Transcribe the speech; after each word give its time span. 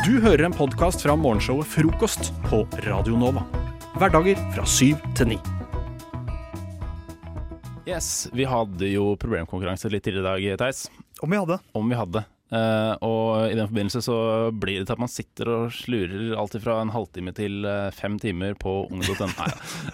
Du 0.00 0.14
hører 0.16 0.46
en 0.46 0.54
podkast 0.56 1.02
fra 1.04 1.12
morgenshowet 1.12 1.68
Frokost 1.68 2.30
på 2.46 2.62
Radio 2.86 3.18
Nova. 3.20 3.42
Hverdager 4.00 4.38
fra 4.54 4.62
syv 4.64 5.00
til 5.18 5.34
ni. 5.34 5.38
Yes, 7.84 8.30
Vi 8.32 8.46
hadde 8.48 8.88
jo 8.88 9.10
problemkonkurranse 9.20 9.90
litt 9.92 10.06
tidligere 10.06 10.38
i 10.40 10.46
dag, 10.54 10.60
Theis. 10.62 10.86
Om 11.20 11.34
vi 11.34 11.40
hadde. 11.42 11.58
Om 11.76 11.92
vi 11.92 11.98
hadde. 11.98 12.22
Eh, 12.50 12.94
og 13.04 13.50
i 13.50 13.58
den 13.58 13.68
forbindelse 13.68 14.00
så 14.06 14.16
blir 14.56 14.80
det 14.80 14.88
til 14.88 14.96
at 14.96 15.02
man 15.02 15.12
sitter 15.12 15.50
og 15.52 15.74
slurer 15.74 16.32
alt 16.40 16.56
fra 16.64 16.78
en 16.80 16.94
halvtime 16.94 17.34
til 17.36 17.66
eh, 17.68 17.90
fem 17.94 18.16
timer 18.22 18.56
på 18.58 18.86
ung.no. 18.88 19.28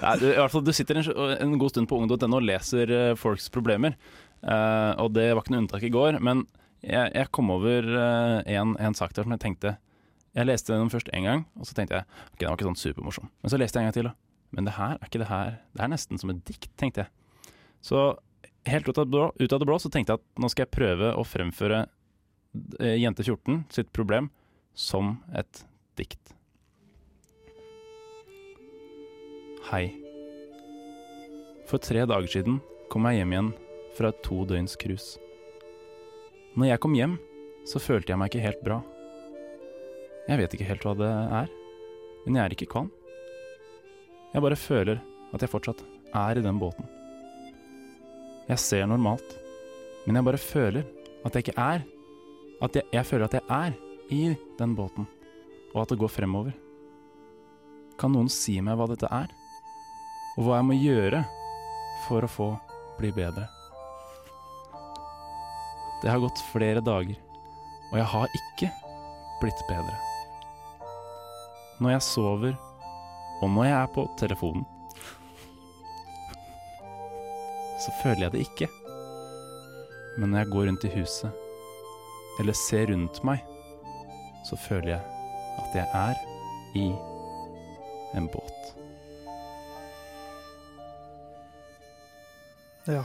Nei, 0.05 0.15
du, 0.23 0.29
i 0.31 0.37
hvert 0.39 0.55
fall 0.55 0.65
du 0.65 0.71
sitter 0.77 1.03
en, 1.03 1.11
en 1.35 1.57
god 1.59 1.75
stund 1.75 1.91
på 1.91 1.99
ung.no 1.99 2.31
og 2.31 2.47
leser 2.47 2.95
eh, 2.95 3.17
folks 3.19 3.51
problemer. 3.51 3.99
Eh, 4.47 4.93
og 5.03 5.11
det 5.19 5.33
var 5.33 5.43
ikke 5.43 5.57
noe 5.57 5.65
unntak 5.67 5.89
i 5.89 5.93
går. 5.93 6.21
Men 6.23 6.47
jeg, 6.87 7.11
jeg 7.11 7.33
kom 7.35 7.51
over 7.57 7.91
eh, 7.91 8.55
en, 8.55 8.77
en 8.79 8.95
sak 8.95 9.17
der 9.17 9.27
som 9.27 9.35
jeg 9.35 9.43
tenkte 9.43 9.75
Jeg 10.37 10.49
leste 10.51 10.75
den 10.77 10.93
først 10.93 11.09
én 11.17 11.25
gang, 11.25 11.47
og 11.57 11.65
så 11.65 11.73
tenkte 11.77 11.97
jeg 11.97 12.05
ok, 12.05 12.39
den 12.41 12.51
var 12.51 12.59
ikke 12.59 12.69
sånn 12.69 12.83
supermorsom. 12.83 13.29
Men 13.41 13.53
så 13.53 13.61
leste 13.61 13.81
jeg 13.81 13.87
en 13.87 13.89
gang 13.89 13.97
til, 13.97 14.09
da. 14.11 14.15
Men 14.57 14.69
det 14.69 14.77
her 14.77 14.95
er 14.95 15.09
ikke 15.09 15.21
det 15.21 15.29
her 15.31 15.57
Det 15.75 15.83
er 15.83 15.91
nesten 15.91 16.21
som 16.21 16.31
et 16.31 16.43
dikt, 16.47 16.69
tenkte 16.79 17.05
jeg. 17.05 17.55
Så 17.83 18.03
helt 18.69 18.89
ut 18.89 18.99
av, 18.99 19.07
blå, 19.09 19.29
ut 19.35 19.53
av 19.53 19.63
det 19.63 19.69
blå 19.69 19.79
så 19.81 19.91
tenkte 19.93 20.15
jeg 20.15 20.21
at 20.21 20.43
nå 20.43 20.51
skal 20.53 20.67
jeg 20.67 20.75
prøve 20.77 21.13
å 21.17 21.25
fremføre 21.27 21.85
eh, 22.81 22.97
Jente 23.01 23.25
14 23.25 23.65
sitt 23.75 23.93
problem 23.97 24.31
som 24.77 25.17
et 25.37 25.63
dikt. 25.99 26.35
Hei. 29.71 29.87
For 31.67 31.83
tre 31.83 32.05
dager 32.07 32.31
siden 32.31 32.61
kom 32.93 33.09
jeg 33.09 33.23
hjem 33.23 33.33
igjen 33.33 33.55
fra 33.97 34.13
et 34.13 34.21
to 34.27 34.45
døgns 34.47 34.77
cruise. 34.79 35.17
Når 36.57 36.71
jeg 36.71 36.83
kom 36.85 36.95
hjem, 36.97 37.17
så 37.67 37.83
følte 37.83 38.13
jeg 38.13 38.21
meg 38.21 38.31
ikke 38.31 38.45
helt 38.45 38.63
bra. 38.65 38.79
Jeg 40.27 40.41
vet 40.41 40.55
ikke 40.57 40.67
helt 40.67 40.83
hva 40.83 40.93
det 40.99 41.07
er, 41.09 41.51
men 42.25 42.37
jeg 42.37 42.43
er 42.43 42.55
ikke 42.57 42.67
kvalm. 42.73 42.89
Jeg 44.33 44.43
bare 44.43 44.59
føler 44.59 44.99
at 45.33 45.43
jeg 45.43 45.53
fortsatt 45.53 45.85
er 46.19 46.41
i 46.41 46.43
den 46.43 46.59
båten. 46.59 46.89
Jeg 48.49 48.59
ser 48.63 48.89
normalt, 48.91 49.37
men 50.07 50.19
jeg 50.19 50.27
bare 50.27 50.41
føler 50.43 50.87
at 51.27 51.35
jeg 51.35 51.47
ikke 51.47 51.61
er. 51.63 51.85
At 52.63 52.75
jeg, 52.75 52.89
jeg 52.95 53.07
føler 53.07 53.27
at 53.27 53.37
jeg 53.37 53.45
er 53.53 53.77
i 54.11 54.23
den 54.59 54.75
båten, 54.75 55.07
og 55.75 55.83
at 55.83 55.93
det 55.93 55.99
går 56.01 56.11
fremover. 56.11 56.55
Kan 58.01 58.15
noen 58.17 58.31
si 58.33 58.59
meg 58.65 58.79
hva 58.81 58.89
dette 58.91 59.11
er? 59.13 59.31
Og 60.37 60.47
hva 60.47 60.59
jeg 60.59 60.69
må 60.69 60.79
gjøre 60.81 61.23
for 62.09 62.27
å 62.27 62.33
få 62.33 62.49
bli 62.99 63.13
bedre? 63.15 63.47
Det 66.03 66.11
har 66.11 66.21
gått 66.23 66.43
flere 66.51 66.83
dager, 66.85 67.17
og 67.93 67.97
jeg 68.03 68.11
har 68.17 68.37
ikke 68.43 68.75
blitt 69.41 69.65
bedre. 69.71 70.16
Når 71.81 71.91
jeg 71.91 72.03
sover, 72.03 72.55
og 73.43 73.51
når 73.51 73.65
jeg 73.65 73.77
er 73.77 73.91
på 73.93 74.07
telefonen, 74.19 74.65
så 77.85 77.93
føler 78.03 78.23
jeg 78.27 78.33
det 78.33 78.45
ikke. 78.47 78.69
Men 80.19 80.31
når 80.31 80.39
jeg 80.39 80.53
går 80.55 80.71
rundt 80.71 80.87
i 80.89 80.93
huset, 80.95 81.43
eller 82.41 82.57
ser 82.57 82.89
rundt 82.93 83.21
meg, 83.25 83.45
så 84.49 84.57
føler 84.57 84.95
jeg 84.95 85.03
at 85.61 85.77
jeg 85.77 85.87
er 86.01 86.15
i 86.81 86.87
en 88.17 88.29
båt. 88.33 88.73
Ja. 92.87 93.05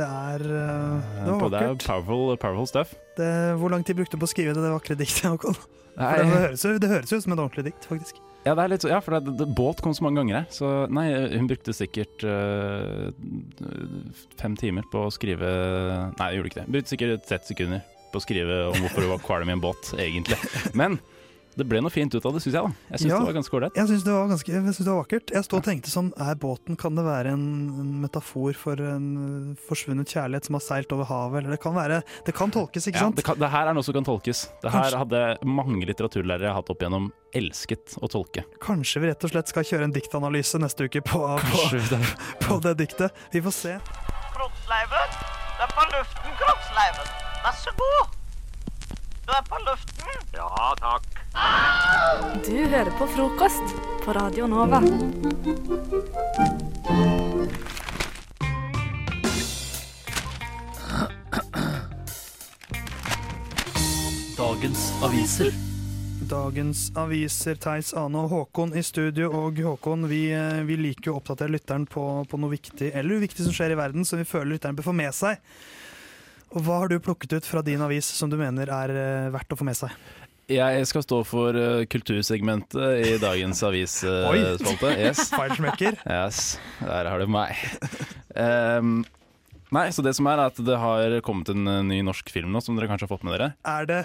Det 0.00 0.06
er 0.08 0.44
uh, 0.48 1.10
Det 1.26 1.34
var 1.36 1.50
det 1.52 1.60
er 1.60 1.68
vakkert. 1.74 1.84
powerful, 1.86 2.32
powerful 2.40 2.68
stuff. 2.70 2.94
Det, 3.20 3.28
hvor 3.60 3.68
lang 3.74 3.84
tid 3.84 3.98
brukte 4.00 4.16
du 4.16 4.22
på 4.22 4.28
å 4.28 4.32
skrive 4.32 4.54
det, 4.56 4.62
det 4.64 4.72
vakre 4.72 4.96
diktet, 4.96 5.26
Håkon? 5.28 5.58
Det 6.00 6.26
høres, 6.30 6.62
det 6.80 6.88
høres 6.88 7.10
jo 7.12 7.18
ut 7.20 7.24
som 7.26 7.34
et 7.34 7.40
ordentlig 7.42 7.64
dikt, 7.66 7.84
faktisk. 7.90 8.20
ja, 8.46 8.54
det 8.56 8.62
er 8.62 8.70
litt, 8.72 8.84
så- 8.86 8.88
ja, 8.88 9.00
for 9.04 9.18
det, 9.18 9.34
det, 9.36 9.46
båt 9.58 9.82
kom 9.84 9.92
så 9.92 10.06
mange 10.06 10.22
ganger 10.22 10.38
jeg. 10.38 10.46
Så 10.56 10.70
nei, 10.88 11.04
hun 11.34 11.48
brukte 11.50 11.74
sikkert 11.76 12.24
uh, 12.24 13.10
fem 14.40 14.56
timer 14.56 14.86
på 14.92 15.02
å 15.08 15.12
skrive 15.12 15.50
Nei, 16.16 16.28
hun 16.30 16.38
gjorde 16.38 16.52
ikke 16.52 16.62
det. 16.62 16.68
Brukte 16.78 16.94
sikkert 16.94 17.26
30 17.28 17.50
sekunder 17.52 17.82
på 18.10 18.18
å 18.18 18.24
skrive 18.24 18.56
om 18.72 18.78
hvorfor 18.82 19.04
hun 19.04 19.12
var 19.12 19.20
kvalm 19.26 19.50
i 19.52 19.54
en 19.58 19.60
båt, 19.62 19.92
egentlig. 20.00 20.38
Men 20.78 20.96
det 21.56 21.66
ble 21.68 21.80
noe 21.82 21.90
fint 21.90 22.14
ut 22.14 22.24
av 22.24 22.32
det, 22.32 22.40
syns 22.44 22.54
jeg. 22.54 22.62
da 22.62 22.72
Jeg 22.94 23.00
syns 23.00 23.10
Ja. 23.10 23.18
det 23.18 23.26
var 23.26 23.34
ganske 23.36 23.54
ålreit. 23.58 23.74
Jeg 23.76 23.88
syns 23.90 24.04
det, 24.04 24.12
var 24.12 24.28
ganske- 24.28 24.52
jeg 24.52 24.62
synes 24.62 24.76
det 24.78 24.86
var 24.86 25.00
vakkert. 25.04 25.30
Jeg 25.34 25.44
stod 25.44 25.58
og 25.58 25.64
tenkte 25.64 25.90
sånn, 25.90 26.12
er 26.20 26.34
båten 26.36 26.76
Kan 26.78 26.94
det 26.94 27.04
være 27.04 27.26
en, 27.32 27.44
en 27.80 28.00
metafor 28.02 28.54
for 28.54 28.74
en 28.80 29.56
forsvunnet 29.68 30.06
kjærlighet 30.08 30.44
som 30.46 30.54
har 30.54 30.60
seilt 30.60 30.92
over 30.92 31.04
havet? 31.04 31.38
Eller 31.42 31.50
det 31.56 31.60
kan 31.60 31.74
være 31.74 32.02
Det 32.24 32.34
kan 32.34 32.50
tolkes, 32.50 32.86
ikke 32.86 32.94
Ja, 32.94 33.00
sant? 33.10 33.16
det, 33.16 33.24
kan, 33.24 33.38
det 33.38 33.50
her 33.50 33.66
er 33.68 33.74
noe 33.74 33.82
som 33.82 33.94
kan 33.94 34.04
tolkes. 34.04 34.48
Det 34.62 34.70
her 34.70 34.90
Kanskje- 34.90 34.98
hadde 34.98 35.38
mange 35.44 35.84
litteraturlærere 35.86 36.46
jeg 36.48 36.54
hatt 36.54 36.70
opp 36.70 36.78
igjennom 36.80 37.10
elsket 37.34 37.98
å 38.02 38.08
tolke. 38.10 38.44
Kanskje 38.60 39.00
vi 39.00 39.06
rett 39.08 39.24
og 39.24 39.30
slett 39.30 39.48
skal 39.48 39.62
kjøre 39.64 39.84
en 39.84 39.92
diktanalyse 39.92 40.58
neste 40.58 40.86
uke 40.88 41.02
på, 41.02 41.18
på, 41.38 41.70
det 41.90 42.00
på 42.46 42.60
det 42.62 42.76
diktet. 42.78 43.10
Vi 43.32 43.40
får 43.42 43.52
se. 43.52 43.76
Kroppsleiven. 44.34 45.10
Det 45.58 45.66
er 45.66 45.74
på 45.76 45.84
luften, 45.92 46.32
Kroppsleiven. 46.40 47.12
Vær 47.44 47.54
så 47.60 47.70
god. 47.76 48.19
Du 49.30 49.34
er 49.36 49.42
på 49.46 49.58
luften. 49.62 50.06
Ja, 50.34 50.74
takk. 50.80 51.04
Du 52.46 52.56
hører 52.66 52.88
på 52.98 53.06
frokost 53.06 53.74
på 54.02 54.14
Radio 54.16 54.48
Nova. 54.50 54.80
Dagens 64.34 64.90
aviser. 65.06 65.54
Dagens 66.26 66.90
aviser, 66.98 67.54
Theis, 67.54 67.94
Ane 67.94 68.18
og 68.18 68.34
Håkon 68.34 68.74
i 68.74 68.82
studio. 68.82 69.30
Og 69.44 69.62
Håkon, 69.62 70.08
vi, 70.10 70.24
eh, 70.34 70.64
vi 70.66 70.74
liker 70.88 71.12
jo 71.12 71.20
å 71.20 71.22
oppdatere 71.22 71.54
lytteren 71.54 71.86
på, 71.86 72.24
på 72.26 72.42
noe 72.42 72.50
viktig 72.58 72.90
eller 72.90 73.22
uviktig 73.22 73.46
som 73.46 73.54
skjer 73.54 73.76
i 73.76 73.78
verden, 73.78 74.02
som 74.02 74.18
vi 74.18 74.26
føler 74.26 74.56
lytteren 74.56 74.74
bør 74.74 74.90
få 74.90 75.02
med 75.04 75.14
seg. 75.14 75.38
Og 76.50 76.64
Hva 76.66 76.80
har 76.82 76.90
du 76.90 76.96
plukket 77.02 77.36
ut 77.38 77.46
fra 77.46 77.62
din 77.62 77.82
avis 77.84 78.08
som 78.10 78.30
du 78.30 78.36
mener 78.40 78.70
er 78.74 78.90
eh, 78.90 79.28
verdt 79.34 79.54
å 79.54 79.58
få 79.60 79.66
med 79.68 79.78
seg? 79.78 79.94
Jeg 80.50 80.82
skal 80.90 81.04
stå 81.06 81.20
for 81.22 81.54
uh, 81.54 81.84
kultursegmentet 81.86 83.06
i 83.06 83.12
dagens 83.22 83.60
avisspalte. 83.62 84.90
Yes. 85.04 85.28
Feilsmekker. 85.38 86.00
yes, 86.10 86.56
der 86.82 87.06
har 87.06 87.22
du 87.22 87.30
meg. 87.30 87.54
Um, 88.34 89.04
nei, 89.70 89.84
så 89.94 90.02
det 90.02 90.16
som 90.18 90.26
er, 90.26 90.42
er 90.42 90.50
at 90.50 90.58
det 90.66 90.80
har 90.82 91.14
kommet 91.22 91.52
en 91.54 91.70
ny 91.86 92.00
norsk 92.02 92.34
film 92.34 92.50
nå, 92.50 92.64
som 92.66 92.74
dere 92.74 92.90
kanskje 92.90 93.06
har 93.06 93.14
fått 93.14 93.28
med 93.28 93.36
dere. 93.38 93.52
Er 93.62 93.86
det 93.86 94.00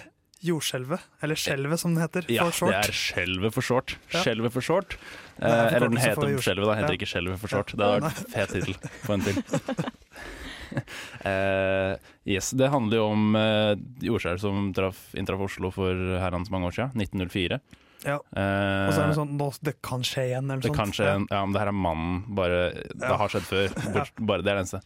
jordskjelvet, 0.45 1.01
eller 1.25 1.39
skjelvet 1.39 1.81
som 1.81 1.97
det 1.97 2.05
heter, 2.05 2.29
Ja, 2.29 2.45
for 2.51 2.59
short? 2.61 2.75
det 2.75 2.93
er 2.93 2.97
Skjelvet 3.01 3.55
for 3.55 3.65
short. 3.65 3.97
Ja. 4.13 4.21
Skjelvet 4.21 4.53
for 4.53 4.69
short. 4.69 4.97
Eh, 5.41 5.49
eller 5.49 5.89
den 5.89 5.97
heter 5.97 6.37
Skjelvet, 6.37 6.69
da. 6.69 6.77
Heter 6.77 6.93
Ja. 6.93 6.97
ikke 6.99 7.09
Skjelvet 7.09 7.41
for 7.41 7.55
short. 7.57 7.73
Ja. 7.73 7.81
Det 7.81 7.89
hadde 7.89 8.09
vært 8.11 8.35
fet 8.35 8.53
tittel 8.53 8.77
på 9.01 9.17
en 9.17 9.25
til. 9.25 9.41
Eh, 11.25 11.95
yes, 12.29 12.51
det 12.57 12.67
handler 12.69 12.99
jo 12.99 13.05
om 13.09 13.37
uh, 13.37 13.73
jordskjelv 14.03 14.41
som 14.43 14.67
traff, 14.77 14.99
inntraff 15.17 15.41
Oslo 15.47 15.71
for 15.73 15.97
herrens 16.21 16.51
mange 16.53 16.69
år 16.69 16.75
siden, 16.77 17.01
1904. 17.01 17.59
Ja. 18.05 18.19
Eh, 18.37 18.87
Og 18.87 18.93
så 18.93 19.01
er 19.01 19.09
det 19.09 19.17
sånn 19.17 19.33
nå, 19.39 19.47
Det 19.65 19.73
kan 19.85 20.03
skje 20.05 20.27
igjen, 20.29 20.45
eller 20.51 20.61
det 20.61 20.69
sånt. 20.69 20.77
kan 20.77 20.93
skje, 20.93 21.07
ja, 21.31 21.39
men 21.41 21.55
det 21.55 21.63
her 21.63 21.71
er 21.71 21.77
mannen. 21.79 22.19
Bare, 22.37 22.59
Det 22.93 23.01
Ja. 23.01 23.17
har 23.17 23.29
skjedd 23.33 23.47
før. 23.49 23.73
Bort, 23.95 24.13
bare 24.19 24.43
Det 24.45 24.51
er 24.51 24.55
det 24.59 24.65
eneste. 24.65 24.81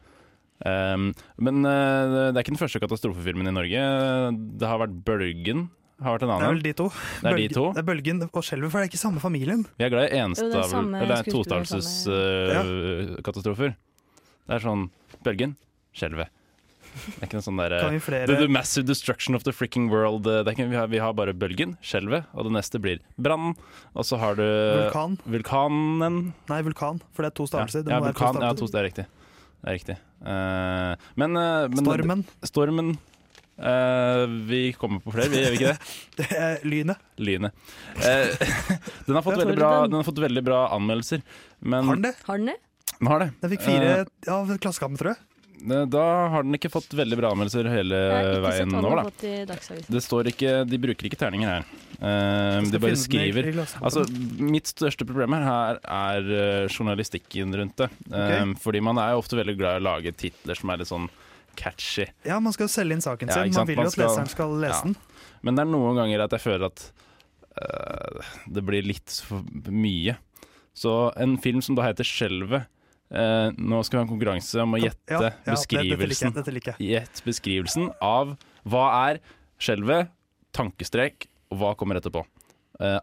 Um, 0.59 1.13
men 1.39 1.63
uh, 1.63 2.31
det 2.31 2.35
er 2.35 2.43
ikke 2.43 2.55
den 2.55 2.59
første 2.59 2.79
katastrofefilmen 2.83 3.47
i 3.47 3.55
Norge. 3.55 3.83
Det 4.59 4.67
har 4.67 4.79
vært 4.79 4.95
Bølgen. 5.07 5.69
Har 6.03 6.15
vært 6.15 6.23
en 6.23 6.31
Det 6.31 6.47
er 6.47 6.53
vel 6.53 6.63
de 6.63 6.73
to. 6.73 6.87
Det 7.21 7.27
er 7.31 7.35
de 7.35 7.47
to. 7.51 7.65
Det 7.75 7.81
er 7.81 7.87
Bølgen 7.87 8.21
og 8.23 8.43
Skjelvet, 8.43 8.71
for 8.71 8.79
det 8.79 8.87
er 8.87 8.91
ikke 8.91 9.03
samme 9.03 9.19
familien. 9.19 9.65
Vi 9.77 9.83
er 9.83 9.91
glad 9.91 10.07
i 10.07 10.15
Jo, 10.15 10.15
det 10.15 10.19
er 10.19 10.29
enstavel 10.29 10.69
samme 10.71 11.01
Eller 11.03 11.15
skuespiller, 11.23 11.65
det 14.49 14.55
er 14.55 14.63
sånn 14.63 14.89
Bølgen, 15.23 15.55
skjelvet. 15.99 16.35
Det 16.89 17.19
er 17.21 17.27
ikke 17.27 17.37
noe 17.37 17.45
sånn 17.45 17.59
der 17.61 17.73
Kan 17.83 17.93
vi 17.93 17.99
the, 17.99 18.05
flere 18.07 18.35
the 18.39 18.47
massive 18.49 18.87
destruction 18.87 19.37
of 19.37 19.43
the 19.45 19.53
fricking 19.53 19.91
world. 19.91 20.25
eh, 20.27 20.41
Det 20.41 20.49
er 20.51 20.55
ikke, 20.57 20.69
vi, 20.71 20.77
har, 20.79 20.87
vi 20.89 21.01
har 21.03 21.13
bare 21.15 21.35
bølgen, 21.37 21.75
skjelvet, 21.85 22.25
og 22.33 22.47
det 22.47 22.53
neste 22.55 22.81
blir 22.81 23.03
brannen. 23.21 23.53
Og 23.93 24.07
så 24.09 24.17
har 24.21 24.39
du 24.39 24.43
Vulkan? 24.43 25.19
vulkanen. 25.29 26.17
Nei, 26.49 26.61
vulkan, 26.65 26.99
for 27.13 27.23
det 27.25 27.31
er 27.31 27.37
to 27.37 27.45
stavelser. 27.51 27.85
Ja, 27.85 27.99
ja, 27.99 28.01
vulkan, 28.09 28.41
ja, 28.41 28.51
to, 28.57 28.67
det 28.73 28.81
er 28.81 28.87
riktig. 28.89 29.05
Det 29.59 29.69
er 29.69 29.77
riktig. 29.77 29.97
Uh, 30.23 30.95
men, 31.19 31.37
uh, 31.37 31.67
men 31.71 31.85
Stormen. 31.85 32.25
Stormen 32.47 32.89
uh, 33.59 34.25
Vi 34.49 34.73
kommer 34.79 34.99
på 35.03 35.13
flere, 35.15 35.29
vi 35.31 35.43
gjør 35.43 35.53
vi 35.53 35.59
ikke 35.61 35.71
det? 35.75 35.93
Det 36.19 36.27
er 36.35 36.65
lynet. 36.67 37.05
Lynet. 37.21 37.53
Eh, 38.01 38.33
den, 39.05 39.15
har 39.15 39.23
fått 39.23 39.39
veldig 39.39 39.55
bra, 39.59 39.71
den 39.87 39.99
har 40.01 40.07
fått 40.07 40.19
veldig 40.25 40.43
bra 40.47 40.65
anmeldelser. 40.75 41.23
Men 41.59 41.87
Har 41.87 41.99
den 42.01 42.09
det? 42.09 42.15
Har 42.27 42.41
den 42.41 42.51
det? 42.53 42.57
den 42.99 43.07
har 43.07 43.21
det. 43.23 43.29
Den 43.39 43.51
fikk 43.53 43.61
fire 43.63 43.91
av 44.27 44.49
Klassekampen, 44.59 44.99
tror 44.99 45.13
jeg. 45.13 45.23
Eh, 45.61 45.85
Da 45.91 46.03
har 46.33 46.43
den 46.43 46.55
ikke 46.57 46.71
fått 46.71 46.93
veldig 46.95 47.17
bra 47.19 47.31
anmeldelser 47.33 47.67
hele 47.71 47.99
veien 48.43 48.73
har 48.73 49.03
da. 49.03 49.57
Det 49.87 50.01
står 50.03 50.31
ikke, 50.33 50.53
de 50.69 50.79
bruker 50.81 51.09
ikke 51.09 51.19
terninger 51.19 51.49
her. 51.51 51.65
Eh, 51.99 52.59
de 52.71 52.79
bare 52.79 52.99
skriver. 52.99 53.49
Altså, 53.81 54.05
Mitt 54.39 54.71
største 54.71 55.07
problem 55.07 55.35
her 55.37 55.81
er 55.83 56.29
eh, 56.35 56.67
journalistikken 56.71 57.55
rundt 57.59 57.75
det. 57.83 57.89
Eh, 58.11 58.23
okay. 58.23 58.53
Fordi 58.63 58.83
man 58.85 59.01
er 59.01 59.13
jo 59.15 59.23
ofte 59.23 59.39
veldig 59.39 59.57
glad 59.59 59.79
i 59.79 59.83
å 59.83 59.87
lage 59.89 60.15
titler 60.15 60.59
som 60.59 60.71
er 60.71 60.81
litt 60.81 60.91
sånn 60.91 61.09
catchy. 61.59 62.07
Ja, 62.27 62.39
man 62.39 62.55
skal 62.55 62.71
selge 62.71 62.95
inn 62.95 63.03
saken 63.03 63.31
sin. 63.31 63.51
Ja, 63.51 63.59
man 63.59 63.67
vil 63.67 63.81
jo 63.81 63.87
at 63.89 63.95
skal- 63.97 64.07
leseren 64.07 64.31
skal 64.31 64.55
lese 64.61 64.79
ja. 64.79 64.81
den. 64.87 64.95
Men 65.43 65.55
det 65.55 65.63
er 65.65 65.71
noen 65.71 65.95
ganger 65.99 66.25
at 66.25 66.33
jeg 66.35 66.43
føler 66.43 66.65
at 66.67 66.81
uh, 67.59 68.33
Det 68.51 68.63
blir 68.67 68.83
litt 68.83 69.21
for 69.27 69.43
mye. 69.71 70.17
Så 70.75 70.93
en 71.19 71.37
film 71.43 71.61
som 71.63 71.75
da 71.75 71.83
heter 71.87 72.07
'Skjelvet' 72.07 72.67
eh, 73.11 73.49
Nå 73.57 73.81
skal 73.85 73.97
vi 73.97 74.01
ha 74.01 74.05
en 74.07 74.11
konkurranse 74.13 74.61
om 74.63 74.73
å 74.77 74.81
gjette 74.81 75.13
Ja, 75.17 75.31
ja, 75.33 75.51
beskrivelsen. 75.53 76.33
Dette 76.35 76.53
liker 76.53 76.73
jeg. 76.73 76.79
Dette. 76.79 76.89
Gjett 76.93 77.23
beskrivelsen 77.25 77.89
av 78.01 78.35
hva 78.69 78.85
er 79.09 79.21
skjelvet, 79.59 80.09
tankestrek, 80.55 81.27
og 81.51 81.57
hva 81.61 81.73
kommer 81.79 81.99
etterpå. 81.99 82.21
Uh, 82.79 82.99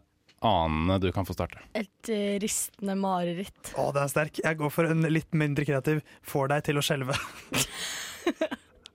Ane, 0.47 0.99
du 1.03 1.09
kan 1.13 1.27
få 1.27 1.35
starte. 1.35 1.59
Et 1.75 2.11
uh, 2.13 2.37
ristende 2.43 2.95
mareritt. 3.01 3.73
Å, 3.77 3.89
den 3.97 4.05
er 4.05 4.13
sterk. 4.13 4.39
Jeg 4.45 4.59
går 4.61 4.71
for 4.73 4.89
en 4.93 5.03
litt 5.11 5.33
mindre 5.35 5.65
kreativ 5.67 6.03
'får 6.23 6.49
deg 6.55 6.65
til 6.71 6.79
å 6.79 6.85
skjelve'. 6.85 7.17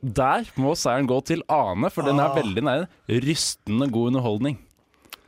Der 0.01 0.47
må 0.57 0.73
seieren 0.79 1.05
gå 1.09 1.19
til 1.29 1.43
Ane, 1.51 1.89
for 1.93 2.01
den 2.07 2.17
er 2.19 2.31
Ah. 2.31 2.35
veldig 2.35 2.63
nær 2.65 2.87
Rystende 3.07 3.85
god 3.93 4.07
underholdning. 4.13 4.57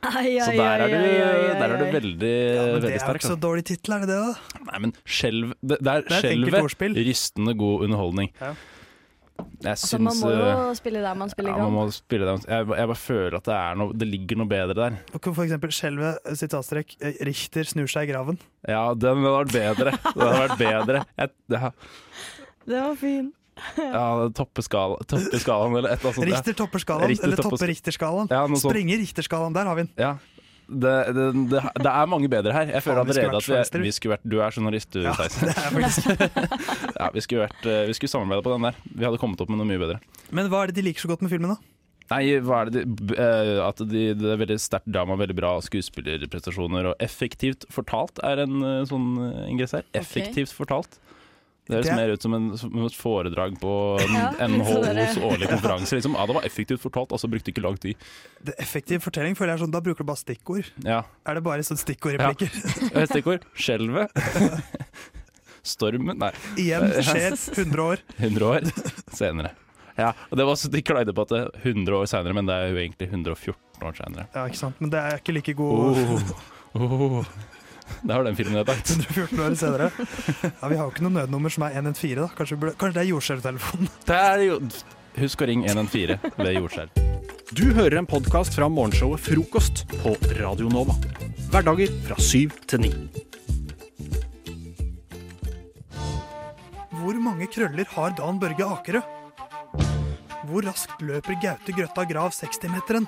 Ai, 0.04 0.36
Så 0.42 0.52
der 0.52 0.84
er 0.84 0.90
du, 0.90 0.96
ai, 0.98 1.16
ai, 1.24 1.48
der 1.56 1.74
er 1.74 1.80
du 1.80 1.84
veldig, 1.94 2.30
Ja, 2.34 2.62
men 2.74 2.82
det 2.84 2.92
er 2.92 3.00
jo 3.00 3.16
ikke 3.18 3.30
så 3.32 3.40
dårlig 3.40 3.64
tittel, 3.70 3.96
er 3.96 4.04
det 4.04 4.12
det? 4.12 4.20
da? 4.20 4.62
Nei, 4.68 4.78
men 4.86 4.94
skjelv 5.04 5.54
Det, 5.60 5.78
det 5.80 5.92
er 5.94 6.06
Det 6.06 6.18
er 6.18 6.24
skjelvet, 6.28 7.02
rystende 7.08 7.56
god 7.58 7.86
underholdning. 7.88 8.32
Ja. 8.40 8.52
Jeg 9.64 9.72
Altså, 9.74 9.98
man 9.98 10.14
må 10.20 10.28
eh, 10.30 10.40
jo 10.44 10.74
spille 10.78 11.00
der 11.02 11.16
man 11.18 11.30
spiller 11.32 11.50
ja, 11.50 11.62
man 11.64 11.72
må 11.74 11.84
spille. 11.90 12.34
Jeg, 12.46 12.66
jeg 12.78 12.88
bare 12.90 13.00
føler 13.00 13.36
at 13.40 13.48
det, 13.48 13.54
er 13.56 13.78
noe, 13.80 13.96
det 13.98 14.06
ligger 14.06 14.38
noe 14.38 14.50
bedre 14.50 14.76
der. 14.78 14.98
Og 15.10 15.24
For 15.26 15.42
eksempel 15.42 15.72
skjelvet, 15.74 16.20
sitatstrekk, 16.38 16.94
eh, 17.00 17.16
Richter 17.26 17.66
snur 17.66 17.90
seg 17.90 18.06
i 18.06 18.12
graven. 18.12 18.38
Ja, 18.68 18.84
den 18.94 19.24
hadde 19.24 19.32
vært 19.40 19.56
bedre. 19.56 19.96
Den 20.06 20.22
hadde 20.22 20.42
vært 20.44 20.60
bedre. 20.60 21.02
Jeg, 21.18 21.34
ja, 21.56 21.72
Det 22.68 22.84
var 22.84 23.00
fin. 23.00 23.32
Ja, 23.78 24.28
toppe 24.34 24.62
skala- 24.66 25.00
toppeskalaen 25.08 25.76
eller 25.78 25.94
et 25.94 26.00
eller 26.00 26.10
annet 26.10 26.20
sånt. 26.20 26.30
Richter 26.30 26.56
topper 26.58 26.82
skalaen, 26.82 27.10
Richter 27.12 27.28
eller 27.28 27.42
topper 27.42 27.70
Richterskalaen. 27.70 28.30
Ja. 28.32 28.46
Sprenger 28.60 29.02
Richterskalaen, 29.02 29.54
der 29.56 29.70
har 29.70 29.78
vi 29.78 29.86
den. 29.86 29.92
Ja. 30.00 30.14
Det, 30.64 30.92
det, 31.12 31.24
det, 31.52 31.60
det 31.84 31.90
er 31.90 32.06
mange 32.08 32.28
bedre 32.32 32.54
her. 32.56 32.70
Jeg 32.72 32.82
føler 32.86 33.02
allerede 33.02 33.36
at 33.36 33.74
vi, 33.76 33.82
vi. 33.84 33.92
skulle 33.92 34.14
vært 34.16 34.24
Du 34.24 34.38
er 34.40 34.54
journalist, 34.56 34.94
du, 34.96 35.02
Ja, 35.04 35.12
Theisen. 35.18 35.50
Ja, 37.00 37.10
vi 37.12 37.20
skulle, 37.20 37.44
vært, 37.44 37.66
eh, 37.68 37.84
vi 37.90 37.96
skulle 37.98 38.14
samarbeide 38.14 38.46
på 38.46 38.54
den 38.54 38.64
der. 38.70 38.78
Vi 38.88 39.04
hadde 39.04 39.20
kommet 39.20 39.44
opp 39.44 39.52
med 39.52 39.60
noe 39.60 39.68
mye 39.68 39.82
bedre. 39.82 40.00
Men 40.32 40.48
hva 40.52 40.64
er 40.64 40.72
det 40.72 40.78
de 40.80 40.86
liker 40.88 41.04
så 41.04 41.12
godt 41.12 41.24
med 41.26 41.34
filmen, 41.34 41.52
da? 41.52 41.60
Nei, 42.14 42.22
hva 42.44 42.62
er 42.64 42.72
det 42.72 42.82
de, 42.84 43.14
eh, 43.16 43.58
At 43.64 43.80
de, 43.80 44.06
det 44.16 44.32
er 44.34 44.40
veldig 44.40 44.58
sterkt 44.60 44.88
drama, 44.92 45.16
veldig 45.20 45.36
bra 45.36 45.54
skuespillerprestasjoner, 45.64 46.90
og 46.92 47.04
effektivt 47.04 47.68
fortalt 47.72 48.20
er 48.24 48.44
en 48.44 48.58
uh, 48.64 48.82
sånn 48.88 49.08
ingress 49.50 49.76
her. 49.76 49.86
Effektivt 49.96 50.52
fortalt. 50.56 50.98
Det 51.64 51.78
høres 51.78 51.86
er- 51.88 51.96
mer 51.96 52.10
ut 52.12 52.20
som, 52.26 52.34
en, 52.36 52.48
som 52.60 52.74
et 52.84 52.96
foredrag 52.98 53.54
på 53.60 53.70
Ja, 54.12 54.26
NHOs 54.48 55.16
årlige 55.16 55.48
konferanse. 55.54 55.96
Liksom. 55.96 56.12
Ja, 56.18 56.26
det 56.28 56.36
var 56.36 56.44
effektivt 56.44 56.82
fortalt, 56.82 57.14
altså 57.16 57.30
brukte 57.32 57.54
ikke 57.54 57.64
lang 57.64 57.78
tid. 57.80 57.96
Det 58.44 58.54
Effektiv 58.60 59.00
fortelling 59.06 59.32
føler 59.38 59.54
jeg 59.54 59.60
er 59.62 59.64
sånn, 59.64 59.72
Da 59.72 59.80
bruker 59.80 60.04
du 60.04 60.10
bare 60.10 60.20
stikkord. 60.20 60.68
Ja. 60.84 61.02
Er 61.24 61.38
det 61.40 61.44
bare 61.46 61.64
sånn 61.64 61.80
stikkordreplikker? 61.80 62.52
Ja. 62.92 63.06
Stikkord 63.14 63.46
skjelvet. 63.56 64.12
Stormen 65.64 66.18
Nei, 66.20 66.28
Igjen 66.60 66.90
skjer 67.00 67.32
100 67.32 67.80
år. 67.88 68.02
100 68.18 68.48
år 68.50 68.66
senere. 69.16 69.54
Ja, 69.96 70.10
og 70.28 70.36
det 70.36 70.44
var 70.44 70.56
så 70.58 70.68
De 70.68 70.82
klagde 70.84 71.14
på 71.14 71.22
at 71.24 71.30
det 71.32 71.38
er 71.40 71.50
100 71.70 71.96
år 71.96 72.08
senere, 72.10 72.34
men 72.36 72.48
det 72.50 72.54
er 72.58 72.72
jo 72.74 72.80
egentlig 72.82 73.08
114 73.08 73.88
år 73.88 73.96
senere. 73.96 74.26
Ja, 74.34 74.44
ikke 74.50 74.60
sant? 74.60 74.80
Men 74.82 74.92
det 74.92 75.00
er 75.00 75.20
ikke 75.22 75.36
like 75.38 75.54
god 75.56 76.02
Oh, 76.74 77.20
oh. 77.22 77.28
Der 78.06 78.14
har 78.16 78.24
den 78.26 78.36
filmen 78.36 78.56
ødelagt. 78.60 78.90
114 78.90 79.40
år 79.44 79.54
senere. 79.60 79.90
Ja, 80.44 80.68
Vi 80.68 80.76
har 80.76 80.84
jo 80.84 80.90
ikke 80.92 81.04
noe 81.06 81.16
nødnummer 81.20 81.52
som 81.52 81.66
er 81.66 81.76
114, 81.78 82.16
da. 82.22 82.28
Kanskje, 82.38 82.58
burde, 82.60 82.76
kanskje 82.80 82.98
det 82.98 83.04
er 83.04 83.10
jordskjelvtelefonen. 83.12 83.90
Det 84.08 84.20
er 84.20 84.44
jo 84.48 84.60
Husk 85.14 85.44
å 85.44 85.46
ringe 85.46 85.68
114 85.70 86.18
ved 86.40 86.56
jordskjelv. 86.56 87.02
Du 87.54 87.68
hører 87.76 88.00
en 88.00 88.08
podkast 88.10 88.56
fra 88.56 88.66
morgenshowet 88.66 89.22
Frokost 89.22 89.84
på 90.00 90.16
Radio 90.40 90.66
Nova. 90.72 90.96
Hverdager 91.52 91.92
fra 92.08 92.16
syv 92.18 92.56
til 92.66 92.82
ni. 92.82 92.90
Hvor 96.98 97.20
mange 97.22 97.46
krøller 97.52 97.86
har 97.94 98.16
Dan 98.18 98.40
Børge 98.42 98.66
Akerø? 98.66 99.04
Hvor 100.48 100.66
raskt 100.66 100.98
løper 101.04 101.38
Gaute 101.40 101.76
Grøtta 101.76 102.08
Grav 102.10 102.34
60-meteren? 102.34 103.06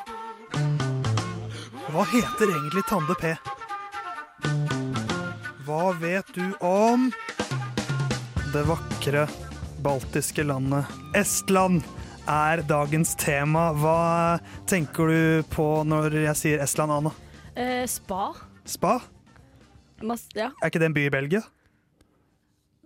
Hva 1.90 2.06
heter 2.12 2.54
egentlig 2.54 2.86
Tande 2.86 3.18
P? 3.18 3.34
Hva 5.66 5.92
vet 5.98 6.28
du 6.34 6.52
om 6.62 7.08
det 8.52 8.60
vakre 8.68 9.24
baltiske 9.82 10.44
landet 10.46 10.86
Estland? 11.18 11.82
Er 12.30 12.62
dagens 12.68 13.16
tema. 13.18 13.72
Hva 13.74 14.38
tenker 14.70 15.10
du 15.10 15.48
på 15.50 15.66
når 15.82 16.14
jeg 16.20 16.38
sier 16.38 16.62
Estland, 16.62 16.94
Anna? 16.94 17.12
Eh, 17.58 17.82
spa. 17.90 18.28
Spa? 18.62 19.00
Mas 20.06 20.28
ja. 20.38 20.52
Er 20.62 20.70
ikke 20.70 20.84
det 20.84 20.90
en 20.92 20.96
by 21.00 21.06
i 21.08 21.14
Belgia? 21.16 21.42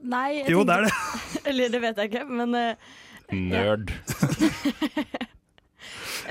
Nei, 0.01 0.47
Jo, 0.49 0.65
det 0.65 0.79
er 0.79 0.89
det. 0.89 0.95
Eller 1.53 1.75
det 1.77 1.83
vet 1.85 2.01
jeg 2.01 2.15
ikke, 2.15 2.25
men 2.33 2.57
uh, 2.57 2.95
Nerd. 3.37 3.93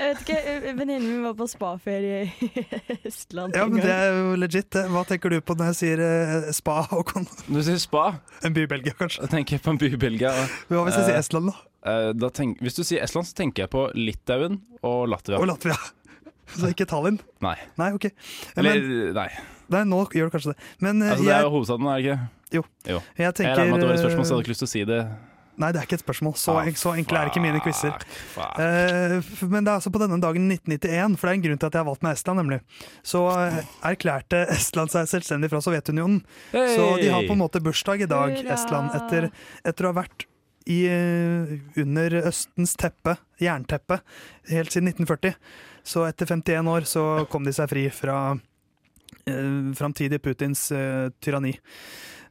jeg 0.00 0.14
vet 0.14 0.22
ikke. 0.24 0.38
eh, 0.40 0.66
Venninnen 0.78 1.06
min 1.06 1.22
var 1.28 1.34
på 1.38 1.46
spaferie 1.50 2.20
i 2.26 2.48
Estland 3.10 3.54
Ja, 3.56 3.66
men 3.70 3.82
Det 3.84 3.92
er 3.94 4.10
jo 4.16 4.34
legit. 4.40 4.70
det. 4.74 4.86
Hva 4.90 5.04
tenker 5.08 5.30
du 5.34 5.38
på 5.44 5.56
når 5.60 5.70
jeg 5.72 5.78
sier 5.80 6.02
eh, 6.06 6.50
spa, 6.56 6.80
Håkon? 6.90 7.28
Du 7.46 7.60
sier 7.66 7.78
spa. 7.82 8.06
En 8.46 8.56
by 8.56 8.64
i 8.66 8.70
Belgia, 8.72 8.96
kanskje? 8.98 9.22
Da 9.26 9.30
tenker 9.36 9.58
jeg 9.58 9.64
på 9.66 9.74
en 9.74 9.80
by 9.84 9.92
i 9.92 10.00
Belgia. 10.08 10.32
Hva 10.70 10.84
hvis 10.88 10.98
jeg 10.98 11.06
sier 11.10 11.18
Eh, 11.18 11.22
Estland, 11.24 11.52
da? 11.52 11.56
Eh, 11.90 12.10
da 12.16 12.28
tenk, 12.40 12.58
hvis 12.64 12.76
du 12.76 12.82
sier 12.84 13.04
Estland, 13.06 13.28
så 13.30 13.36
tenker 13.38 13.64
jeg 13.66 13.72
på 13.72 13.86
Litauen 13.96 14.58
og 14.82 15.06
Latvia. 15.12 15.38
Og 15.40 15.48
Latvia. 15.48 15.76
Så 16.50 16.66
ikke 16.72 16.84
Tallinn? 16.90 17.20
Nei. 17.44 17.54
Nei, 17.78 17.92
OK. 17.94 18.08
Eller, 18.58 18.80
Men, 18.82 19.12
nei. 19.14 19.28
nei, 19.70 19.82
nå 19.86 20.00
gjør 20.10 20.26
du 20.28 20.34
kanskje 20.34 20.52
det. 20.56 20.58
Men 20.82 20.98
eh, 21.04 21.12
Altså, 21.14 21.24
det 21.28 21.30
er 21.30 21.36
jeg, 21.38 21.46
jo 21.46 21.52
hovedstaden, 21.54 21.86
er 21.86 21.96
det 22.00 22.04
ikke? 22.08 22.18
Jo. 22.50 22.62
jo. 22.90 23.00
jeg 23.14 23.28
Jeg 23.30 23.54
regner 23.54 23.70
med 23.70 23.76
at 23.76 23.84
det 23.84 23.88
var 23.92 23.94
et 23.94 24.02
spørsmål, 24.02 24.24
så 24.26 24.32
jeg 24.32 24.36
hadde 24.36 24.44
ikke 24.48 24.54
lyst 24.56 24.64
til 24.64 24.68
å 24.68 24.72
si 24.74 24.82
det. 24.90 25.00
Nei, 25.60 25.70
det 25.74 25.80
er 25.82 25.86
ikke 25.88 25.98
et 25.98 26.04
spørsmål. 26.04 26.34
Så, 26.40 26.54
Ah, 26.56 26.70
så 26.80 26.94
enkle 26.96 27.20
er 27.20 27.30
ikke 27.30 27.42
mine 27.44 27.60
quizer. 27.60 27.92
fuck. 28.34 28.58
Eh, 28.58 29.20
men 29.46 29.64
det 29.64 29.70
er 29.70 29.76
altså 29.76 29.92
på 29.92 30.00
denne 30.00 30.20
dagen 30.22 30.48
1991, 30.48 31.18
for 31.20 31.28
det 31.28 31.32
er 31.32 31.38
en 31.38 31.44
grunn 31.46 31.60
til 31.60 31.68
at 31.68 31.76
jeg 31.76 31.82
har 31.84 31.90
valgt 31.90 32.02
meg 32.06 32.16
Estland, 32.16 32.40
nemlig. 32.40 32.60
Så 33.04 33.22
uh, 33.28 33.60
erklærte 33.92 34.46
Estland 34.56 34.92
seg 34.92 35.08
selvstendig 35.10 35.52
fra 35.52 35.60
Sovjetunionen. 35.64 36.22
Så 36.52 36.96
de 37.00 37.12
har 37.12 37.26
på 37.28 37.36
en 37.36 37.44
måte 37.44 37.62
bursdag 37.62 38.06
i 38.06 38.10
dag, 38.10 38.34
Hurra! 38.40 38.56
Estland, 38.56 38.96
etter, 38.96 39.30
etter 39.64 39.88
å 39.88 39.92
ha 39.92 40.00
vært 40.02 40.26
i, 40.70 40.84
eh, 40.86 41.56
under 41.80 42.20
Østens 42.28 42.76
teppe, 42.78 43.16
jernteppe, 43.40 44.00
helt 44.50 44.72
siden 44.72 44.92
1940. 44.92 45.34
Så 45.84 46.04
etter 46.06 46.28
51 46.28 46.68
år 46.68 46.86
så 46.88 47.04
kom 47.32 47.44
de 47.46 47.54
seg 47.56 47.70
fri 47.72 47.86
fra 47.94 48.18
uh, 48.36 49.74
framtidig 49.76 50.20
Putins 50.22 50.68
eh, 50.76 51.08
tyranni. 51.24 51.54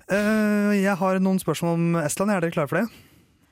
Eh, 0.09 0.73
jeg 0.79 0.95
har 0.97 1.19
noen 1.21 1.41
spørsmål 1.41 1.77
om 1.77 1.99
Estland. 2.01 2.33
Er 2.33 2.45
dere 2.45 2.55
klare 2.55 2.71
for 2.71 2.81
det? 2.81 2.87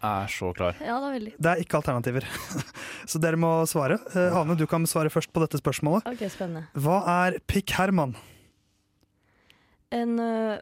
Er 0.04 0.30
så 0.32 0.52
klar. 0.58 0.78
Ja, 0.84 1.00
det 1.02 1.08
er 1.10 1.16
veldig 1.18 1.34
Det 1.42 1.52
er 1.52 1.64
ikke 1.64 1.80
alternativer. 1.80 2.28
så 3.12 3.22
dere 3.24 3.40
må 3.42 3.52
svare. 3.70 3.98
Eh, 4.14 4.38
Ane, 4.38 4.56
du 4.60 4.66
kan 4.70 4.86
svare 4.90 5.12
først 5.14 5.32
på 5.34 5.42
dette 5.44 5.60
spørsmålet. 5.62 6.08
Ok, 6.12 6.24
spennende. 6.34 6.68
Hva 6.78 7.02
er 7.24 7.40
pikk 7.50 7.74
Herman? 7.80 8.16
En 9.96 10.18
eh, 10.20 10.58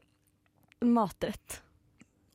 matrett. 0.85 1.61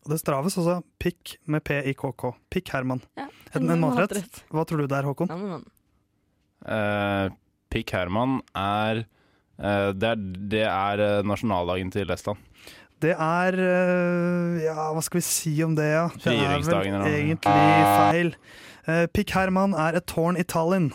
Og 0.04 0.14
Det 0.14 0.20
straves 0.22 0.56
også 0.58 0.80
pikk 1.02 1.36
med 1.50 1.62
p-i-k-k. 1.66 2.30
Pikk 2.50 2.72
Herman. 2.74 3.02
Ja, 3.20 3.28
En, 3.54 3.68
en 3.70 3.82
matrett. 3.82 4.44
Hva 4.50 4.64
tror 4.66 4.82
du 4.82 4.88
det 4.90 4.96
er, 5.00 5.08
Håkon? 5.08 5.30
Ja, 5.30 5.36
men, 5.40 5.68
Uh, 6.60 7.30
Pikk 7.72 7.94
Herman 7.94 8.42
er 8.52 8.98
eh, 9.56 9.90
Det 9.96 10.08
er, 10.10 10.18
det 10.52 10.64
er 10.66 11.00
eh, 11.00 11.20
nasjonaldagen 11.24 11.88
til 11.94 12.10
Estland. 12.12 12.42
Det 13.00 13.14
er 13.16 13.56
øh, 13.56 14.58
Ja, 14.64 14.90
hva 14.94 15.02
skal 15.04 15.20
vi 15.20 15.26
si 15.26 15.52
om 15.64 15.76
det, 15.78 15.86
ja? 15.92 16.06
Det 16.20 16.34
er 16.36 16.58
vel 16.66 16.74
egentlig 17.10 17.54
feil. 18.00 18.34
Pick 19.14 19.30
Herman 19.36 19.72
er 19.78 19.96
et 20.00 20.06
tårn 20.10 20.36
i 20.40 20.42
Tallinn. 20.44 20.90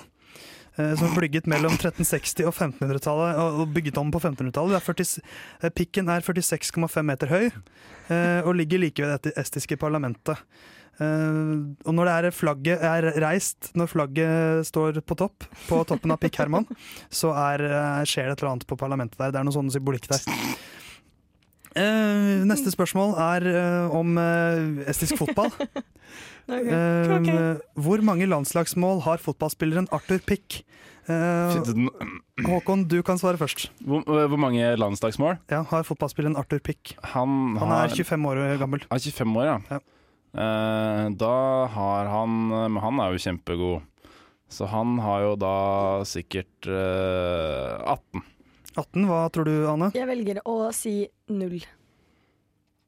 eh, 0.77 0.91
som 0.99 1.13
bygget 1.15 1.45
mellom 1.47 1.71
1360 1.77 2.43
og 2.49 2.53
1500-tallet, 2.53 3.37
og 3.39 3.69
bygget 3.73 3.97
om 4.01 4.09
på 4.11 4.19
1500-tallet. 4.19 4.73
Det 4.75 4.79
er 4.81 4.87
40 4.89 5.21
eh, 5.63 5.69
Pikken 5.71 6.09
er 6.11 6.25
46,5 6.25 7.05
meter 7.07 7.31
høy, 7.31 7.45
eh, 8.11 8.41
og 8.43 8.55
ligger 8.59 8.81
like 8.83 8.99
ved 9.05 9.21
det 9.23 9.33
estiske 9.39 9.77
parlamentet. 9.79 10.41
Eh, 10.99 11.53
og 11.85 11.95
når 11.95 12.09
det 12.09 12.15
er 12.17 12.35
flagget 12.35 12.83
er 12.83 13.07
reist, 13.23 13.71
når 13.79 13.87
flagget 13.93 14.67
står 14.67 14.99
på 15.07 15.15
topp, 15.23 15.47
på 15.69 15.79
toppen 15.87 16.11
av 16.11 16.19
Pikk 16.19 16.41
Herman, 16.43 16.67
så 17.07 17.31
er, 17.35 17.63
eh, 17.69 18.03
skjer 18.03 18.27
det 18.27 18.35
et 18.35 18.43
eller 18.43 18.57
annet 18.57 18.67
på 18.67 18.75
parlamentet 18.83 19.17
der. 19.21 19.31
Det 19.31 19.39
er 19.39 19.47
noe 19.47 19.55
sånn 19.55 19.71
symbolikk 19.71 20.09
der. 20.11 20.19
Eh, 21.75 22.43
neste 22.47 22.71
spørsmål 22.71 23.17
er 23.19 23.45
uh, 23.51 23.95
om 23.95 24.15
uh, 24.15 24.83
estisk 24.87 25.17
fotball. 25.19 25.51
okay. 26.47 26.69
Eh, 26.71 27.15
ok. 27.17 27.31
Hvor 27.83 28.03
mange 28.05 28.27
landslagsmål 28.31 29.01
har 29.03 29.19
fotballspilleren 29.23 29.89
Arthur 29.95 30.21
Pick? 30.23 30.61
Eh, 31.05 31.57
Håkon, 32.47 32.85
du 32.89 33.01
kan 33.05 33.19
svare 33.21 33.37
først. 33.37 33.67
Hvor, 33.85 34.05
hvor 34.07 34.39
mange 34.41 34.71
landslagsmål? 34.79 35.35
Ja, 35.51 35.61
Har 35.69 35.83
fotballspilleren 35.85 36.37
Arthur 36.39 36.63
Pick? 36.63 36.95
Han, 37.13 37.57
Han 37.59 37.75
er 37.75 37.93
25 37.93 38.29
år 38.31 38.41
gammel. 38.61 38.87
Er 38.89 39.03
25 39.03 39.35
år, 39.37 39.45
ja. 39.51 39.59
Ja. 39.75 39.81
Eh, 40.35 41.09
da 41.15 41.35
har 41.71 42.09
han 42.11 42.31
Men 42.49 42.81
han 42.83 42.99
er 42.99 43.13
jo 43.13 43.21
kjempegod. 43.21 43.83
Så 44.49 44.67
han 44.69 44.97
har 45.01 45.21
jo 45.25 45.35
da 45.41 45.57
sikkert 46.07 46.67
eh, 46.69 47.91
18. 47.91 48.23
18, 48.77 49.07
hva 49.09 49.23
tror 49.33 49.47
du, 49.47 49.55
Ane? 49.71 49.91
Jeg 49.95 50.07
velger 50.09 50.41
å 50.45 50.59
si 50.75 51.07
null. 51.31 51.61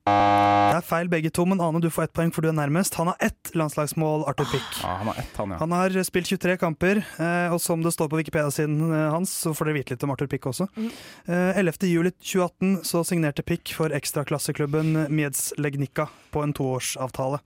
Det 0.08 0.78
er 0.78 0.86
feil 0.88 1.10
begge 1.12 1.28
to, 1.36 1.44
men 1.50 1.60
Ane, 1.60 1.82
du 1.84 1.90
får 1.92 2.06
ett 2.08 2.14
poeng, 2.16 2.30
for 2.32 2.46
du 2.46 2.48
er 2.48 2.56
nærmest. 2.56 2.96
Han 2.96 3.10
har 3.12 3.18
ett 3.28 3.50
landslagsmål, 3.58 4.24
Arthur 4.30 4.48
Pick. 4.54 4.68
Ja, 4.80 4.94
han 5.02 5.10
har 5.12 5.18
ett, 5.20 5.34
han, 5.36 5.52
ja. 5.52 5.58
Han 5.60 5.74
har 5.76 5.98
spilt 6.08 6.30
23 6.32 6.56
kamper, 6.62 7.02
eh, 7.20 7.52
og 7.52 7.60
som 7.64 7.84
det 7.84 7.92
står 7.92 8.08
på 8.14 8.20
Wikipedia-siden 8.22 8.78
eh, 8.88 9.08
hans, 9.12 9.34
så 9.44 9.52
får 9.58 9.68
dere 9.68 9.80
vite 9.82 9.96
litt 9.98 10.06
om 10.08 10.14
Arthur 10.16 10.30
Pick 10.32 10.48
også. 10.48 10.70
Mhm. 10.78 10.88
Eh, 11.26 11.60
11. 11.60 11.90
juli 11.92 12.14
2018 12.22 12.78
så 12.88 13.04
signerte 13.08 13.44
Pick 13.44 13.74
for 13.76 13.92
ekstraklasseklubben 13.96 15.10
Miedslegnica 15.12 16.08
på 16.32 16.46
en 16.46 16.56
toårsavtale. 16.56 17.42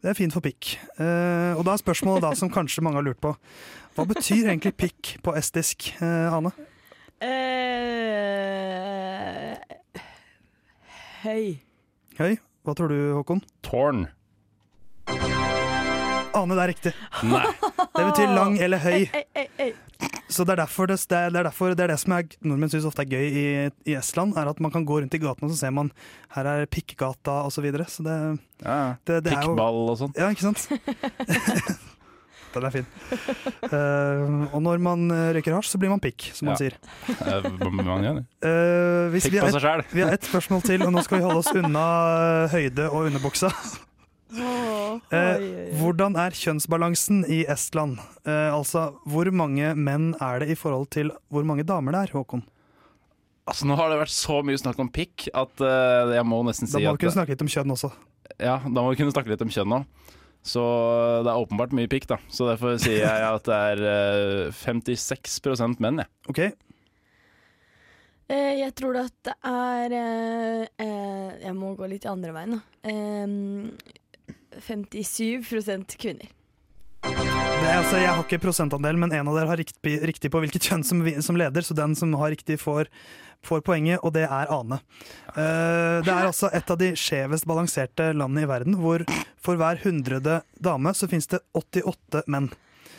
Det 0.00 0.14
er 0.14 0.16
fint 0.16 0.32
for 0.32 0.40
Pick. 0.40 0.78
Eh, 0.96 1.52
og 1.52 1.66
da 1.68 1.76
er 1.76 1.84
spørsmålet 1.84 2.24
da, 2.24 2.32
som 2.38 2.48
kanskje 2.52 2.80
mange 2.86 3.02
har 3.02 3.04
lurt 3.10 3.20
på, 3.20 3.34
hva 3.98 4.08
betyr 4.08 4.46
egentlig 4.48 4.72
Pick 4.80 5.18
på 5.24 5.36
estisk, 5.36 5.90
eh, 6.00 6.32
Ane? 6.32 6.54
Eh, 7.20 7.28
høy. 11.20 11.60
Høy? 12.16 12.38
Hva 12.64 12.72
tror 12.76 12.88
du, 12.88 12.96
Håkon? 13.18 13.42
Tårn. 13.66 14.06
Ane, 16.30 16.54
det 16.56 16.62
er 16.62 16.70
riktig. 16.70 16.92
Nei. 17.28 17.44
Det 17.76 18.04
betyr 18.06 18.32
lang 18.32 18.56
eller 18.62 18.80
høy. 18.80 19.02
Ei, 19.04 19.24
ei, 19.36 19.46
ei. 19.60 19.70
Så 20.30 20.46
det 20.46 20.54
er 20.54 20.60
derfor 20.62 20.86
det, 20.88 20.96
det, 21.10 21.16
er, 21.18 21.28
det, 21.34 21.38
er 21.42 21.46
derfor, 21.50 21.74
det 21.76 21.84
er 21.84 21.90
det 21.92 21.98
som 22.00 22.12
er, 22.16 22.24
nordmenn 22.46 22.70
syns 22.72 22.86
ofte 22.88 23.02
er 23.02 23.10
gøy 23.10 23.26
i, 23.26 23.44
i 23.90 23.96
Estland, 23.98 24.32
er 24.38 24.48
at 24.48 24.60
man 24.62 24.72
kan 24.72 24.86
gå 24.88 25.00
rundt 25.02 25.16
i 25.16 25.20
gatene 25.20 25.50
og 25.50 25.52
så 25.52 25.58
ser 25.66 25.72
man 25.76 25.90
her 26.36 26.44
er 26.48 26.68
Pikkgata 26.70 27.42
osv. 27.48 27.58
Så, 27.58 27.64
videre. 27.66 27.84
så 27.90 28.06
det, 28.06 28.16
Ja, 28.62 28.72
ja. 28.72 28.90
det, 29.10 29.24
det 29.26 29.34
Pikkball 29.34 29.80
og 29.90 29.96
sånn. 30.00 30.14
Ja, 30.16 30.30
ikke 30.32 30.46
sant? 30.48 30.62
Den 32.50 32.64
er 32.66 32.72
fin. 32.74 32.86
Uh, 33.70 34.46
og 34.54 34.62
når 34.64 34.80
man 34.82 35.04
eh, 35.14 35.28
røyker 35.36 35.54
hasj, 35.54 35.70
så 35.74 35.78
blir 35.78 35.92
man 35.92 36.00
pikk, 36.02 36.30
som 36.34 36.48
man 36.50 36.56
Ja. 36.56 36.58
sier. 36.58 36.74
Uh, 37.22 37.46
Man 37.70 38.02
gjør 38.02 38.16
det. 38.18 38.24
Eh, 38.42 39.12
Pikk 39.14 39.28
vi, 39.30 39.38
på 39.38 39.44
har 39.46 39.54
seg 39.54 39.62
sjæl. 39.62 39.84
vi 39.94 40.02
har 40.02 40.10
ett 40.16 40.26
spørsmål 40.26 40.64
til, 40.66 40.82
og 40.86 40.90
nå 40.96 41.04
skal 41.06 41.20
vi 41.20 41.24
holde 41.28 41.42
oss 41.44 41.52
unna 41.54 41.84
høyde 42.50 42.88
og 42.90 43.06
underbuksa. 43.10 43.52
Eh, 44.30 45.14
oi. 45.14 45.48
Hvordan 45.78 46.14
er 46.18 46.34
kjønnsbalansen 46.38 47.24
i 47.30 47.40
Estland? 47.50 47.98
Altså, 48.26 48.88
hvor 49.06 49.30
mange 49.34 49.72
menn 49.78 50.12
er 50.22 50.42
det 50.42 50.50
i 50.54 50.58
forhold 50.58 50.90
til 50.94 51.10
hvor 51.30 51.46
mange 51.46 51.64
damer 51.66 51.94
det 51.96 52.04
er, 52.08 52.12
Håkon? 52.18 52.42
Altså, 53.50 53.66
nå 53.66 53.74
har 53.78 53.90
det 53.90 53.98
vært 54.02 54.14
så 54.14 54.40
mye 54.46 54.58
snakk 54.60 54.78
om 54.82 54.90
pikk 54.94 55.28
at 55.34 55.62
jeg 56.14 56.26
må 56.26 56.42
nesten 56.46 56.70
Da 56.70 56.78
må 56.82 56.94
vi 56.94 57.02
kunne 57.06 57.16
snakke 57.16 57.34
litt 57.34 57.42
om 57.46 57.50
kjønn 57.50 57.74
også. 57.74 57.90
Ja, 58.38 58.58
da 58.62 58.78
må 58.82 58.90
vi 58.92 59.00
kunne 59.02 59.14
snakke 59.14 59.32
litt 59.32 59.42
om 59.42 59.50
kjønn 59.50 59.70
nå. 59.74 59.80
Så 60.42 60.62
det 61.24 61.30
er 61.30 61.42
åpenbart 61.42 61.74
mye 61.76 61.90
pikk, 61.90 62.06
da. 62.08 62.16
Så 62.32 62.48
derfor 62.48 62.78
sier 62.80 63.04
jeg 63.04 63.28
at 63.28 63.44
det 63.48 63.58
er 63.74 63.84
eh, 63.90 64.56
56 64.56 65.80
menn, 65.82 66.00
jeg. 66.00 66.08
Ok, 66.32 66.40
Eh, 68.30 68.60
jeg 68.60 68.74
tror 68.78 68.94
at 69.00 69.14
det 69.26 69.32
er 69.42 69.94
eh, 69.96 70.66
eh, 70.78 71.30
Jeg 71.42 71.54
må 71.58 71.72
gå 71.74 71.88
litt 71.90 72.04
i 72.06 72.10
andre 72.12 72.34
veien, 72.36 72.52
da. 72.54 72.60
Eh, 72.86 73.26
57% 74.60 75.96
kvinner. 75.98 76.30
Det 77.60 77.68
altså, 77.76 77.98
jeg 78.00 78.08
har 78.08 78.22
ikke 78.24 78.38
prosentandel, 78.40 78.96
men 78.96 79.12
en 79.12 79.28
av 79.28 79.34
dere 79.36 79.50
har 79.50 79.60
riktig, 79.60 79.98
riktig 80.08 80.30
på 80.32 80.40
hvilket 80.40 80.64
kjønn 80.70 80.84
som, 80.86 81.02
som 81.20 81.36
leder, 81.36 81.64
så 81.66 81.76
den 81.76 81.92
som 81.98 82.14
har 82.16 82.32
riktig 82.32 82.56
får, 82.62 82.88
får 83.44 83.60
poenget, 83.66 84.00
og 84.00 84.14
det 84.16 84.22
er 84.24 84.48
Ane. 84.54 84.78
Uh, 85.34 86.00
det 86.00 86.08
er 86.14 86.24
altså 86.24 86.48
et 86.56 86.72
av 86.72 86.80
de 86.80 86.88
skjevest 86.96 87.44
balanserte 87.50 88.14
landene 88.16 88.46
i 88.46 88.48
verden, 88.48 88.78
hvor 88.80 89.04
for 89.44 89.60
hver 89.60 89.82
hundrede 89.84 90.40
dame 90.56 90.94
så 90.96 91.08
finnes 91.10 91.28
det 91.28 91.42
88 91.60 92.24
menn. 92.32 92.48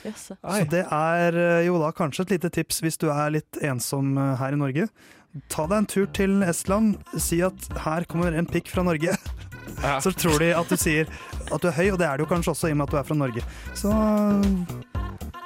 Yes. 0.05 0.29
Så 0.29 0.61
det 0.69 0.85
er 0.85 1.35
eh, 1.37 1.65
jo 1.67 1.77
da 1.81 1.91
kanskje 1.93 2.25
et 2.25 2.35
lite 2.35 2.49
tips 2.53 2.81
hvis 2.81 2.97
du 3.01 3.07
er 3.13 3.35
litt 3.35 3.59
ensom 3.61 4.15
eh, 4.17 4.33
her 4.39 4.55
i 4.55 4.61
Norge. 4.61 4.87
Ta 5.53 5.67
deg 5.69 5.77
en 5.77 5.89
tur 5.89 6.07
til 6.15 6.41
Estland, 6.45 6.97
si 7.21 7.41
at 7.45 7.69
her 7.85 8.07
kommer 8.09 8.33
en 8.35 8.49
pikk 8.49 8.73
fra 8.73 8.85
Norge. 8.87 9.13
Ja. 9.81 9.97
Så 10.03 10.13
tror 10.13 10.39
de 10.43 10.51
at 10.57 10.69
du 10.69 10.77
sier 10.79 11.09
at 11.51 11.61
du 11.61 11.67
er 11.69 11.75
høy, 11.75 11.87
og 11.93 11.99
det 12.01 12.07
er 12.07 12.21
du 12.21 12.27
kanskje 12.29 12.53
også 12.53 12.69
i 12.69 12.75
og 12.75 12.81
med 12.81 12.89
at 12.89 12.95
du 12.95 12.99
er 13.01 13.07
fra 13.07 13.17
Norge. 13.17 13.43
Så 13.77 13.91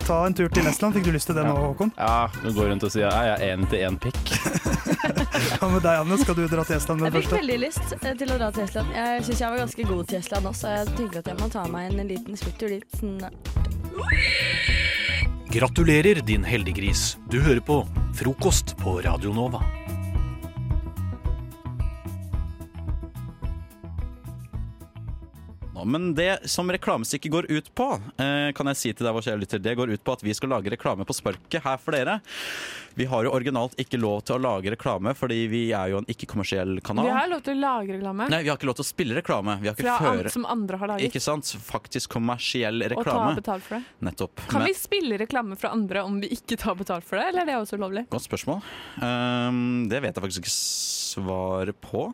ta 0.05 0.20
en 0.25 0.36
tur 0.38 0.50
til 0.53 0.67
Estland. 0.70 0.94
Fikk 0.96 1.08
du 1.08 1.13
lyst 1.15 1.29
til 1.29 1.38
det 1.38 1.46
nå, 1.48 1.55
Håkon? 1.58 1.91
Ja, 1.98 2.27
du 2.44 2.51
går 2.53 2.70
rundt 2.72 2.86
og 2.86 2.94
sier 2.94 3.08
jeg 3.08 3.32
er 3.36 3.41
jeg 3.41 3.55
én 3.55 3.70
til 3.72 3.86
én 3.88 4.00
pikk. 4.01 4.34
Hva 5.60 5.70
med 5.72 5.82
deg, 5.82 6.01
Anne? 6.01 6.17
Skal 6.22 6.38
du 6.38 6.46
dra 6.51 6.65
til 6.67 6.77
Estland 6.77 7.01
med 7.01 7.10
Jeg 7.10 7.15
det 7.15 7.24
fikk 7.25 7.38
veldig 7.39 7.60
lyst 7.63 7.96
eh, 8.01 8.17
til 8.20 8.34
å 8.34 8.39
dra 8.41 8.51
til 8.55 8.65
Estland. 8.67 8.91
Jeg 8.96 9.24
syns 9.29 9.46
jeg 9.46 9.53
var 9.55 9.63
ganske 9.63 9.88
god 9.91 10.12
til 10.12 10.20
Estland 10.22 10.51
også. 10.51 10.74
Jeg 10.75 10.91
tenker 11.00 11.24
at 11.24 11.32
jeg 11.32 11.39
må 11.41 11.50
ta 11.53 11.65
meg 11.72 11.94
en 11.94 12.12
liten 12.12 12.39
spurtur 12.39 12.75
dit. 12.75 13.00
Sånn. 13.00 13.17
Gratulerer, 15.55 16.22
din 16.27 16.44
heldiggris. 16.44 17.15
Du 17.32 17.39
hører 17.39 17.63
på 17.63 17.82
Frokost 18.15 18.75
på 18.82 19.00
Radio 19.05 19.34
Nova. 19.36 19.63
Men 25.86 26.13
det 26.18 26.50
som 26.50 26.70
reklamestykket 26.72 27.32
går 27.32 27.48
ut 27.51 27.70
på, 27.77 27.88
eh, 28.18 28.51
kan 28.58 28.68
jeg 28.72 28.77
si 28.80 28.94
til 28.94 29.06
deg, 29.08 29.13
vår 29.15 29.25
kjære 29.27 29.42
lytter, 29.44 29.62
det 29.63 29.75
går 29.77 29.94
ut 29.94 30.04
på 30.04 30.15
at 30.18 30.24
vi 30.25 30.34
skal 30.34 30.50
lage 30.50 30.72
reklame 30.74 31.06
på 31.06 31.15
sparket 31.15 31.63
her 31.63 31.77
for 31.82 31.96
dere. 31.96 32.20
Vi 32.96 33.06
har 33.12 33.25
jo 33.27 33.32
originalt 33.36 33.75
ikke 33.82 34.00
lov 34.00 34.22
til 34.24 34.38
å 34.38 34.42
lage 34.42 34.72
reklame, 34.72 35.12
fordi 35.18 35.42
vi 35.51 35.62
er 35.75 35.92
jo 35.92 35.98
en 36.00 36.08
ikke-kommersiell 36.12 36.80
kanal. 36.86 37.10
Vi 37.10 37.15
har 37.18 37.27
lov 37.32 37.42
til 37.44 37.58
å 37.58 37.60
lage 37.60 37.98
reklame 37.98 38.30
Nei, 38.32 38.42
vi 38.44 38.50
har 38.50 38.58
ikke 38.58 38.70
lov 38.70 38.77
til 38.80 38.86
å 38.86 38.88
spille 38.88 39.18
reklame. 39.20 39.58
Vi 39.62 39.68
har 39.68 39.75
ikke 39.75 39.84
fra 39.89 40.13
føre 40.15 40.32
som 40.32 40.46
andre 40.46 40.77
har 40.80 40.88
laget, 40.94 41.10
Ikke 41.10 41.22
sant? 41.24 41.44
Faktisk 41.65 42.10
kommersiell 42.15 42.82
og 42.86 42.89
ta 42.89 42.96
reklame. 42.96 43.36
betalt 43.36 43.63
for 43.63 43.75
det. 43.80 43.84
Nettopp. 44.01 44.48
Kan 44.48 44.62
Men- 44.62 44.68
vi 44.68 44.74
spille 44.74 45.20
reklame 45.20 45.58
fra 45.58 45.70
andre 45.72 46.04
om 46.04 46.20
vi 46.22 46.30
ikke 46.30 46.58
tar 46.58 46.75
betalt 46.75 47.04
for 47.04 47.18
det, 47.18 47.27
eller 47.27 47.42
er 47.42 47.46
det 47.46 47.56
også 47.60 47.77
ulovlig? 47.77 48.08
Godt 48.10 48.30
spørsmål. 48.30 48.62
Um, 49.01 49.89
det 49.89 50.01
vet 50.01 50.15
jeg 50.15 50.24
faktisk 50.24 50.39
ikke 50.46 50.56
svaret 51.15 51.75
på. 51.82 52.13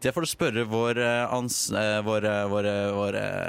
Det 0.00 0.12
får 0.12 0.20
du 0.20 0.26
spørre 0.26 0.64
vår, 0.68 0.98
eh, 0.98 1.34
ans, 1.34 1.70
eh, 1.72 2.02
vår, 2.04 2.24
eh, 2.24 2.46
vår, 2.48 2.68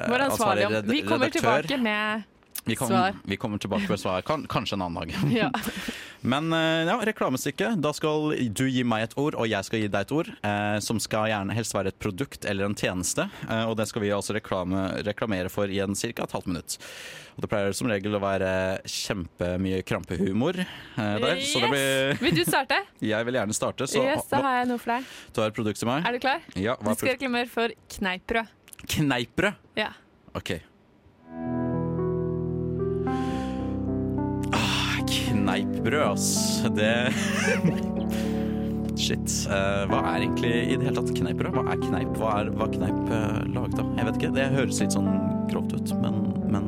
vår, 0.10 0.20
ansvarlige 0.20 0.68
om. 0.68 0.82
Vi 0.88 1.01
kommer 1.01 1.30
tilbake 1.30 1.77
med 1.77 2.24
Vi 2.63 2.75
kom, 2.75 2.88
Svar. 2.88 3.13
Vi 3.24 3.38
kommer 3.38 3.58
tilbake 3.58 3.89
med 3.89 4.00
svar. 4.00 4.22
Kan, 4.22 4.48
kanskje 4.48 4.75
en 4.75 4.82
annen 4.82 5.08
dag. 5.08 5.16
ja. 5.32 5.51
Men 6.22 6.54
eh, 6.54 6.88
ja, 6.88 6.96
reklamestykke. 7.06 7.74
Da 7.82 7.92
skal 7.96 8.32
du 8.56 8.64
gi 8.70 8.84
meg 8.88 9.08
et 9.08 9.16
ord, 9.20 9.38
og 9.38 9.48
jeg 9.50 9.68
skal 9.68 9.84
gi 9.84 9.90
deg 9.92 10.08
et 10.08 10.14
ord. 10.16 10.32
Eh, 10.42 10.78
som 10.84 11.00
skal 11.04 11.30
gjerne 11.32 11.56
helst 11.58 11.76
være 11.76 11.94
et 11.94 12.00
produkt 12.02 12.48
eller 12.50 12.68
en 12.70 12.78
tjeneste. 12.78 13.28
Eh, 13.48 13.64
og 13.70 13.78
det 13.80 13.88
skal 13.90 14.04
vi 14.06 14.12
altså 14.16 14.36
reklame, 14.38 14.88
reklamere 15.08 15.52
for 15.54 15.70
i 15.70 15.80
en 15.84 15.96
ca. 15.98 16.10
et 16.26 16.36
halvt 16.38 16.50
minutt. 16.50 16.78
Og 17.38 17.46
det 17.46 17.52
pleier 17.52 17.76
som 17.78 17.90
regel 17.92 18.18
å 18.18 18.22
være 18.24 18.52
kjempemye 18.90 19.84
krampehumor 19.86 20.58
eh, 20.64 21.18
der. 21.22 21.44
Så 21.46 21.62
det 21.62 21.72
blir 21.74 22.24
Vil 22.26 22.40
du 22.40 22.44
starte? 22.48 22.82
Jeg 23.14 23.30
vil 23.30 23.38
gjerne 23.42 23.58
starte. 23.58 23.90
Så 23.90 24.02
yes, 24.02 24.26
da 24.32 24.42
har 24.46 24.60
jeg 24.62 24.72
noe 24.72 24.82
for 24.82 24.96
deg. 24.96 25.14
du 25.36 25.44
har 25.44 25.54
et 25.54 25.60
produkt 25.60 25.82
til 25.84 25.92
meg? 25.92 26.08
Er 26.08 26.18
du 26.18 26.24
klar? 26.24 26.42
Ja, 26.58 26.78
Du 26.82 26.92
skal 26.96 27.14
reklamere 27.14 27.52
for 27.52 27.78
kneippbrød. 28.00 28.54
Kneippbrød? 28.98 29.64
Ja. 29.78 29.94
OK. 30.38 30.58
Kneippbrød, 35.48 36.01
ass. 36.12 36.63
Det 36.75 36.94
Shit. 38.98 39.30
Eh, 39.46 39.84
hva 39.88 40.00
er 40.10 40.24
egentlig 40.25 40.54
i 40.74 40.75
det 40.75 40.88
hele 40.88 40.98
tatt 40.98 41.13
kneippbrød? 41.20 41.54
Hva 41.54 41.63
er 41.72 41.82
kneip? 41.84 42.16
Hva 42.18 42.32
er, 42.42 42.50
hva 42.58 42.66
kneip 42.72 43.12
uh, 43.13 43.44
laget 43.54 43.77
av? 43.84 43.92
Jeg 43.94 44.08
vet 44.08 44.18
ikke. 44.20 44.32
Det 44.36 44.48
høres 44.56 44.82
litt 44.82 44.96
sånn 44.98 45.12
grovt 45.51 45.75
ut, 45.77 45.94
men, 46.01 46.18
men 46.50 46.66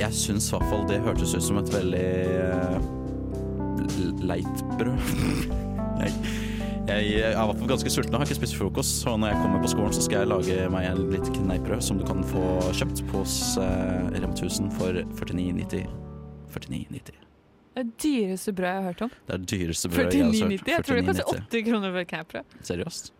jeg 0.00 0.16
syns 0.16 0.48
i 0.48 0.56
hvert 0.56 0.70
fall 0.72 0.86
det 0.88 1.02
hørtes 1.04 1.36
ut 1.36 1.44
som 1.44 1.60
et 1.60 1.70
veldig 1.72 2.08
eh, 2.40 2.78
leit 4.24 4.64
brød. 4.80 5.12
jeg, 6.02 6.16
jeg 6.88 6.96
er 6.96 7.04
i 7.04 7.36
hvert 7.36 7.60
fall 7.60 7.72
ganske 7.74 7.92
sulten 7.92 8.16
og 8.16 8.24
har 8.24 8.28
ikke 8.30 8.40
spist 8.40 8.58
frokost, 8.58 9.04
så 9.04 9.18
når 9.20 9.34
jeg 9.34 9.42
kommer 9.44 9.62
på 9.62 9.72
skolen, 9.76 9.94
så 9.96 10.08
skal 10.08 10.24
jeg 10.24 10.32
lage 10.32 10.72
meg 10.72 10.88
en 10.88 11.04
litt 11.12 11.30
kneippbrød 11.36 11.84
som 11.84 12.00
du 12.00 12.08
kan 12.08 12.24
få 12.32 12.48
kjøpt 12.72 13.04
hos 13.12 13.38
uh, 13.60 14.08
Rem 14.16 14.32
1000 14.32 14.72
for 14.80 15.04
49,90. 15.20 15.86
49,90. 16.56 17.25
Det 17.76 17.82
er 17.84 17.88
dyreste 18.00 18.52
brødet 18.56 18.70
jeg 18.72 18.80
har 18.80 18.86
hørt 18.86 19.00
om. 19.04 19.10
Det 19.28 19.34
er 19.34 19.42
dyreste 19.52 19.88
brødet 19.92 20.14
jeg 20.16 20.24
har 20.24 20.30
49,90. 20.32 20.52
hørt. 20.56 20.68
Jeg 20.70 20.84
tror 20.86 20.96
det 20.96 21.02
koster 21.10 21.40
80 21.52 21.64
kroner 21.66 21.90
for 21.92 22.00
et 22.00 22.08
kneippbrød. 22.08 22.54
Seriøst? 22.64 23.10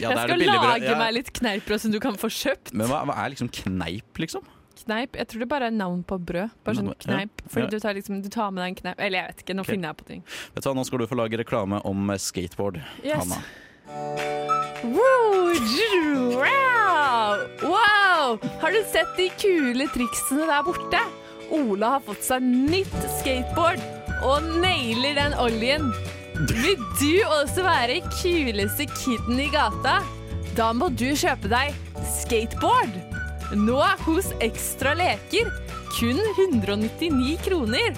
Ja, 0.00 0.08
jeg 0.08 0.16
det 0.16 0.22
skal 0.22 0.44
lage 0.48 0.86
ja. 0.86 0.94
meg 0.96 1.10
litt 1.18 1.28
kneippbrød 1.36 1.82
som 1.82 1.92
du 1.92 1.98
kan 2.00 2.16
få 2.16 2.30
kjøpt. 2.32 2.72
Men 2.72 2.88
hva, 2.88 3.02
hva 3.10 3.18
er 3.20 3.34
liksom 3.34 3.50
kneip, 3.52 4.22
liksom? 4.24 4.48
Kneip, 4.80 5.16
Jeg 5.20 5.28
tror 5.28 5.44
det 5.44 5.48
bare 5.50 5.68
er 5.68 5.76
navn 5.76 6.00
på 6.08 6.16
brød. 6.16 6.56
Bare 6.64 6.80
sånn 6.80 6.88
kneip. 7.04 7.44
Fordi 7.52 7.68
du, 7.68 7.78
tar 7.84 8.00
liksom, 8.00 8.22
du 8.24 8.30
tar 8.32 8.48
med 8.48 8.64
deg 8.64 8.72
en 8.72 8.78
kneip 8.80 9.02
Eller 9.04 9.20
jeg 9.20 9.34
vet 9.34 9.44
ikke, 9.44 9.56
nå 9.58 9.66
okay. 9.66 9.76
finner 9.76 9.92
jeg 9.92 10.00
på 10.00 10.08
ting. 10.08 10.24
Vet 10.56 10.64
du 10.64 10.70
hva, 10.70 10.76
Nå 10.80 10.88
skal 10.88 11.04
du 11.04 11.08
få 11.12 11.18
lage 11.20 11.42
reklame 11.42 11.84
om 11.84 12.14
eh, 12.16 12.22
skateboard, 12.30 12.80
Yes. 13.04 13.20
Hanna. 13.20 13.44
Wow, 14.82 15.52
wow! 17.68 18.38
Har 18.64 18.72
du 18.72 18.80
sett 18.88 19.12
de 19.20 19.28
kule 19.36 19.84
triksene 19.92 20.48
der 20.48 20.64
borte? 20.64 21.02
Ola 21.52 21.96
har 21.96 22.04
fått 22.06 22.24
seg 22.24 22.44
nytt 22.44 22.94
skateboard 23.18 23.82
og 24.24 24.44
nailer 24.62 25.16
den 25.18 25.34
oljen. 25.42 25.90
Vil 26.48 26.78
du 27.00 27.10
også 27.40 27.64
være 27.66 28.00
kuleste 28.22 28.86
kiden 28.96 29.40
i 29.42 29.50
gata? 29.52 29.98
Da 30.56 30.70
må 30.76 30.88
du 30.96 31.10
kjøpe 31.12 31.50
deg 31.52 31.76
skateboard. 32.08 32.96
Nå 33.52 33.82
hos 34.06 34.32
Ekstra 34.40 34.94
Leker. 34.96 35.50
kun 35.92 36.16
199 36.38 37.36
kroner. 37.44 37.92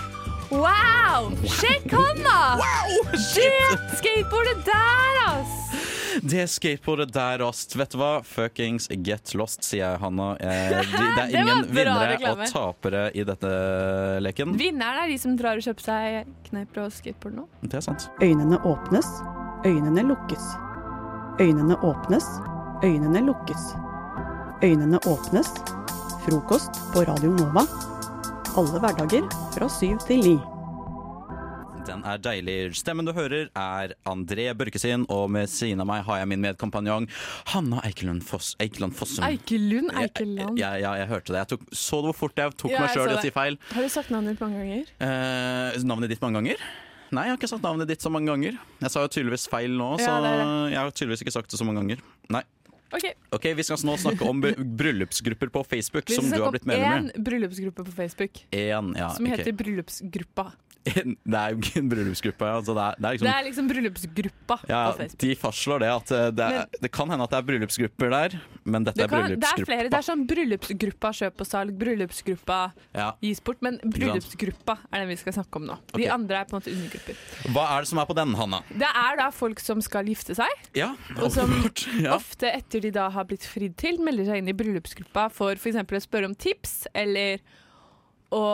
Wow! 0.50 1.30
Sjekk 1.46 1.94
hånda! 1.94 2.38
Wow, 2.58 3.12
Det 3.36 3.98
skateboardet 4.00 4.66
der, 4.66 5.20
ass! 5.28 5.93
Det 6.22 6.44
skateboardet 6.50 7.12
der, 7.14 7.38
Rast. 7.42 7.74
Vet 7.76 7.90
du 7.94 7.98
hva? 7.98 8.22
Fuckings 8.26 8.88
get 9.02 9.34
lost, 9.34 9.64
sier 9.66 9.82
jeg, 9.84 10.00
Hanna. 10.02 10.30
Eh, 10.38 10.70
de, 10.70 10.84
det 11.00 11.24
er 11.24 11.34
ingen 11.42 11.62
det 11.66 11.74
vinnere 11.74 12.10
reklame. 12.14 12.46
og 12.46 12.52
tapere 12.54 13.04
i 13.14 13.24
dette 13.26 13.50
leken. 14.22 14.54
Vinneren 14.60 15.04
er 15.04 15.12
de 15.12 15.18
som 15.18 15.34
drar 15.40 15.58
og 15.60 15.66
kjøper 15.66 15.88
seg 15.88 16.30
kneiper 16.50 16.84
og 16.86 16.92
skateboard 16.94 17.38
nå. 17.40 17.46
Det 17.64 17.80
er 17.80 17.86
sant. 17.88 18.08
Øynene 18.22 18.60
åpnes, 18.68 19.08
øynene 19.66 20.06
lukkes. 20.10 20.46
Øynene 21.42 21.76
åpnes, 21.82 22.26
øynene 22.86 23.24
lukkes. 23.26 23.70
Øynene 24.64 25.00
åpnes. 25.10 25.50
Frokost 26.24 26.78
på 26.94 27.02
Radio 27.04 27.34
Nova. 27.36 27.66
Alle 28.56 28.78
hverdager 28.80 29.26
fra 29.52 29.66
syv 29.68 29.98
til 30.06 30.22
ni. 30.24 30.36
Den 31.84 32.00
er 32.08 32.16
deilig. 32.22 32.54
Stemmen 32.78 33.04
du 33.04 33.12
hører, 33.12 33.50
er 33.52 33.92
André 34.08 34.46
Børke 34.56 34.80
sin, 34.80 35.04
og 35.12 35.26
med 35.34 35.50
siden 35.52 35.82
av 35.84 35.88
meg 35.90 36.04
har 36.06 36.22
jeg 36.22 36.30
min 36.32 36.40
medkompanjong 36.40 37.06
Hanna 37.52 37.82
Eikelund, 37.84 38.24
Foss, 38.24 38.54
Eikeland 38.62 38.96
Fossum. 38.96 39.26
Eikelund, 39.26 39.92
Eikeland. 40.00 40.56
Ja, 40.60 40.72
ja, 40.80 40.94
jeg 41.02 41.10
hørte 41.12 41.34
det. 41.34 41.42
Jeg 41.42 41.50
tok, 41.52 41.66
så 41.76 42.00
du 42.00 42.08
hvor 42.08 42.16
fort 42.24 42.40
jeg 42.40 42.56
tok 42.56 42.72
Ja, 42.72 42.86
meg 42.86 42.96
sjøl 42.96 43.12
i 43.12 43.18
å 43.18 43.20
si 43.26 43.34
feil? 43.34 43.60
Har 43.74 43.84
du 43.84 43.92
sagt 43.92 44.14
navnet 44.14 44.32
ditt 44.34 44.46
mange 44.46 44.64
ganger? 44.64 44.90
Eh, 45.04 45.78
navnet 45.84 46.14
ditt 46.14 46.24
mange 46.24 46.40
ganger? 46.40 46.66
Nei, 47.14 47.28
jeg 47.28 47.34
har 47.34 47.38
ikke 47.42 47.52
sagt 47.52 47.66
navnet 47.68 47.92
ditt 47.92 48.02
så 48.02 48.10
mange 48.10 48.32
ganger. 48.32 48.56
Jeg 48.80 48.94
sa 48.96 49.04
jo 49.04 49.12
tydeligvis 49.18 49.46
feil 49.52 49.76
nå, 49.76 49.92
så 50.00 50.08
Ja, 50.08 50.18
det 50.24 50.34
jeg 50.72 50.80
har 50.80 50.96
tydeligvis 50.96 51.26
ikke 51.26 51.36
sagt 51.36 51.52
det 51.52 51.60
så 51.60 51.68
mange 51.68 51.84
ganger. 51.84 52.04
Nei. 52.32 52.42
Ok, 52.94 53.08
Ok, 53.34 53.46
Vi 53.58 53.64
skal 53.66 53.80
nå 53.88 53.96
snakke 53.98 54.26
om 54.28 54.40
bryllupsgrupper 54.80 55.50
på 55.50 55.64
Facebook, 55.66 56.08
som 56.14 56.28
du 56.30 56.36
har 56.38 56.52
blitt 56.54 56.66
om 56.66 56.70
medlem 56.70 57.08
i. 57.08 57.12
én 57.12 57.24
bryllupsgruppe 57.26 57.82
på 57.88 57.94
Facebook 57.96 58.38
En, 58.54 58.92
ja, 58.94 59.08
som 59.16 59.26
heter 59.26 59.50
Bryllupsgruppa. 59.58 60.52
Det 60.84 61.38
er 61.40 61.54
jo 61.54 61.60
ikke 61.62 61.80
en 61.80 61.86
bryllupsgruppe. 61.88 62.48
Altså 62.58 62.74
det, 62.76 62.82
er, 62.84 62.98
det 63.00 63.06
er 63.08 63.14
liksom 63.14 63.26
Det 63.26 63.34
er 63.34 63.44
liksom 63.46 63.68
bryllupsgruppa 63.70 64.56
Ja, 64.68 64.80
på 64.90 64.98
Facebook. 64.98 65.20
de 65.22 65.30
fastslår 65.40 65.80
det 65.80 65.88
at 65.94 66.10
eh, 66.12 66.24
det, 66.36 66.48
er, 66.58 66.66
det 66.82 66.90
kan 66.92 67.08
hende 67.12 67.24
at 67.24 67.32
det 67.32 67.38
er 67.38 67.46
bryllupsgrupper 67.48 68.12
der, 68.12 68.36
men 68.68 68.84
dette 68.84 68.98
Det, 69.00 69.06
er 69.06 69.12
kan, 69.14 69.32
det 69.40 69.48
er 69.48 69.64
flere. 69.64 69.86
Det 69.88 69.98
er 70.00 70.06
sånn 70.10 70.24
bryllupsgruppa 70.28 71.12
kjøp 71.20 71.40
og 71.40 71.48
salg, 71.48 71.72
bryllupsgruppa 71.80 72.58
Ja. 72.98 73.06
gis 73.24 73.40
bort, 73.44 73.62
men 73.64 73.80
bryllupsgruppa 73.84 74.76
er 74.92 75.04
den 75.06 75.08
vi 75.14 75.16
skal 75.22 75.36
snakke 75.38 75.62
om 75.62 75.70
nå. 75.70 75.78
De 75.96 76.10
andre 76.12 76.42
er 76.42 76.50
på 76.50 76.56
en 76.56 76.60
måte 76.60 76.74
undergrupper. 76.76 77.24
Hva 77.56 77.64
er 77.78 77.86
det 77.86 77.92
som 77.94 78.02
er 78.04 78.10
på 78.12 78.18
den, 78.20 78.36
Hanna? 78.42 78.60
Det 78.74 78.90
er 78.92 79.18
da 79.22 79.30
folk 79.32 79.64
som 79.64 79.80
skal 79.84 80.12
gifte 80.12 80.36
seg. 80.36 80.68
Ja, 80.76 80.92
Og 81.16 81.32
som. 81.32 81.50
Ja. 82.04 82.18
Ofte 82.18 82.50
etter 82.52 82.84
de 82.84 82.90
da 82.94 83.08
har 83.14 83.24
blitt 83.28 83.44
fridd 83.48 83.74
til, 83.80 83.96
melder 84.04 84.28
seg 84.28 84.42
inn 84.42 84.52
i 84.52 84.56
bryllupsgruppa 84.56 85.30
for 85.32 85.56
f.eks. 85.56 85.80
å 85.80 86.04
spørre 86.04 86.28
om 86.28 86.36
tips, 86.36 86.84
eller 86.94 87.40
å 88.34 88.44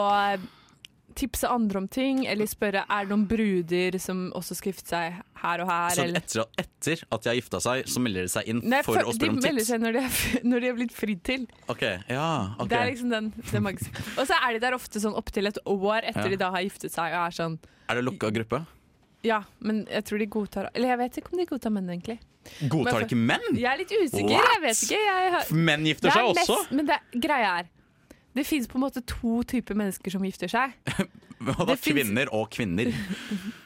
tipse 1.15 1.47
andre 1.49 1.77
om 1.81 1.87
ting, 1.87 2.25
eller 2.27 2.45
spørre 2.49 2.83
er 2.87 3.05
det 3.05 3.09
noen 3.13 3.25
bruder 3.29 3.97
som 3.99 4.31
også 4.37 4.55
skal 4.57 4.71
gifte 4.73 4.89
seg 4.93 5.19
her 5.41 5.61
og 5.63 5.69
her. 5.71 5.89
Så 5.95 6.03
eller 6.05 6.19
etter, 6.21 6.43
etter 6.61 7.03
at 7.11 7.23
de 7.23 7.29
har 7.31 7.35
gifta 7.39 7.61
seg, 7.61 7.85
så 7.91 7.99
melder 8.03 8.27
de 8.27 8.31
seg 8.33 8.49
inn 8.51 8.61
Nei, 8.63 8.81
for, 8.87 8.97
å 9.01 9.13
spørre 9.15 9.29
om 9.35 9.39
melder 9.41 9.59
tips? 9.61 9.69
seg 9.71 9.81
når 9.83 9.97
de, 9.97 10.03
er, 10.07 10.43
når 10.51 10.59
de 10.65 10.67
har 10.71 10.75
blitt 10.81 10.93
fridd 10.97 11.23
til. 11.27 11.47
Ok, 11.71 11.81
ja, 12.09 12.27
ok. 12.59 12.69
Det 12.71 12.77
er 12.81 12.91
liksom 12.91 13.09
den, 13.13 13.31
den. 13.51 13.71
Og 13.71 14.25
så 14.29 14.37
er 14.41 14.53
de 14.57 14.63
der 14.65 14.77
ofte 14.77 15.01
sånn 15.03 15.17
opptil 15.17 15.47
et 15.51 15.57
år 15.65 16.01
etter 16.11 16.23
Ja. 16.27 16.29
de 16.35 16.41
da 16.43 16.51
har 16.51 16.61
giftet 16.65 16.91
seg 16.93 17.11
og 17.15 17.25
er 17.27 17.35
sånn 17.39 17.59
Er 17.89 17.95
det 17.99 18.05
lukka 18.05 18.29
gruppe? 18.33 18.63
Ja, 19.23 19.43
men 19.61 19.83
jeg 19.85 20.03
tror 20.09 20.17
de 20.17 20.25
godtar 20.33 20.69
Eller 20.73 20.89
jeg 20.95 20.97
vet 20.97 21.17
ikke 21.21 21.33
om 21.35 21.37
de 21.37 21.45
godtar 21.45 21.73
menn, 21.75 21.89
egentlig. 21.93 22.19
Godtar 22.71 22.95
Men- 22.97 23.03
ikke 23.05 23.17
menn? 23.29 23.43
Jeg 23.53 23.67
er 23.69 23.77
litt 23.77 23.91
usikker. 23.93 24.31
What? 24.33 24.47
Jeg 24.55 24.61
vet 24.63 24.79
ikke. 24.87 25.01
Jeg 25.05 25.31
har, 25.35 25.51
Menn 25.53 25.83
gifter 25.85 26.09
er 26.09 26.15
seg 26.15 26.29
også? 26.31 26.55
mest- 26.57 26.71
Men 26.73 26.87
det, 26.89 26.97
greia 27.21 27.51
er 27.59 27.69
Det 28.33 28.45
fins 28.47 28.67
på 28.71 28.77
en 28.79 28.83
måte 28.85 29.01
to 29.03 29.41
typer 29.43 29.75
mennesker 29.75 30.13
som 30.13 30.23
gifter 30.23 30.47
seg. 30.51 30.75
Finnes- 31.41 31.81
Kvinner 31.81 32.29
og 32.37 32.49
kvinner? 32.53 32.91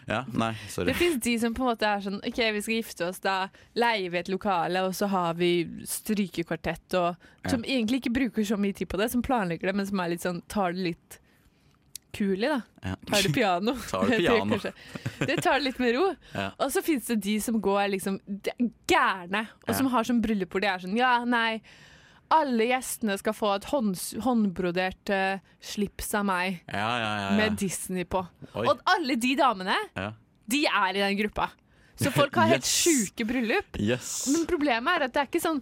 Ja, 0.07 0.19
nei, 0.37 0.51
sorry. 0.69 0.91
Det 0.91 0.95
fins 0.99 1.15
de 1.25 1.31
som 1.41 1.53
på 1.57 1.63
en 1.65 1.71
måte 1.71 1.87
er 1.89 2.03
sånn 2.05 2.19
OK, 2.21 2.37
vi 2.53 2.59
skal 2.61 2.75
gifte 2.77 3.07
oss, 3.09 3.17
da 3.23 3.47
leier 3.73 4.11
vi 4.13 4.19
et 4.19 4.27
lokale, 4.29 4.83
og 4.85 4.93
så 4.93 5.07
har 5.09 5.33
vi 5.39 5.49
strykekvartett, 5.89 6.93
og 7.01 7.49
som 7.49 7.65
egentlig 7.65 8.03
ikke 8.03 8.11
bruker 8.13 8.45
så 8.45 8.57
mye 8.61 8.77
tid 8.77 8.87
på 8.91 8.99
det, 9.01 9.07
som 9.11 9.23
planlegger 9.25 9.71
det, 9.71 9.75
men 9.81 9.87
som 9.89 9.99
er 10.05 10.11
litt 10.13 10.21
sånn 10.27 10.43
tar 10.51 10.73
det 10.77 10.85
litt 10.91 11.19
Kulig 12.15 12.47
da. 12.47 12.61
Ja. 12.85 12.93
Tar 13.09 13.25
det 13.25 13.31
piano. 13.35 13.73
Tar 13.91 14.05
det 14.07 14.19
piano. 14.21 14.55
Det 15.27 15.35
tar 15.43 15.57
det 15.57 15.65
litt 15.65 15.79
med 15.83 15.97
ro. 15.97 16.05
Ja. 16.31 16.45
Og 16.63 16.69
så 16.71 16.79
fins 16.85 17.09
det 17.11 17.17
de 17.25 17.33
som 17.43 17.57
går 17.59 17.89
liksom 17.91 18.21
gærne, 18.87 19.41
og 19.65 19.73
Ja. 19.73 19.75
som 19.81 19.89
har 19.91 20.07
sånn 20.07 20.21
bryllup 20.23 20.53
hvor 20.55 20.63
de 20.63 20.69
er 20.71 20.79
sånn 20.85 20.95
Ja, 20.95 21.17
nei, 21.27 21.59
alle 22.33 22.65
gjestene 22.71 23.17
skal 23.21 23.35
få 23.37 23.51
et 23.55 23.67
hånd, 23.69 23.93
håndbrodert 24.25 25.11
uh, 25.13 25.37
slips 25.61 26.13
av 26.17 26.25
meg 26.25 26.61
Ja, 26.67 26.79
ja, 26.79 26.97
ja, 26.99 27.11
ja. 27.25 27.35
med 27.37 27.57
Disney 27.61 28.03
på. 28.09 28.23
Oi. 28.55 28.65
Og 28.71 28.81
alle 28.89 29.15
de 29.21 29.35
damene, 29.39 29.75
Ja. 29.95 30.11
de 30.49 30.63
er 30.65 30.89
i 30.97 31.03
den 31.03 31.17
gruppa. 31.21 31.51
Så 31.95 32.11
folk 32.11 32.35
har 32.35 32.49
helt 32.51 32.65
Yes. 32.67 32.83
sjuke 32.83 33.27
bryllup. 33.29 33.77
Yes. 33.79 34.27
Men 34.33 34.45
problemet 34.49 34.89
er 34.97 35.05
at 35.07 35.13
det 35.15 35.21
er 35.21 35.29
ikke 35.29 35.43
sånn 35.45 35.61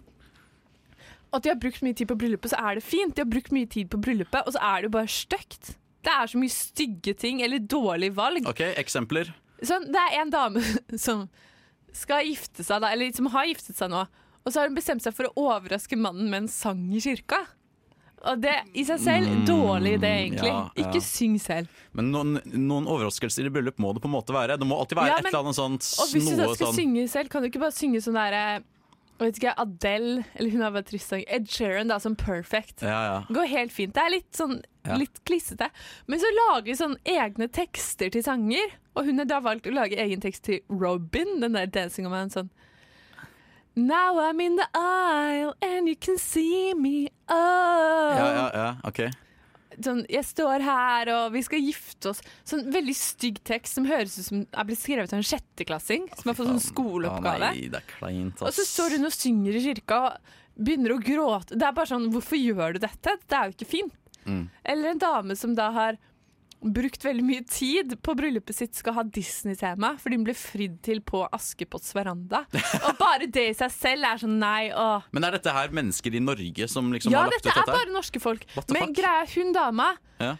at 1.34 1.42
de 1.42 1.50
har 1.50 1.58
brukt 1.58 1.82
mye 1.82 1.94
tid 1.98 2.06
på 2.06 2.14
bryllupet, 2.18 2.52
så 2.52 2.58
er 2.62 2.76
det 2.78 2.84
fint. 2.86 3.14
De 3.16 3.22
har 3.24 3.30
brukt 3.30 3.50
mye 3.54 3.66
tid 3.66 3.88
på 3.90 3.98
bryllupet, 3.98 4.44
og 4.46 4.54
så 4.54 4.60
er 4.62 4.82
det 4.84 4.86
jo 4.88 4.92
bare 4.94 5.10
stygt. 5.10 5.72
Det 6.04 6.12
er 6.12 6.28
så 6.30 6.38
mye 6.38 6.52
stygge 6.54 7.14
ting, 7.18 7.40
eller 7.42 7.58
dårlige 7.58 8.14
valg. 8.14 8.46
OK, 8.46 8.60
eksempler. 8.78 9.32
Sånn, 9.66 9.88
det 9.90 9.98
er 9.98 10.20
en 10.20 10.30
dame 10.30 10.62
som 11.06 11.24
skal 11.94 12.22
gifte 12.28 12.62
seg, 12.66 12.82
da, 12.84 12.92
eller 12.94 13.10
som 13.16 13.26
har 13.34 13.48
giftet 13.50 13.74
seg 13.78 13.90
nå. 13.90 14.04
Og 14.44 14.52
så 14.52 14.60
har 14.60 14.68
hun 14.68 14.76
bestemt 14.76 15.02
seg 15.02 15.14
for 15.16 15.28
å 15.30 15.34
overraske 15.56 15.96
mannen 15.96 16.28
med 16.30 16.42
en 16.44 16.48
sang 16.52 16.82
i 16.92 17.00
kirka. 17.00 17.38
Og 18.24 18.40
det 18.40 18.54
i 18.74 18.84
seg 18.88 19.00
selv, 19.00 19.28
Mm, 19.28 19.44
dårlig 19.46 19.98
idé, 19.98 20.10
egentlig. 20.24 20.48
ja, 20.48 20.70
ja. 20.76 20.84
Ikke 20.84 21.00
syng 21.04 21.38
selv. 21.40 21.68
Men 21.92 22.10
noen, 22.12 22.38
noen 22.54 22.86
overraskelser 22.88 23.44
i 23.44 23.50
bryllup 23.52 23.76
må 23.78 23.92
det 23.92 24.00
på 24.00 24.08
en 24.08 24.14
måte 24.16 24.32
være. 24.32 24.56
Det 24.58 24.66
må 24.66 24.78
alltid 24.80 24.96
være 24.96 25.06
Ja, 25.12 25.16
et 25.18 25.26
eller 25.28 25.42
annet 25.44 25.58
sånt 25.58 25.88
Og 26.00 26.08
hvis 26.08 26.30
du 26.30 26.36
da 26.36 26.54
skal 26.54 26.66
sånn 26.72 26.78
synge 26.78 27.08
selv, 27.12 27.28
kan 27.28 27.42
du 27.42 27.48
ikke 27.50 27.60
bare 27.60 27.72
synge 27.76 28.00
sånn 28.00 28.14
derre 28.16 28.62
jeg 29.20 29.28
vet 29.30 29.36
ikke, 29.38 29.54
Adele, 29.62 30.24
eller 30.34 30.50
hun 30.50 30.60
har 30.62 30.70
bare 30.72 30.82
trist 30.82 31.08
sang. 31.08 31.22
Ed 31.28 31.46
Sheeran, 31.48 31.86
da, 31.86 31.98
som 32.02 32.16
Perfect. 32.16 32.82
Ja, 32.82 32.88
ja. 33.06 33.20
Det 33.28 33.36
går 33.36 33.46
helt 33.46 33.70
fint. 33.72 33.92
Det 33.94 34.02
er 34.02 34.10
litt 34.10 34.32
sånn 34.32 34.56
Ja. 34.84 34.96
litt 34.96 35.20
klissete. 35.24 35.70
Men 36.08 36.18
så 36.18 36.26
lager 36.34 36.64
vi 36.64 36.72
sånn 36.72 36.96
egne 37.06 37.46
tekster 37.48 38.10
til 38.10 38.22
sanger. 38.24 38.72
Og 38.96 39.04
hun 39.06 39.18
har 39.18 39.24
da 39.26 39.38
valgt 39.40 39.66
å 39.70 39.72
lage 39.72 39.94
egen 39.96 40.20
tekst 40.20 40.42
til 40.42 40.60
Robin, 40.68 41.38
den 41.40 41.52
der 41.52 41.66
Dancing 41.66 42.10
Man. 42.10 42.28
Sånn 42.28 42.50
Now 43.76 44.20
I'm 44.20 44.40
in 44.40 44.56
the 44.56 44.68
aisle 44.74 45.54
and 45.60 45.88
you 45.88 45.96
can 45.96 46.18
see 46.18 46.74
me. 46.74 47.08
Oh. 47.28 48.14
Ja, 48.14 48.26
ja, 48.34 48.50
ja, 48.54 48.68
ok. 48.86 49.00
Sånn, 49.82 50.04
jeg 50.06 50.22
står 50.28 50.62
her 50.62 51.10
og 51.10 51.32
vi 51.34 51.42
skal 51.42 51.62
gifte 51.64 52.12
oss. 52.12 52.20
Sånn 52.46 52.68
veldig 52.70 52.94
stygg 52.94 53.40
tekst 53.46 53.74
som 53.74 53.88
høres 53.88 54.14
ut 54.20 54.28
som 54.28 54.44
er 54.46 54.68
blitt 54.68 54.78
skrevet 54.78 55.10
av 55.10 55.18
en 55.18 55.26
sjetteklassing. 55.26 56.06
Som 56.20 56.30
har 56.30 56.38
fått 56.38 56.52
sånn 56.52 56.62
skoleoppgave. 56.62 57.50
Å 57.50 57.50
nei, 57.50 57.66
det 57.72 57.80
er 57.80 57.90
kleint, 57.96 58.42
Og 58.44 58.54
så 58.54 58.66
står 58.68 58.98
hun 58.98 59.10
og 59.10 59.16
synger 59.16 59.58
i 59.58 59.64
kirka 59.66 60.00
og 60.06 60.34
begynner 60.54 60.94
å 60.94 61.02
gråte. 61.02 61.58
Det 61.58 61.66
er 61.66 61.74
bare 61.74 61.90
sånn, 61.90 62.10
Hvorfor 62.14 62.38
gjør 62.38 62.76
du 62.76 62.84
dette? 62.86 63.18
Det 63.26 63.38
er 63.40 63.50
jo 63.50 63.56
ikke 63.58 63.72
fint. 63.74 63.98
Mm. 64.24 64.44
Eller 64.62 64.94
en 64.94 65.02
dame 65.02 65.36
som 65.36 65.58
da 65.58 65.72
har 65.74 65.98
brukt 66.64 67.04
veldig 67.04 67.24
mye 67.26 67.42
tid 67.44 67.92
på 68.02 68.14
bryllupet 68.16 68.56
sitt, 68.56 68.74
skal 68.78 68.94
ha 68.96 69.02
Disney-tema 69.04 69.92
fordi 70.00 70.16
hun 70.16 70.24
ble 70.24 70.34
fridd 70.38 70.78
til 70.86 71.02
på 71.04 71.20
Askepotts 71.36 71.92
veranda. 71.96 72.44
Og 72.88 72.96
bare 73.00 73.26
det 73.28 73.48
i 73.50 73.56
seg 73.58 73.72
selv 73.74 74.08
er 74.08 74.22
sånn 74.22 74.38
nei, 74.40 74.70
åh. 74.72 75.04
Men 75.12 75.28
er 75.28 75.36
dette 75.36 75.52
her 75.52 75.68
mennesker 75.76 76.14
i 76.16 76.22
Norge 76.24 76.68
som 76.72 76.88
liksom 76.94 77.12
Ja, 77.12 77.24
har 77.26 77.32
lagt 77.34 77.42
ut 77.44 77.50
dette 77.50 77.58
er 77.58 77.60
dette? 77.66 77.76
er 77.76 77.84
bare 77.84 77.96
norske 77.98 78.22
folk. 78.24 78.46
Men 78.72 78.94
greia, 78.96 79.26
hun 79.36 79.52
dama, 79.56 79.90
Ja, 80.22 80.34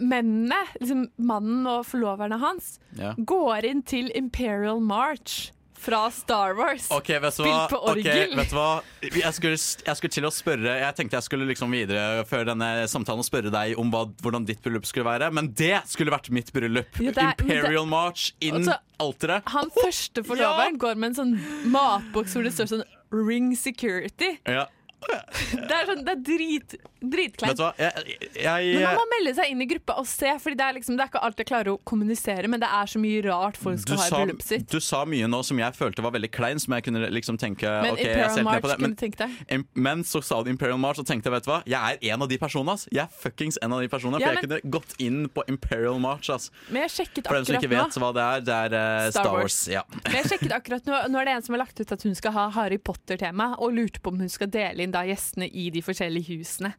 mennene, 0.00 0.56
liksom 0.80 1.06
mannen 1.20 1.66
og 1.68 1.82
forloverne 1.88 2.38
hans, 2.40 2.78
ja. 2.96 3.12
går 3.16 3.66
inn 3.68 3.82
til 3.84 4.08
Imperial 4.16 4.80
March 4.80 5.50
fra 5.80 6.00
Star 6.12 6.54
Wars. 6.58 6.86
Ok, 6.92 7.08
vet 7.22 7.36
du 7.38 7.42
hva? 7.42 7.54
Spilt 7.66 7.72
på 7.72 7.80
orgel. 7.90 8.06
Okay, 8.06 8.36
vet 8.36 8.50
du 8.52 8.56
hva? 8.58 8.68
Jeg, 9.02 9.32
skulle, 9.36 9.56
jeg 9.86 9.96
skulle 10.00 10.12
til 10.12 10.26
å 10.28 10.30
spørre 10.34 10.74
Jeg 10.82 10.96
tenkte 10.98 11.16
jeg 11.16 11.24
skulle 11.26 11.46
liksom 11.48 11.72
videre 11.72 12.24
før 12.28 12.44
denne 12.50 12.68
samtalen 12.92 13.24
og 13.24 13.28
spørre 13.28 13.52
deg 13.54 13.78
om 13.80 13.90
hva, 13.92 14.04
hvordan 14.20 14.44
ditt 14.48 14.60
bryllup 14.64 14.84
skulle 14.88 15.08
være, 15.08 15.30
men 15.32 15.48
det 15.56 15.78
skulle 15.90 16.12
vært 16.12 16.28
mitt 16.36 16.52
bryllup. 16.52 17.00
Ja, 17.00 17.10
er- 17.10 17.34
men 17.40 17.48
det- 17.48 17.56
Imperial 17.56 17.86
March 17.88 18.30
inn 18.40 18.60
Altså, 18.60 18.76
alteret. 19.00 19.42
Han 19.56 19.70
første 19.80 20.22
forloveren 20.26 20.76
går 20.78 20.96
med 21.00 21.10
en 21.12 21.18
sånn 21.22 21.70
matboks 21.72 22.34
hvor 22.36 22.44
det 22.44 22.52
står 22.56 22.70
sånn 22.76 22.84
Ring 23.10 23.56
security. 23.58 24.36
Ja. 24.46 24.68
Det 25.70 25.76
er, 25.76 25.86
sånn, 25.86 26.02
det 26.06 26.12
er 26.12 26.20
drit, 26.24 26.74
Vet 27.00 27.38
du 27.38 27.62
hva? 27.62 27.70
Jeg, 27.78 28.16
jeg, 28.36 28.72
Men 28.76 28.84
man 28.84 28.98
må 28.98 29.04
melde 29.14 29.32
seg 29.38 29.52
inn 29.52 29.62
i 29.64 29.66
gruppa 29.70 29.96
og 30.02 30.08
se, 30.08 30.28
Fordi 30.42 30.58
det 30.58 30.66
er, 30.66 30.76
liksom, 30.76 30.98
det 30.98 31.04
er 31.04 31.10
ikke 31.12 31.22
alt 31.26 31.40
jeg 31.40 31.48
klarer 31.48 31.72
å 31.72 31.76
kommunisere, 31.88 32.50
men 32.50 32.62
det 32.62 32.68
er 32.68 32.90
så 32.90 33.00
mye 33.02 33.22
rart 33.24 33.58
folk 33.60 33.80
skal 33.82 34.00
ha 34.00 34.08
i 34.08 34.12
bryllupet 34.14 34.46
sitt. 34.46 34.66
du 34.70 34.82
sa 34.84 35.02
mye 35.08 35.28
nå 35.30 35.40
som 35.46 35.60
jeg 35.60 35.76
følte 35.78 36.04
var 36.04 36.14
veldig 36.16 36.30
klein, 36.34 36.60
som 36.62 36.76
jeg 36.76 36.86
kunne 36.88 37.10
liksom 37.14 37.38
tenke 37.40 37.70
Men 37.70 37.94
okay, 37.94 38.10
Imperial 38.10 38.34
ser 38.34 38.46
March 38.48 38.64
på 38.64 38.72
kunne 38.72 38.82
Men, 38.84 38.96
du 38.96 39.04
tenke 39.04 39.22
deg. 39.24 39.64
Men 39.88 40.04
så 40.06 40.22
sa 40.24 40.40
du 40.44 40.50
Imperial 40.52 40.80
March, 40.82 41.00
og 41.00 41.08
tenkte 41.08 41.30
jeg, 41.30 41.36
vet 41.38 41.48
du 41.48 41.52
hva, 41.52 41.60
jeg 41.70 42.00
er 42.00 42.14
en 42.14 42.26
av 42.26 42.30
de 42.30 42.40
personene. 42.40 42.76
ass. 42.76 42.86
Jeg 42.90 43.02
er 43.04 43.14
fuckings 43.22 43.60
en 43.64 43.76
av 43.76 43.82
de 43.84 43.90
personene, 43.92 44.20
Ja, 44.20 44.30
for 44.30 44.40
jeg 44.40 44.48
kunne 44.48 44.74
gått 44.78 44.94
inn 45.02 45.22
på 45.32 45.44
Imperial 45.50 46.00
March. 46.02 46.30
ass. 46.30 46.50
Men 46.68 46.84
jeg 46.86 46.94
sjekket 46.98 47.30
For 47.30 47.40
dem 47.40 47.48
som 47.48 47.58
ikke 47.58 47.70
nå. 47.72 47.76
vet 47.76 48.00
hva 48.02 48.12
det 48.16 48.26
er, 48.26 48.44
det 48.46 48.58
er 48.58 48.76
uh, 48.76 49.10
Star 49.10 49.24
Star 49.24 49.32
Wars. 49.32 49.42
Wars. 49.42 49.58
Ja. 49.72 49.84
Men 50.04 50.18
jeg 50.20 50.30
sjekket 50.34 50.56
akkurat 50.56 50.90
nå, 50.90 51.00
nå 51.12 51.20
er 51.20 51.30
det 51.30 51.36
en 51.38 51.46
som 51.46 51.56
har 51.56 51.64
lagt 51.64 51.80
ut 51.80 51.94
at 51.96 52.06
hun 52.06 52.16
skal 52.18 52.34
ha 52.36 52.46
Harry 52.56 52.78
Potter-tema, 52.78 53.52
og 53.58 53.74
lurte 53.76 54.02
på 54.02 54.12
om 54.12 54.20
hun 54.22 54.32
skal 54.32 54.50
dele 54.52 54.84
inn 54.84 54.89
da 54.94 55.02
gjestene 55.08 55.48
i 55.52 55.70
de 55.70 55.82
forskjellige 55.82 56.38
husene. 56.38 56.74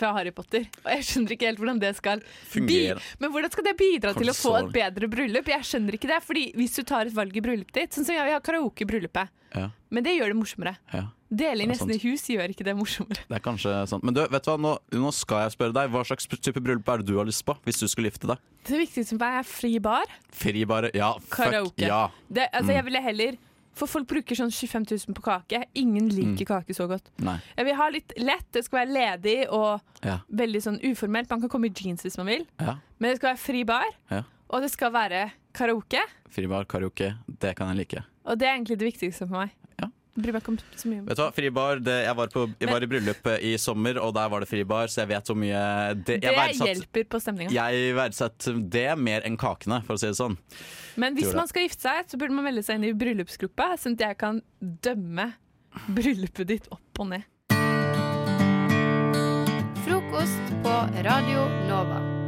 fra 0.00 0.12
Harry 0.16 0.30
Potter. 0.32 0.62
Og 0.86 0.86
jeg 0.94 1.02
skjønner 1.04 1.32
ikke 1.34 1.46
helt 1.50 1.58
hvordan 1.60 1.80
det 1.82 1.88
skal 1.98 2.22
Fungere. 2.48 3.00
Men 3.20 3.32
hvordan 3.34 3.50
skal 3.52 3.64
det 3.66 3.74
bidra 3.76 4.14
til 4.16 4.30
å 4.30 4.34
få 4.38 4.52
et 4.62 4.70
bedre 4.72 5.08
bryllup? 5.12 5.50
Jeg 5.50 5.66
skjønner 5.66 5.92
ikke 5.98 6.08
det. 6.08 6.20
Fordi 6.24 6.44
hvis 6.56 6.76
du 6.78 6.82
tar 6.88 7.10
et 7.10 7.12
valg 7.12 7.34
i 7.36 7.42
bryllupet 7.44 7.74
ditt 7.74 7.92
Sånn 7.98 8.06
som 8.06 8.14
jeg, 8.14 8.24
vi 8.24 8.32
har 8.32 8.40
karaoke 8.40 8.86
i 8.86 8.88
bryllupet. 8.88 9.28
Ja, 9.52 9.66
Men 9.90 10.04
det 10.06 10.14
gjør 10.16 10.30
det 10.32 10.36
morsommere. 10.40 10.76
ja. 10.94 11.08
Dele 11.30 11.62
inn 11.62 11.70
nesten 11.70 11.90
i 11.94 11.98
hus 12.02 12.24
gjør 12.26 12.50
ikke 12.50 12.64
det 12.66 12.72
morsommere. 12.74 13.22
Det 13.28 13.36
er 13.36 13.42
kanskje 13.44 13.74
sant. 13.86 14.02
Men 14.02 14.14
du, 14.16 14.22
vet 14.26 14.42
du 14.42 14.48
hva, 14.50 14.56
nå, 14.58 14.72
nå 14.98 15.12
skal 15.14 15.44
jeg 15.44 15.52
spørre 15.58 15.74
deg. 15.76 15.90
Hva 15.92 16.00
slags 16.08 16.26
type 16.26 16.58
bryllup 16.64 16.88
er 16.90 17.02
det 17.04 17.06
du 17.06 17.18
har 17.20 17.28
lyst 17.28 17.44
på 17.46 17.54
hvis 17.66 17.78
du 17.82 17.86
skulle 17.90 18.10
gifte 18.10 18.26
deg? 18.30 18.40
Det 18.66 18.80
viktigste 18.80 19.14
for 19.18 19.22
meg 19.26 19.36
er 19.42 19.46
fri 19.46 19.74
bar. 19.84 20.10
Fri 20.32 20.64
bar, 20.66 20.88
Ja, 20.94 21.12
fuck 21.28 21.78
ja. 21.78 22.06
Det, 22.26 22.48
altså, 22.54 22.70
Mm. 22.72 22.76
Jeg 22.78 22.84
ville 22.88 23.02
heller 23.04 23.38
For 23.72 23.86
folk 23.86 24.06
bruker 24.08 24.34
sånn 24.36 24.50
25 24.50 24.84
000 25.08 25.14
på 25.14 25.22
kake. 25.22 25.64
Ingen 25.74 26.08
liker 26.08 26.44
Mm. 26.44 26.46
kake 26.66 26.74
så 26.74 26.88
godt. 26.88 27.10
Nei. 27.18 27.38
Jeg 27.56 27.64
vil 27.66 27.74
ha 27.76 27.88
litt 27.88 28.12
lett. 28.18 28.46
Det 28.52 28.64
skal 28.64 28.86
være 28.86 28.92
ledig 28.92 29.46
og 29.50 29.80
Ja. 30.02 30.18
veldig 30.32 30.60
sånn 30.62 30.80
uformelt. 30.82 31.30
Man 31.30 31.40
kan 31.40 31.48
komme 31.48 31.66
i 31.66 31.70
jeans 31.74 32.02
hvis 32.02 32.16
man 32.18 32.26
vil. 32.26 32.46
ja. 32.60 32.76
Men 32.98 33.10
det 33.10 33.16
skal 33.18 33.34
være 33.34 33.38
fri 33.38 33.62
bar, 33.64 33.86
Ja. 34.10 34.22
og 34.50 34.62
det 34.62 34.70
skal 34.72 34.90
være 34.92 35.32
karaoke. 35.54 36.00
Fri 36.28 36.46
bar, 36.46 36.64
karaoke, 36.64 37.14
det 37.38 37.56
kan 37.56 37.68
jeg 37.68 37.76
like. 37.76 38.04
Og 38.26 38.38
det 38.38 38.46
er 38.48 38.56
egentlig 38.58 38.78
det 38.78 38.92
viktigste 38.92 39.26
for 39.28 39.38
meg. 39.38 39.50
Bryr 40.20 40.34
meg 40.36 40.42
ikke 40.44 40.52
om 40.52 40.58
så 40.76 40.90
mye 40.90 41.04
Vet 41.06 41.16
du 41.18 41.22
hva, 41.22 41.28
fribar, 41.36 41.80
det, 41.84 41.96
jeg, 42.06 42.16
var 42.18 42.30
på, 42.34 42.44
jeg 42.60 42.68
var 42.70 42.84
i 42.86 42.88
bryllup 42.90 43.26
eh, 43.32 43.38
i 43.50 43.52
sommer, 43.60 43.98
og 44.02 44.14
der 44.16 44.28
var 44.32 44.44
det 44.44 44.48
fribar, 44.50 44.90
så 44.92 45.02
jeg 45.02 45.10
vet 45.14 45.30
hvor 45.32 45.38
mye 45.40 45.62
Det, 45.96 46.18
Det 46.22 46.34
verdsatt- 46.36 46.68
hjelper 46.70 47.08
på 47.10 47.20
stemninga. 47.24 47.50
Jeg 47.56 47.94
verdsetter 47.96 48.60
det 48.76 48.86
mer 48.98 49.26
enn 49.28 49.38
kakene, 49.40 49.80
for 49.86 49.96
å 49.96 50.02
si 50.02 50.06
det 50.10 50.18
sånn. 50.20 50.36
Men 51.00 51.16
hvis 51.16 51.32
man 51.34 51.48
skal 51.50 51.66
gifte 51.68 51.86
seg, 51.88 52.10
så 52.12 52.20
burde 52.20 52.34
man 52.36 52.44
melde 52.44 52.62
seg 52.66 52.76
inn 52.80 52.88
i 52.90 52.92
bryllupsgruppa, 52.92 53.72
sånn 53.80 53.96
at 53.98 54.06
jeg 54.10 54.18
kan 54.20 54.42
dømme 54.60 55.32
bryllupet 55.88 56.46
ditt 56.50 56.66
opp 56.74 56.98
og 57.04 57.12
ned. 57.14 57.26
Frokost 59.84 60.56
på 60.64 60.74
Radio 61.06 61.46
Nova. 61.68 62.19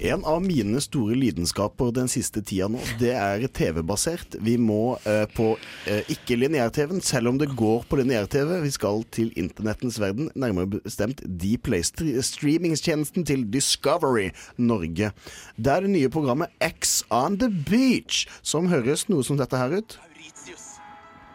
En 0.00 0.24
av 0.24 0.42
mine 0.44 0.80
store 0.84 1.14
lidenskaper 1.16 1.88
den 1.96 2.10
siste 2.12 2.42
tida 2.44 2.66
nå, 2.68 2.82
det 3.00 3.14
er 3.16 3.46
TV-basert. 3.48 4.36
Vi 4.44 4.58
må 4.60 4.98
eh, 5.08 5.24
på 5.32 5.54
eh, 5.88 6.04
ikke 6.12 6.36
lineær-TV-en, 6.36 7.00
selv 7.00 7.32
om 7.32 7.38
det 7.40 7.48
går 7.56 7.86
på 7.88 7.96
lineær-TV. 8.02 8.58
Vi 8.66 8.74
skal 8.74 9.06
til 9.16 9.32
internettens 9.40 9.96
verden, 10.02 10.28
nærmere 10.36 10.68
bestemt 10.76 11.24
Dplay-streamingstjenesten 11.24 13.24
til 13.24 13.46
Discovery 13.48 14.34
Norge. 14.60 15.14
Det 15.56 15.72
er 15.72 15.86
det 15.86 15.94
nye 15.94 16.12
programmet 16.12 16.52
X 16.60 17.00
on 17.08 17.40
the 17.40 17.48
Beach, 17.48 18.26
som 18.44 18.68
høres 18.68 19.08
noe 19.08 19.24
som 19.24 19.40
dette 19.40 19.56
her 19.56 19.80
ut. 19.80 19.96
Mauritius. 20.04 20.76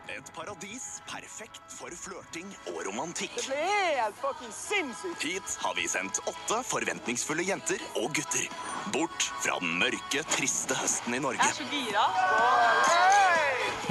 Et 0.06 0.34
paradis 0.38 1.02
perfekt 1.10 1.71
for 1.82 1.94
flørting 1.98 2.50
og 2.70 2.76
romantikk. 2.86 3.34
Det 3.40 3.48
ble 3.50 3.62
helt 3.98 4.18
fucking 4.22 4.52
sinnssykt! 4.54 5.24
Hit 5.26 5.56
har 5.64 5.74
vi 5.78 5.88
sendt 5.90 6.20
åtte 6.30 6.60
forventningsfulle 6.70 7.46
jenter 7.48 7.82
og 7.98 8.12
gutter. 8.14 8.46
Bort 8.94 9.26
fra 9.42 9.58
den 9.64 9.74
mørke, 9.82 10.22
triste 10.30 10.78
høsten 10.78 11.18
i 11.18 11.22
Norge. 11.24 11.42
Jeg 11.42 11.50
er 11.50 11.58
så 11.58 11.66
gira. 11.72 12.06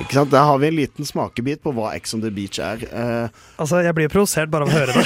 Ikke 0.04 0.16
sant? 0.20 0.30
Der 0.32 0.46
har 0.46 0.60
vi 0.62 0.70
en 0.70 0.78
liten 0.78 1.08
smakebit 1.08 1.64
på 1.64 1.74
hva 1.76 1.90
X 1.98 2.14
on 2.14 2.22
the 2.22 2.30
Beach 2.34 2.60
er. 2.62 2.86
Eh, 2.86 3.42
Altså, 3.60 3.82
jeg 3.84 3.96
blir 3.98 4.12
provosert 4.12 4.52
bare 4.54 4.64
av 4.64 4.70
å 4.70 4.76
høre 4.78 4.94
det. 4.94 5.04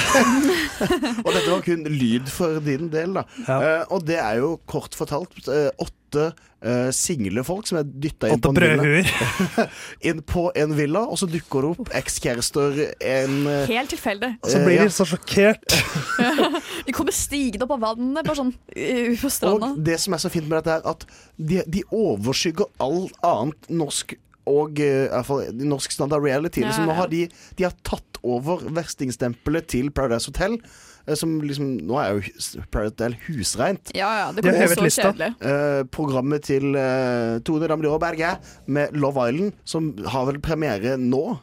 og 1.25 1.31
dette 1.33 1.49
var 1.49 1.65
kun 1.65 1.89
lyd 1.89 2.29
for 2.31 2.61
din 2.63 2.91
del, 2.93 3.17
da. 3.17 3.25
Ja. 3.49 3.57
Eh, 3.57 3.83
og 3.89 4.05
det 4.07 4.21
er 4.21 4.43
jo 4.43 4.55
kort 4.69 4.93
fortalt 4.97 5.33
eh, 5.49 5.71
åtte 5.81 6.04
eh, 6.23 6.89
single 6.95 7.43
folk 7.47 7.67
som 7.69 7.79
er 7.79 7.85
dytta 7.87 8.31
inn 8.31 8.41
på 8.41 8.51
en 8.51 8.59
villa. 8.61 9.03
inn 10.09 10.21
på 10.25 10.47
en 10.57 10.75
villa, 10.77 11.03
og 11.05 11.19
så 11.21 11.29
dukker 11.29 11.65
det 11.65 11.71
opp 11.75 11.93
ekskjærester, 12.01 12.81
en 13.13 13.37
uh, 13.47 13.53
Helt 13.69 13.93
tilfeldig. 13.93 14.31
Og 14.41 14.51
så 14.53 14.63
blir 14.65 14.79
ja. 14.79 14.87
de 14.87 14.95
så 14.95 15.07
sjokkert. 15.09 15.77
De 16.87 16.93
kommer 16.93 17.15
stigende 17.15 17.65
opp 17.65 17.75
av 17.77 17.87
vannet, 17.89 18.21
bare 18.25 18.39
sånn 18.41 18.53
uh, 18.53 19.15
på 19.21 19.31
stranda. 19.33 19.73
Og 19.73 19.81
det 19.87 19.97
som 20.03 20.17
er 20.17 20.25
så 20.25 20.31
fint 20.33 20.49
med 20.49 20.59
dette, 20.59 20.77
er 20.79 20.93
at 20.95 21.07
de, 21.35 21.63
de 21.67 21.85
overskygger 21.93 22.69
all 22.83 23.07
annet 23.25 23.73
norsk 23.73 24.17
og 24.45 24.79
eh, 24.81 25.05
i 25.07 25.09
hvert 25.09 25.27
fall 25.27 25.63
norsk 25.65 25.93
standard 25.95 26.25
reality. 26.25 26.61
Ja, 26.61 26.69
Liksom, 26.69 26.89
nå 26.89 26.93
ja. 26.93 26.99
har 27.01 27.11
de, 27.11 27.23
de 27.57 27.65
har 27.65 27.75
tatt 27.87 28.19
over 28.25 28.61
verstingstempelet 28.75 29.69
til 29.73 29.91
Paradise 29.93 30.29
Hotel. 30.29 30.59
Eh, 31.07 31.15
Som 31.15 31.41
liksom, 31.41 31.77
nå 31.85 31.97
er 32.01 32.13
jo 32.15 32.61
Paradise 32.71 32.95
Del 32.97 33.15
husreint. 33.27 33.91
Ja, 33.95 34.09
ja, 34.19 34.31
det 34.31 34.43
kommer 34.43 34.67
så 34.75 34.83
lista. 34.85 35.11
kjedelig. 35.11 35.29
Eh, 35.41 35.83
programmet 35.93 36.43
til 36.43 36.75
eh, 36.75 37.39
Tone 37.45 37.67
Damli 37.67 37.91
Berge 37.99 38.37
med 38.67 38.95
Love 38.95 39.29
Island, 39.29 39.53
som 39.65 39.91
har 40.07 40.25
vel 40.25 40.39
premiere 40.39 40.97
nå. 40.97 41.39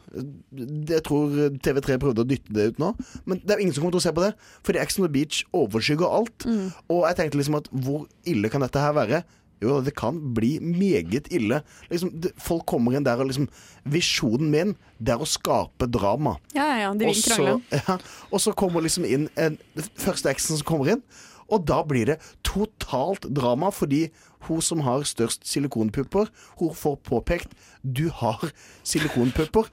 Det- 0.52 0.92
Jeg 0.92 1.02
tror 1.04 1.30
TV3 1.62 1.98
prøvde 1.98 2.22
å 2.24 2.28
dytte 2.28 2.52
det 2.52 2.66
ut 2.74 2.78
nå, 2.78 2.94
men 3.26 3.38
det 3.44 3.50
er 3.50 3.58
jo 3.58 3.62
ingen 3.62 3.74
som 3.74 3.82
kommer 3.84 3.98
til 3.98 4.02
å 4.02 4.06
se 4.08 4.12
på 4.12 4.22
det. 4.26 4.34
Fordi 4.64 4.78
Ex 4.82 4.98
on 4.98 5.06
the 5.06 5.12
Beach 5.12 5.44
overskygger 5.54 6.08
alt. 6.08 6.46
Og 6.90 7.06
jeg 7.08 7.16
tenkte 7.16 7.38
liksom 7.40 7.56
at 7.56 7.68
hvor 7.72 8.06
ille 8.26 8.48
kan 8.50 8.60
dette 8.60 8.78
her 8.78 8.92
være? 8.92 9.22
Jo, 9.62 9.78
det 9.84 9.94
kan 9.98 10.18
bli 10.34 10.56
meget 10.62 11.30
ille. 11.32 11.62
Liksom, 11.90 12.10
det, 12.22 12.32
folk 12.42 12.66
kommer 12.68 12.96
inn 12.96 13.06
der 13.06 13.22
og 13.22 13.30
liksom 13.30 13.48
Visjonen 13.92 14.50
min, 14.52 14.74
det 14.98 15.14
er 15.14 15.22
å 15.22 15.28
skape 15.28 15.88
drama. 15.90 16.36
Ja, 16.54 16.68
ja, 16.80 16.90
de 16.94 17.08
vil 17.08 17.22
krangle. 17.22 17.58
Ja, 17.82 17.98
og 18.30 18.42
så 18.42 18.54
kommer 18.54 18.84
liksom 18.84 19.06
inn 19.08 19.28
en, 19.38 19.58
første 19.98 20.30
eksen 20.30 20.58
som 20.58 20.68
kommer 20.68 20.96
inn, 20.96 21.06
og 21.52 21.66
da 21.68 21.82
blir 21.84 22.08
det 22.08 22.18
totalt 22.46 23.26
drama, 23.34 23.72
fordi 23.74 24.06
hun 24.48 24.62
som 24.64 24.82
har 24.86 25.04
størst 25.06 25.46
silikonpupper, 25.46 26.30
hun 26.58 26.74
får 26.74 26.96
påpekt 27.06 27.52
du 27.82 28.08
har 28.14 28.42
silikonpupper, 28.86 29.68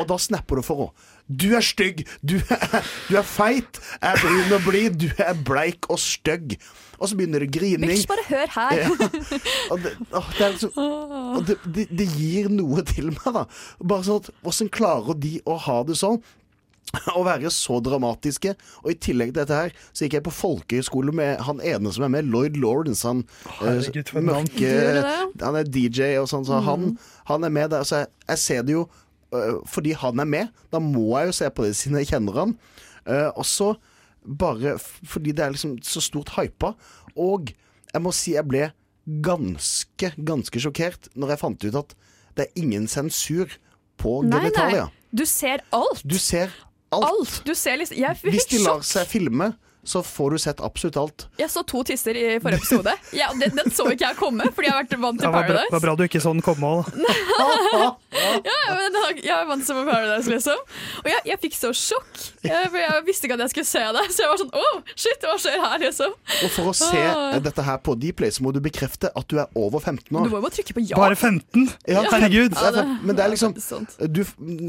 og 0.00 0.08
da 0.10 0.18
snapper 0.20 0.60
du 0.60 0.66
for 0.66 0.84
henne. 0.84 1.08
Du 1.30 1.52
er 1.54 1.62
stygg, 1.62 2.02
du 2.26 2.40
er, 2.40 2.80
du 3.06 3.18
er 3.20 3.26
feit, 3.26 3.78
jeg 4.00 4.08
er 4.10 4.22
brun 4.22 4.56
og 4.56 4.64
blid, 4.66 4.96
du 4.98 5.08
er 5.22 5.36
bleik 5.46 5.86
og 5.92 6.00
stygg. 6.02 6.56
Og 7.00 7.08
så 7.08 7.16
begynner 7.16 7.44
det 7.44 7.52
grining. 7.54 7.86
Bitch, 7.88 8.08
bare 8.10 8.24
hør 8.28 8.50
her. 8.56 8.80
Ja. 8.80 8.88
Og 9.70 9.78
det, 9.84 9.94
åh, 10.12 10.32
det, 10.36 10.42
er 10.44 10.50
liksom, 10.56 10.74
og 10.74 11.46
det, 11.48 11.56
det, 11.64 11.86
det 11.96 12.08
gir 12.16 12.50
noe 12.52 12.84
til 12.88 13.12
meg, 13.14 13.30
da. 13.38 13.46
Bare 13.80 14.04
sånn 14.04 14.20
at 14.20 14.28
Hvordan 14.44 14.72
klarer 14.74 15.16
de 15.22 15.38
å 15.48 15.56
ha 15.68 15.80
det 15.88 15.96
sånn? 16.00 16.20
Å 17.14 17.22
være 17.22 17.50
så 17.54 17.78
dramatiske. 17.84 18.56
Og 18.82 18.92
i 18.92 18.96
tillegg 18.98 19.30
til 19.32 19.40
dette 19.40 19.58
her, 19.62 19.74
så 19.92 20.04
gikk 20.04 20.18
jeg 20.18 20.26
på 20.26 20.34
folkehøyskole 20.34 21.14
med 21.14 21.40
han 21.46 21.62
ene 21.62 21.92
som 21.94 22.04
er 22.06 22.12
med, 22.16 22.28
Lloyd 22.32 22.58
Lawrence. 22.60 23.06
Han, 23.06 23.22
Herregud, 23.60 24.10
navn. 24.16 24.48
mørke, 24.50 25.36
han 25.44 25.60
er 25.60 25.70
DJ 25.70 26.16
og 26.20 26.26
sånn, 26.32 26.48
så 26.48 26.58
han, 26.66 26.96
han 27.30 27.46
er 27.46 27.54
med 27.54 27.70
der. 27.72 27.86
Så 27.86 28.02
jeg, 28.02 28.10
jeg 28.32 28.42
ser 28.44 28.66
det 28.66 28.76
jo 28.76 28.88
fordi 29.70 29.92
han 29.96 30.20
er 30.22 30.28
med. 30.28 30.48
Da 30.72 30.80
må 30.82 31.06
jeg 31.18 31.30
jo 31.30 31.36
se 31.38 31.50
på 31.54 31.64
det 31.66 31.74
siden 31.78 31.98
jeg 32.00 32.10
kjenner 32.12 32.38
han. 32.42 32.54
Eh, 33.06 33.28
og 33.34 33.46
så 33.46 33.72
bare 34.20 34.76
fordi 34.82 35.32
det 35.32 35.44
er 35.44 35.54
liksom 35.54 35.78
så 35.86 36.02
stort 36.04 36.32
hypa. 36.36 36.74
Og 37.16 37.52
jeg 37.92 38.02
må 38.04 38.12
si 38.14 38.34
jeg 38.36 38.46
ble 38.50 38.68
ganske, 39.24 40.12
ganske 40.18 40.60
sjokkert 40.62 41.08
når 41.18 41.34
jeg 41.34 41.42
fant 41.42 41.64
ut 41.66 41.78
at 41.82 41.94
det 42.38 42.46
er 42.46 42.60
ingen 42.62 42.86
sensur 42.90 43.50
på 44.00 44.20
Nei, 44.22 44.30
nei. 44.30 44.42
genitalia. 44.44 44.84
Du 45.10 45.24
ser 45.26 45.64
alt. 45.74 46.04
Du 46.06 46.16
ser 46.20 46.52
alt. 46.94 47.06
Alt. 47.08 47.40
Du 47.46 47.54
ser 47.58 47.80
liksom 47.80 47.98
Hvis 48.30 48.46
de 48.50 48.60
lar 48.62 48.84
seg 48.86 49.08
filme, 49.10 49.52
så 49.90 50.02
får 50.06 50.36
du 50.36 50.38
sett 50.42 50.60
absolutt 50.62 50.96
alt. 51.00 51.26
Jeg 51.40 51.50
så 51.50 51.64
to 51.66 51.82
tisser 51.88 52.14
i 52.18 52.26
forrige 52.42 52.62
episode. 52.62 52.94
Ja, 53.20 53.32
den, 53.34 53.56
den 53.58 53.72
så 53.74 53.88
ikke 53.90 54.06
jeg 54.12 54.16
komme, 54.20 54.46
fordi 54.54 54.68
jeg 54.70 54.74
har 54.76 54.84
vært 54.84 54.94
vant 55.02 55.18
til 55.20 55.32
Paradise. 55.34 55.66
Det 55.66 55.74
var 55.74 55.82
bra 55.88 55.94
du 55.98 56.04
ikke 56.06 56.20
så 56.22 56.32
den 56.36 56.44
komme 56.46 56.70
òg. 56.70 56.90
Ja, 58.10 58.74
men 58.74 58.96
jeg 58.96 59.20
jeg 59.24 59.34
er 59.34 59.46
vant 59.48 59.62
til 59.66 59.76
Paradise, 59.86 60.30
liksom. 60.30 60.58
Og 61.02 61.08
jeg, 61.10 61.20
jeg 61.30 61.38
fikk 61.44 61.54
så 61.58 61.70
sjokk. 61.76 62.08
Jeg, 62.46 62.70
for 62.72 62.78
jeg 62.80 63.04
visste 63.06 63.26
ikke 63.28 63.36
at 63.38 63.42
jeg 63.44 63.52
skulle 63.54 63.68
se 63.70 63.82
det. 63.96 64.04
Så 64.14 64.24
jeg 64.24 64.30
var 64.32 64.40
sånn 64.40 64.52
oh, 64.60 64.80
shit, 64.98 65.26
hva 65.26 65.36
skjer 65.40 65.58
her, 65.62 65.76
liksom? 65.84 66.14
Og 66.46 66.54
for 66.56 66.70
å 66.72 66.74
se 66.76 66.88
Ah. 67.00 67.34
eh, 67.34 67.40
dette 67.42 67.62
her 67.64 67.78
på 67.86 67.94
Dplay, 67.98 68.30
så 68.34 68.42
må 68.44 68.52
du 68.54 68.58
bekrefte 68.62 69.08
at 69.16 69.26
du 69.30 69.38
er 69.40 69.46
over 69.58 69.80
15 69.80 70.04
Du 70.10 70.18
år. 70.20 70.26
må 70.28 70.38
jo 70.40 70.42
bare 70.44 70.54
trykke 70.58 70.74
på 70.76 70.82
ja. 70.90 70.98
Bare 71.00 71.16
15? 71.16 71.68
Ja, 71.88 72.02
Herregud. 72.12 72.54
det 72.54 72.82
er 72.82 72.90
Men 73.02 73.16
det 73.16 73.24
er 73.24 73.32
liksom 73.32 73.54
du, 73.56 74.20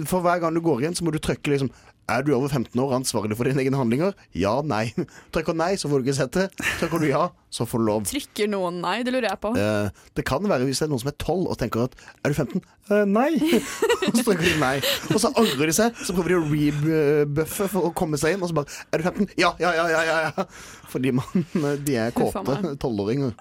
For 0.07 0.23
hver 0.23 0.39
gang 0.43 0.55
du 0.55 0.61
går 0.63 0.85
inn, 0.87 0.95
så 0.97 1.03
må 1.05 1.11
du 1.13 1.19
trykke 1.21 1.51
liksom 1.55 1.71
Er 2.11 2.25
du 2.25 2.33
over 2.35 2.51
15 2.51 2.75
år 2.83 2.95
ansvarlig 2.97 3.37
for 3.39 3.47
dine 3.47 3.63
egne 3.63 3.79
handlinger? 3.79 4.15
Ja, 4.35 4.57
nei. 4.65 4.89
Trykker 5.33 5.55
nei, 5.55 5.73
så 5.79 5.87
får 5.91 6.01
du 6.01 6.09
ikke 6.09 6.17
sett 6.17 6.35
det. 6.35 6.47
Trykker 6.81 6.99
du 7.03 7.07
ja, 7.07 7.23
så 7.53 7.67
får 7.69 7.81
du 7.81 7.85
lov. 7.87 8.05
Trykker 8.09 8.49
noen 8.51 8.81
nei? 8.83 8.97
Det 9.07 9.13
lurer 9.15 9.29
jeg 9.29 9.41
på. 9.43 9.53
Eh, 9.55 10.03
det 10.17 10.25
kan 10.27 10.43
være 10.51 10.67
hvis 10.67 10.81
det 10.81 10.87
er 10.89 10.91
noen 10.91 11.03
som 11.03 11.11
er 11.13 11.17
12 11.17 11.45
og 11.45 11.59
tenker 11.61 11.85
at 11.85 11.95
Er 12.25 12.33
du 12.33 12.37
15? 12.37 12.65
Eh, 12.91 13.03
nei. 13.07 13.29
Og 14.09 14.17
så 14.17 14.25
trykker 14.25 14.47
de 14.49 14.55
nei. 14.59 14.73
Og 15.13 15.21
så 15.23 15.31
angrer 15.39 15.71
de 15.71 15.77
seg, 15.77 15.99
så 16.03 16.15
prøver 16.17 16.33
de 16.33 16.39
å 16.39 16.45
rebuffe 16.51 17.69
for 17.71 17.87
å 17.87 17.93
komme 17.95 18.19
seg 18.19 18.35
inn, 18.35 18.43
og 18.43 18.51
så 18.51 18.57
bare 18.57 18.79
Er 18.91 19.03
du 19.03 19.07
15? 19.07 19.31
Ja, 19.39 19.53
ja, 19.61 19.71
ja, 19.77 19.87
ja, 19.93 20.01
ja. 20.07 20.17
ja. 20.27 20.47
Fordi 20.91 21.13
man, 21.15 21.45
de 21.85 21.99
er 22.01 22.15
kåte 22.15 22.75
tolvåringer. 22.81 23.35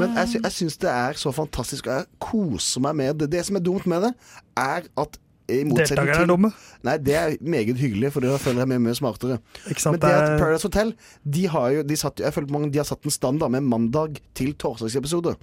Men 0.00 0.16
jeg, 0.18 0.32
sy 0.32 0.40
jeg 0.40 0.56
syns 0.56 0.80
det 0.82 0.90
er 0.90 1.18
så 1.20 1.30
fantastisk, 1.34 1.86
og 1.86 2.00
jeg 2.00 2.08
koser 2.22 2.82
meg 2.88 2.98
med 2.98 3.20
det. 3.22 3.30
Det 3.36 3.44
som 3.46 3.60
er 3.60 3.64
dumt 3.64 3.86
med 3.90 4.08
det, 4.08 4.14
er 4.58 4.88
at 4.98 5.20
Deltakerne 5.48 6.22
er 6.24 6.28
dumme. 6.28 6.50
Nei, 6.86 6.94
det 7.04 7.16
er 7.18 7.34
meget 7.40 7.76
hyggelig, 7.76 8.12
for 8.14 8.24
da 8.24 8.36
føler 8.40 8.62
jeg 8.64 8.70
meg 8.72 8.80
mye 8.86 8.96
smartere. 8.96 9.40
Men 9.68 10.00
det 10.00 10.12
at 10.12 10.38
Paradise 10.40 10.64
Hotel 10.64 10.94
De 11.36 11.42
har 11.52 11.66
jo 11.74 11.82
de 11.84 11.98
satt, 12.00 12.22
Jeg 12.24 12.32
føler 12.32 12.54
mange, 12.54 12.70
de 12.72 12.80
har 12.80 12.88
satt 12.88 13.04
en 13.04 13.12
standard 13.12 13.52
med 13.52 13.66
mandag 13.68 14.20
til 14.34 14.54
torsdagsepisoder. 14.56 15.36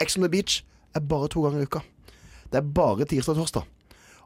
Ex 0.00 0.18
on 0.18 0.26
the 0.26 0.32
Beach 0.32 0.60
er 0.94 1.00
bare 1.00 1.30
to 1.32 1.46
ganger 1.46 1.64
i 1.64 1.70
uka. 1.70 1.80
Det 2.52 2.60
er 2.60 2.68
bare 2.76 3.08
tirsdag 3.08 3.36
og 3.36 3.46
torsdag. 3.46 3.72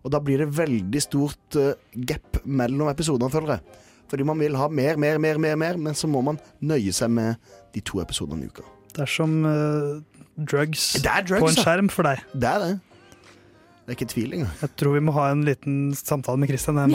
Og 0.03 0.13
da 0.15 0.21
blir 0.25 0.43
det 0.43 0.51
veldig 0.57 1.03
stort 1.05 1.61
uh, 1.61 1.73
gap 2.09 2.41
mellom 2.45 2.89
episodene, 2.91 3.31
føler 3.33 3.59
jeg. 3.59 3.87
Fordi 4.11 4.27
man 4.27 4.41
vil 4.43 4.57
ha 4.59 4.67
mer, 4.69 4.99
mer, 4.99 5.21
mer, 5.23 5.39
mer, 5.39 5.57
mer, 5.61 5.79
men 5.79 5.95
så 5.95 6.11
må 6.11 6.23
man 6.27 6.41
nøye 6.61 6.93
seg 6.97 7.13
med 7.15 7.39
de 7.75 7.83
to 7.87 8.01
episodene 8.03 8.49
i 8.49 8.51
uka. 8.51 8.67
Det 8.91 9.05
er 9.05 9.11
som 9.11 9.45
uh, 9.47 10.01
drugs, 10.35 10.97
Det 10.99 11.11
er 11.11 11.27
drugs, 11.29 11.45
på 11.45 11.53
en 11.53 11.61
skjerm 11.61 11.91
for 11.93 12.09
deg. 12.09 12.25
Det 12.35 12.49
er 12.51 12.65
det. 12.65 12.73
Det 13.91 13.97
er 13.97 14.03
ikke 14.05 14.13
tvil 14.13 14.33
engang. 14.33 14.51
Jeg 14.61 14.71
tror 14.79 14.93
vi 14.95 15.01
må 15.03 15.13
ha 15.17 15.23
en 15.35 15.41
liten 15.43 15.79
samtale 15.99 16.39
med 16.39 16.49
Christian. 16.49 16.79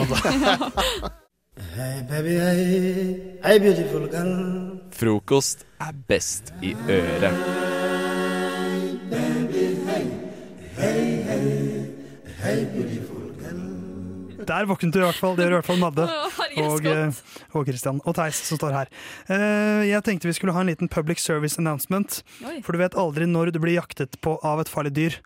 Hey 1.76 2.00
baby, 2.08 2.32
hey, 2.40 3.20
hey 3.44 3.58
beautiful 3.60 4.08
girl. 4.08 4.80
Frokost 4.96 5.66
er 5.80 5.92
best 6.08 6.54
i 6.62 6.72
øret. 6.88 7.36
Hey, 10.78 11.04
hey, 11.28 11.84
hey 12.40 12.64
beautiful 12.64 13.06
girl. 13.08 13.15
Der 14.46 14.66
våknet 14.68 14.92
du 14.94 15.00
i 15.00 15.04
hvert 15.04 15.18
fall. 15.18 15.34
Det 15.36 15.46
gjør 15.46 15.54
i 15.54 15.58
hvert 15.58 15.66
fall 15.68 15.80
Madde 15.82 16.04
og, 16.66 16.86
eh, 16.86 17.18
og 17.56 17.66
Christian. 17.66 17.98
Og 18.06 18.14
Theis 18.18 18.38
som 18.46 18.58
står 18.60 18.74
her. 18.76 18.90
Eh, 19.32 19.82
Jeg 19.90 20.02
tenkte 20.06 20.28
vi 20.30 20.34
skulle 20.36 20.54
ha 20.54 20.62
en 20.62 20.70
liten 20.70 20.90
public 20.92 21.18
service 21.22 21.58
announcement. 21.58 22.20
For 22.62 22.72
du 22.76 22.80
vet 22.82 22.94
aldri 22.98 23.26
når 23.30 23.50
du 23.56 23.60
blir 23.62 23.76
jaktet 23.78 24.18
på 24.24 24.36
av 24.46 24.62
et 24.62 24.70
farlig 24.70 24.94
dyr. 24.96 25.18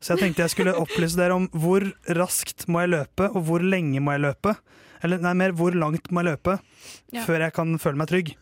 Så 0.00 0.14
jeg 0.14 0.22
tenkte 0.28 0.44
jeg 0.46 0.54
skulle 0.54 0.76
opplyse 0.84 1.18
dere 1.18 1.34
om 1.34 1.48
hvor 1.58 1.82
raskt 2.18 2.68
må 2.70 2.84
jeg 2.84 2.94
løpe, 2.94 3.30
og 3.34 3.42
hvor 3.48 3.64
lenge 3.66 4.00
må 4.04 4.14
jeg 4.14 4.24
løpe. 4.28 4.54
Eller 5.02 5.20
nei, 5.22 5.34
mer 5.38 5.52
hvor 5.58 5.74
langt 5.74 6.10
må 6.14 6.22
jeg 6.22 6.32
løpe 6.36 6.58
Ja. 7.14 7.22
før 7.26 7.44
jeg 7.48 7.54
kan 7.56 7.74
føle 7.82 7.98
meg 7.98 8.08
trygg. 8.10 8.32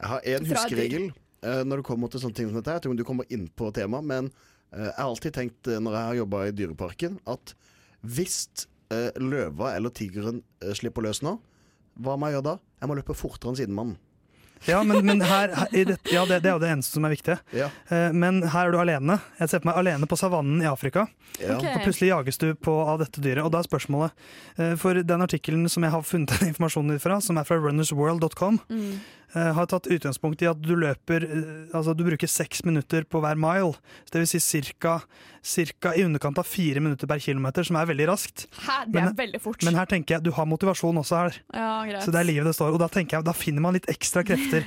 Jeg 0.00 0.10
har 0.10 0.20
en 0.26 0.46
Fra 0.50 0.62
huskeregel 0.64 1.06
eh, 1.42 1.62
når 1.66 1.80
det 1.82 1.86
kommer 1.86 2.10
til 2.10 2.22
sånne 2.22 2.34
ting 2.38 2.50
som 2.50 2.58
dette. 2.58 2.74
Jeg 2.78 2.82
tror 2.86 2.98
du 2.98 3.04
kommer 3.06 3.26
inn 3.34 3.46
på 3.54 3.70
temaet, 3.74 4.04
men 4.10 4.32
jeg 4.74 4.90
har 4.96 5.06
alltid 5.06 5.34
tenkt 5.36 5.68
når 5.70 5.94
jeg 5.94 6.06
har 6.08 6.16
jobba 6.18 6.38
i 6.48 6.54
Dyreparken, 6.58 7.20
at 7.30 7.52
hvis 8.02 8.40
eh, 8.92 9.10
løva 9.20 9.74
eller 9.76 9.90
tigeren 9.94 10.42
eh, 10.62 10.72
slipper 10.76 11.02
løs 11.06 11.22
nå, 11.24 11.38
hva 12.02 12.16
må 12.18 12.26
jeg 12.28 12.40
gjøre 12.40 12.50
da? 12.54 12.58
Jeg 12.82 12.90
må 12.90 12.96
løpe 12.98 13.14
fortere 13.16 13.52
enn 13.54 13.60
sidemannen. 13.62 14.00
Ja, 14.64 14.78
men, 14.86 15.02
men 15.04 15.20
her, 15.20 15.50
her 15.52 15.68
det, 15.74 15.98
ja, 16.08 16.22
det, 16.24 16.38
det 16.40 16.48
er 16.48 16.54
jo 16.54 16.60
det 16.62 16.70
eneste 16.72 16.96
som 16.96 17.04
er 17.04 17.12
viktig. 17.12 17.34
Ja. 17.52 17.66
Eh, 17.92 18.14
Men 18.16 18.38
her 18.48 18.70
er 18.70 18.72
du 18.72 18.78
alene. 18.80 19.18
Jeg 19.36 19.50
ser 19.52 19.60
på 19.60 19.68
meg 19.68 19.76
alene 19.76 20.06
på 20.08 20.16
savannen 20.16 20.62
i 20.64 20.68
Afrika. 20.70 21.04
Ja. 21.36 21.58
Okay. 21.58 21.74
Og 21.74 21.84
plutselig 21.84 22.08
jages 22.08 22.40
du 22.40 22.46
på 22.56 22.72
av 22.88 23.02
dette 23.02 23.20
dyret. 23.20 23.44
Og 23.44 23.52
da 23.52 23.60
er 23.60 23.66
spørsmålet 23.68 24.14
eh, 24.56 24.72
For 24.80 24.96
den 25.04 25.20
artikkelen 25.26 25.68
som 25.68 25.84
jeg 25.84 25.92
har 25.92 26.06
funnet 26.08 26.32
den 26.40 26.54
informasjonen 26.54 26.96
ut 26.96 27.04
fra, 27.04 27.18
som 27.20 27.36
er 27.36 27.44
fra 27.50 27.60
runnersworld.com, 27.60 28.62
Mm. 28.72 28.96
Eh, 29.34 29.50
har 29.56 29.66
tatt 29.70 29.88
utgangspunkt 29.90 30.42
i 30.44 30.48
at 30.50 30.60
du 30.62 30.74
løper 30.78 31.26
eh, 31.26 31.74
Altså 31.74 31.94
du 31.96 32.04
bruker 32.06 32.30
seks 32.30 32.64
minutter 32.66 33.06
på 33.08 33.20
hver 33.24 33.38
mile. 33.40 33.74
Så 34.06 34.14
det 34.14 34.22
vil 34.22 34.30
si 34.30 34.40
cirka, 34.42 34.96
cirka 35.44 35.94
i 35.94 36.04
underkant 36.06 36.38
av 36.40 36.48
fire 36.48 36.82
minutter 36.84 37.10
per 37.10 37.22
kilometer, 37.22 37.66
som 37.66 37.78
er 37.80 37.90
veldig 37.90 38.08
raskt. 38.12 38.46
Hæ, 38.64 38.80
det 38.94 39.02
er 39.02 39.12
veldig 39.18 39.42
fort. 39.42 39.62
Men 39.66 39.78
her 39.78 39.90
tenker 39.90 40.16
jeg 40.16 40.26
du 40.26 40.32
har 40.36 40.48
motivasjon 40.50 41.02
også 41.02 41.20
her. 41.20 41.38
Ja, 41.54 41.70
greit. 41.88 42.02
Så 42.06 42.14
det 42.14 42.22
er 42.22 42.30
livet 42.30 42.50
det 42.50 42.56
står. 42.58 42.74
Og 42.74 42.82
da 42.82 42.90
tenker 42.92 43.18
jeg, 43.18 43.28
da 43.28 43.36
finner 43.36 43.64
man 43.64 43.76
litt 43.76 43.88
ekstra 43.92 44.24
krefter. 44.26 44.66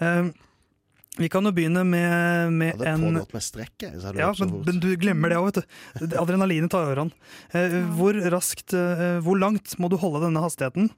Um, 0.00 0.32
vi 1.22 1.30
kan 1.30 1.46
jo 1.46 1.54
begynne 1.54 1.84
med, 1.86 2.54
med 2.54 2.74
Hadde 2.74 2.92
en 2.92 3.08
pågått 3.08 3.34
med 3.36 3.46
strekket. 3.46 3.98
ja, 4.18 4.30
men, 4.40 4.54
men 4.66 4.80
du 4.82 4.88
glemmer 4.98 5.30
det 5.30 5.40
òg, 5.40 5.50
vet 5.50 5.60
du. 5.62 6.16
Adrenalinet 6.18 6.72
tar 6.74 6.88
overhånd. 6.88 7.14
Eh, 7.54 7.80
hvor 7.98 8.18
raskt, 8.34 8.74
eh, 8.74 9.20
hvor 9.22 9.38
langt 9.38 9.76
må 9.78 9.90
du 9.92 9.98
holde 10.02 10.24
denne 10.26 10.42
hastigheten 10.42 10.90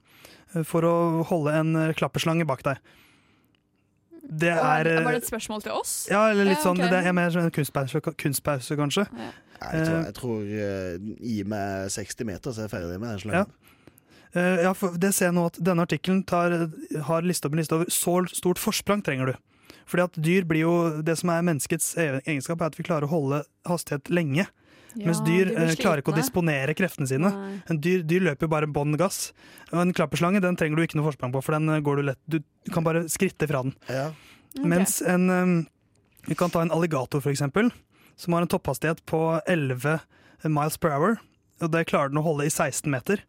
for 0.65 0.85
å 0.87 0.95
holde 1.27 1.53
en 1.59 1.75
klapperslange 1.97 2.47
bak 2.49 2.63
deg? 2.65 2.79
Det 4.27 4.49
er 4.51 4.87
eh, 4.91 5.03
Var 5.05 5.11
det 5.15 5.21
et 5.23 5.27
spørsmål 5.29 5.61
til 5.63 5.71
oss? 5.71 6.07
Ja, 6.11 6.25
eller 6.31 6.43
litt 6.49 6.57
Ja, 6.59 6.63
sånn, 6.65 6.79
ok. 6.81 6.89
det 6.91 6.99
er 7.05 7.13
mer 7.15 7.29
som 7.31 7.41
en 7.45 7.51
kunstpause, 7.51 8.01
kunstpause 8.19 8.75
kanskje. 8.75 9.07
Ja. 9.15 9.29
Jeg 9.71 9.85
tror, 9.87 10.01
jeg 10.05 10.13
tror 10.13 10.41
uh, 10.43 10.97
Gi 11.23 11.43
meg 11.49 11.87
60 11.89 12.25
meter, 12.29 12.51
så 12.53 12.61
er 12.61 12.67
jeg 12.67 12.73
ferdig 12.75 12.99
med 12.99 13.07
den 13.09 13.15
Ja. 13.15 13.23
slangen. 13.23 13.53
Eh, 14.35 14.63
ja, 14.67 14.73
for 14.73 14.97
det 14.99 15.13
ser 15.15 15.29
jeg 15.31 15.33
nå 15.37 15.45
at 15.47 15.57
denne 15.63 15.81
artikkelen 15.87 16.19
har 17.07 17.21
liste 17.25 17.47
opp 17.47 17.53
en 17.55 17.61
liste 17.63 17.73
over 17.73 17.85
så 17.89 18.17
stort 18.35 18.59
forsprang 18.59 19.01
trenger 19.01 19.31
du. 19.31 19.33
Fordi 19.87 20.03
at 20.03 20.19
dyr 20.19 20.43
blir 20.45 20.61
jo 20.65 21.01
Det 21.01 21.17
som 21.17 21.29
er 21.31 21.41
menneskets 21.47 21.95
e- 21.97 22.19
egenskap, 22.27 22.59
er 22.61 22.65
at 22.67 22.75
vi 22.77 22.83
klarer 22.83 23.07
å 23.07 23.13
holde 23.15 23.43
hastighet 23.65 24.09
lenge. 24.11 24.45
Ja, 24.97 25.09
mens 25.09 25.21
dyr 25.25 25.51
de 25.51 25.65
eh, 25.67 25.75
klarer 25.77 26.01
ikke 26.01 26.13
å 26.13 26.17
disponere 26.17 26.73
kreftene 26.77 27.09
sine. 27.09 27.29
En 27.69 27.79
dyr, 27.83 28.03
dyr 28.07 28.25
løper 28.29 28.47
jo 28.47 28.53
bare 28.53 28.69
bånn 28.71 28.97
gass. 28.99 29.31
Og 29.71 29.81
en 29.83 29.93
klapperslange 29.95 30.41
den 30.43 30.57
trenger 30.59 30.79
du 30.79 30.85
ikke 30.85 30.99
noe 30.99 31.07
forsprang 31.09 31.33
på, 31.35 31.43
for 31.45 31.57
den 31.57 31.69
eh, 31.73 31.83
går 31.85 31.99
du 31.99 32.07
lett 32.09 32.21
Du, 32.25 32.39
kan 32.73 32.85
bare 32.85 33.05
skritte 33.11 33.49
fra 33.49 33.63
den. 33.65 33.75
Mens 34.65 34.99
en 35.05 35.29
um, 35.29 35.57
Vi 36.27 36.35
kan 36.35 36.51
ta 36.51 36.63
en 36.63 36.73
alligator, 36.73 37.21
for 37.23 37.31
eksempel, 37.31 37.69
som 38.17 38.33
har 38.33 38.43
en 38.43 38.51
topphastighet 38.51 39.05
på 39.07 39.21
11 39.45 39.99
miles 40.49 40.81
per 40.81 40.95
hour. 40.95 41.21
Og 41.61 41.71
det 41.73 41.87
klarer 41.89 42.11
den 42.11 42.19
å 42.21 42.25
holde 42.25 42.49
i 42.49 42.51
16 42.51 42.89
meter. 42.91 43.23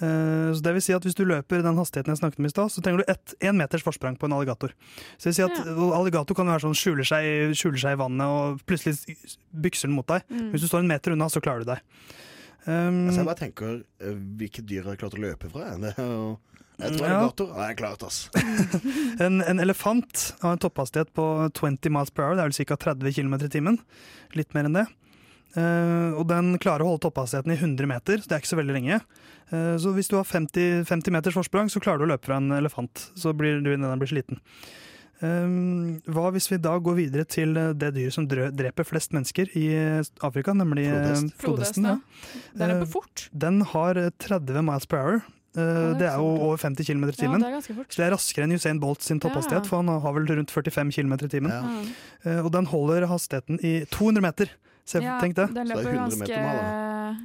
Eh, 0.00 0.50
Så 0.56 0.62
det 0.64 0.72
vil 0.72 0.82
si 0.82 0.94
at 0.96 1.04
Hvis 1.04 1.14
du 1.18 1.24
løper 1.28 1.62
den 1.62 1.76
hastigheten 1.76 2.14
jeg 2.14 2.20
snakket 2.22 2.40
om 2.40 2.46
i 2.48 2.52
stad, 2.52 2.70
så 2.72 2.80
trenger 2.82 3.02
du 3.04 3.12
ett 3.12 3.34
én 3.44 3.56
meters 3.58 3.82
forsprang 3.84 4.16
på 4.18 4.24
en 4.26 4.32
alligator. 4.32 4.72
Så 5.18 5.28
det 5.28 5.32
vil 5.32 5.38
si 5.38 5.44
at 5.44 5.60
ja. 5.66 5.90
Alligator 5.98 6.34
kan 6.34 6.46
jo 6.48 6.54
være 6.56 6.64
sånn 6.64 6.78
skjuler 6.78 7.04
seg, 7.06 7.52
skjuler 7.58 7.78
seg 7.82 7.96
i 7.96 8.00
vannet 8.00 8.26
og 8.26 8.62
plutselig 8.64 8.96
bykser 9.52 9.88
den 9.90 9.96
mot 9.98 10.06
deg. 10.08 10.24
Mm. 10.30 10.50
Hvis 10.54 10.64
du 10.64 10.68
står 10.70 10.84
en 10.84 10.88
meter 10.94 11.12
unna, 11.16 11.28
så 11.28 11.42
klarer 11.44 11.64
du 11.66 11.72
deg. 11.74 11.82
Um, 12.66 13.06
Altså, 13.08 13.20
jeg 13.22 13.28
bare 13.28 13.40
tenker 13.40 13.76
eh, 14.00 14.16
hvilke 14.40 14.62
dyr 14.68 14.82
har 14.84 14.92
jeg 14.96 15.00
klart 15.04 15.14
å 15.16 15.22
løpe 15.22 15.48
fra? 15.52 15.68
Jeg 16.80 16.96
tror 16.96 17.04
Ja. 17.04 17.16
alligator 17.18 17.50
har 17.52 17.66
jeg 17.68 17.76
klart, 17.76 18.02
altså. 18.06 18.30
En, 19.26 19.42
en 19.44 19.58
elefant 19.60 20.22
har 20.40 20.54
en 20.54 20.60
topphastighet 20.62 21.10
på 21.12 21.26
20 21.52 21.90
miles 21.92 22.08
per 22.08 22.24
hour, 22.24 22.38
det 22.38 22.40
er 22.46 22.48
vel 22.48 22.66
ca. 22.70 22.76
30 22.88 23.12
km 23.18 23.34
i 23.36 23.50
timen. 23.52 23.76
Litt 24.32 24.54
mer 24.56 24.64
enn 24.64 24.78
det. 24.78 24.86
Eh, 25.58 26.12
og 26.14 26.26
den 26.30 26.52
klarer 26.62 26.84
å 26.84 26.92
holde 26.92 27.02
topphastigheten 27.08 27.50
i 27.54 27.58
100 27.58 27.86
meter, 27.90 28.20
så 28.22 28.28
det 28.30 28.36
er 28.36 28.42
ikke 28.44 28.52
så 28.54 28.60
veldig 28.60 28.76
lenge. 28.76 29.00
Eh, 29.50 29.74
så 29.82 29.94
hvis 29.96 30.08
du 30.12 30.14
har 30.20 30.24
50, 30.28 30.84
50 30.86 31.10
meters 31.16 31.34
forsprang, 31.34 31.70
så 31.72 31.82
klarer 31.82 31.98
du 31.98 32.06
å 32.06 32.12
løpe 32.12 32.28
fra 32.30 32.36
en 32.38 32.52
elefant. 32.54 33.08
Så 33.18 33.32
blir 33.34 33.58
du 33.64 33.72
den 33.74 33.98
blir 33.98 34.10
sliten. 34.12 34.38
Eh, 35.20 35.48
hva 36.14 36.30
hvis 36.32 36.46
vi 36.52 36.56
da 36.62 36.76
går 36.80 36.96
videre 36.96 37.26
til 37.28 37.52
det 37.76 37.90
dyret 37.96 38.14
som 38.14 38.28
drø- 38.30 38.52
dreper 38.56 38.86
flest 38.88 39.12
mennesker 39.12 39.50
i 39.58 39.66
Afrika, 40.24 40.54
nemlig 40.56 40.86
Flodhest. 40.88 41.34
flodhesten? 41.42 41.84
Ja. 41.90 41.98
Den 42.56 42.72
løper 42.72 42.86
på 42.86 42.92
fort. 43.00 43.26
Den 43.36 43.60
har 43.74 43.98
eh, 44.00 44.10
30 44.22 44.62
miles 44.64 44.86
per 44.88 45.02
hour. 45.02 45.20
Uh, 45.50 45.58
det 45.58 45.66
er 45.66 45.94
det 45.98 46.06
er 46.06 46.18
jo 46.22 46.26
over 46.46 46.58
50 46.62 46.86
km 46.86 47.02
i 47.02 47.06
Ja, 47.10 47.16
timen. 47.26 47.40
det 47.42 47.48
ganske 47.50 47.74
fort. 47.74 47.88
så 47.90 47.96
det 47.98 48.04
er 48.06 48.12
raskere 48.14 48.44
enn 48.46 48.52
Usain 48.54 48.78
Bolt 48.78 49.02
sin 49.02 49.18
topphastighet, 49.18 49.64
Ja. 49.64 49.68
for 49.68 49.82
han 49.82 49.88
har 49.88 50.12
vel 50.14 50.28
rundt 50.30 50.48
45 50.54 50.92
km 50.94 51.12
i 51.26 51.28
timen. 51.28 51.50
Ja. 51.50 52.38
Uh, 52.38 52.44
og 52.46 52.52
den 52.54 52.66
holder 52.70 53.08
hastigheten 53.10 53.58
i 53.66 53.84
200 53.90 54.22
meter. 54.22 54.46
Se, 54.90 54.98
Ja, 55.04 55.18
tenk 55.22 55.36
det. 55.38 55.48
den 55.54 55.68
løper 55.70 55.92
ganske 55.94 56.28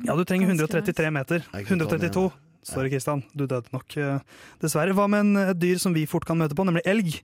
Ja, 0.05 0.15
du 0.17 0.23
trenger 0.27 0.51
133 0.53 1.09
meter. 1.13 1.45
Jeg 1.53 1.65
kan 1.65 1.79
ta 1.81 1.85
den 1.85 2.01
132. 2.11 2.31
Sorry, 2.65 2.89
Kristian. 2.89 3.21
Du 3.37 3.45
døde 3.45 3.69
nok, 3.73 3.95
eh, 3.97 4.19
dessverre. 4.61 4.93
Hva 4.97 5.05
med 5.09 5.19
en, 5.25 5.37
et 5.51 5.59
dyr 5.61 5.77
som 5.81 5.93
vi 5.93 6.05
fort 6.09 6.25
kan 6.25 6.37
møte 6.37 6.55
på, 6.57 6.65
nemlig 6.65 6.81
elg? 6.89 7.19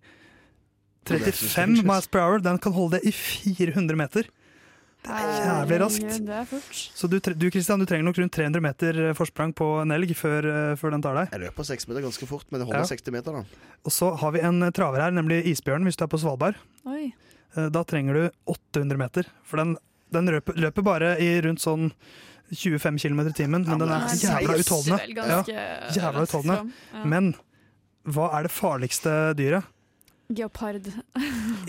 35 1.05 1.81
miles 1.83 2.07
per 2.07 2.21
hour. 2.21 2.39
Den 2.45 2.59
kan 2.61 2.73
holde 2.75 2.99
det 2.99 3.09
i 3.09 3.11
400 3.15 3.97
meter. 3.97 4.27
Det 5.01 5.09
er 5.17 5.31
jævlig 5.41 5.79
raskt. 5.81 6.81
Så 6.93 7.09
du, 7.09 7.15
du 7.17 7.47
Kristian, 7.49 7.81
du 7.81 7.87
trenger 7.89 8.05
nok 8.05 8.19
rundt 8.21 8.35
300 8.37 8.61
meter 8.61 8.99
eh, 9.07 9.13
forsprang 9.17 9.49
på 9.57 9.65
en 9.81 9.89
elg 9.95 10.11
før, 10.13 10.45
eh, 10.45 10.75
før 10.77 10.93
den 10.93 11.01
tar 11.01 11.17
deg. 11.17 11.31
Jeg 11.33 11.41
løper 11.47 11.65
6 11.71 11.87
meter 11.89 12.05
ganske 12.05 12.27
fort, 12.29 12.45
men 12.53 12.61
det 12.61 12.67
holder 12.69 12.83
Ja. 12.85 12.91
60 12.91 13.15
meter, 13.17 13.39
da. 13.39 13.65
Og 13.81 13.95
så 13.95 14.11
har 14.21 14.35
vi 14.37 14.43
en 14.45 14.61
eh, 14.61 14.69
traver 14.77 15.01
her, 15.01 15.15
nemlig 15.17 15.41
isbjørnen, 15.49 15.89
hvis 15.89 15.97
du 15.97 16.05
er 16.05 16.11
på 16.13 16.21
Svalbard. 16.21 16.59
Oi. 16.85 17.07
Eh, 17.57 17.69
Da 17.73 17.81
trenger 17.83 18.13
du 18.13 18.29
800 18.53 19.01
meter, 19.01 19.25
for 19.43 19.57
den, 19.57 19.73
den 20.11 20.31
løper, 20.35 20.57
løper 20.67 20.85
bare 20.85 21.15
i 21.23 21.33
rundt 21.45 21.63
sånn 21.63 21.91
25 22.51 22.97
km 22.99 23.21
i 23.29 23.35
timen, 23.35 23.63
men 23.67 23.79
den 23.79 23.91
er 23.95 24.09
jævla 24.19 24.57
utholdende. 24.59 24.99
Ja, 25.15 25.43
jævla 25.95 26.25
utholdende. 26.27 26.73
Men 27.07 27.31
hva 28.03 28.31
er 28.37 28.47
det 28.47 28.51
farligste 28.51 29.13
dyret? 29.39 29.69
Geopard. 30.31 30.85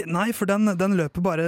Nei, 0.06 0.28
for 0.36 0.46
den, 0.46 0.70
den 0.78 0.92
løper 0.94 1.24
bare 1.24 1.46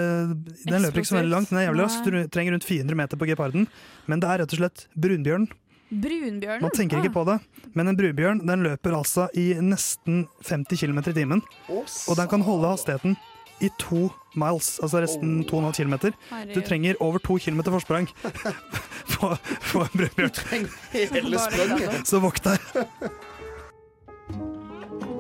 Den 0.67 0.83
løper 0.83 0.99
ikke 1.03 1.13
så 1.13 1.19
veldig 1.21 1.31
langt. 1.31 1.53
Den 1.53 1.61
er 1.61 1.69
jævlig 1.69 1.85
rask. 1.87 2.07
Du 2.07 2.17
trenger 2.35 2.57
rundt 2.57 2.67
400 2.67 2.99
meter 2.99 3.21
på 3.21 3.29
geparden. 3.31 3.69
Men 4.11 4.23
det 4.23 4.31
er 4.31 4.43
rett 4.43 4.57
og 4.57 4.63
slett 4.63 4.87
brunbjørn. 4.99 5.47
Brunbjørn? 5.95 6.65
Man 6.65 6.75
tenker 6.75 6.99
ikke 6.99 7.13
på 7.15 7.23
det, 7.29 7.37
men 7.77 7.91
en 7.91 7.99
brunbjørn 7.99 8.41
den 8.49 8.65
løper 8.67 8.97
altså 8.99 9.29
i 9.39 9.53
nesten 9.63 10.25
50 10.49 10.81
km 10.81 10.99
i 11.05 11.15
timen. 11.15 11.45
Og 11.71 12.19
den 12.19 12.31
kan 12.31 12.43
holde 12.43 12.73
hastigheten 12.73 13.15
i 13.63 13.71
to 13.79 14.09
miles, 14.35 14.79
altså 14.83 15.03
resten 15.05 15.45
2,5 15.47 15.77
km. 15.79 15.95
Du 16.55 16.61
trenger 16.61 16.99
over 17.01 17.19
to 17.23 17.39
km 17.39 17.63
forsprang 17.71 18.09
på, 19.15 19.35
på 19.71 19.85
en 19.85 19.95
brunbjørn. 19.95 20.69
hele 20.93 21.39
spranget. 21.39 22.01
Så 22.09 22.23
vokt 22.25 22.49
deg. 22.49 22.59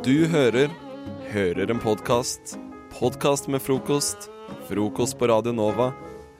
Du 0.04 0.26
hører 0.28 0.72
Hører 1.34 1.70
en 1.72 1.80
podkast. 1.82 2.52
Podkast 2.94 3.48
med 3.50 3.58
frokost. 3.58 4.28
Frokost 4.68 5.18
på 5.18 5.26
Radio 5.26 5.50
Nova. 5.50 5.88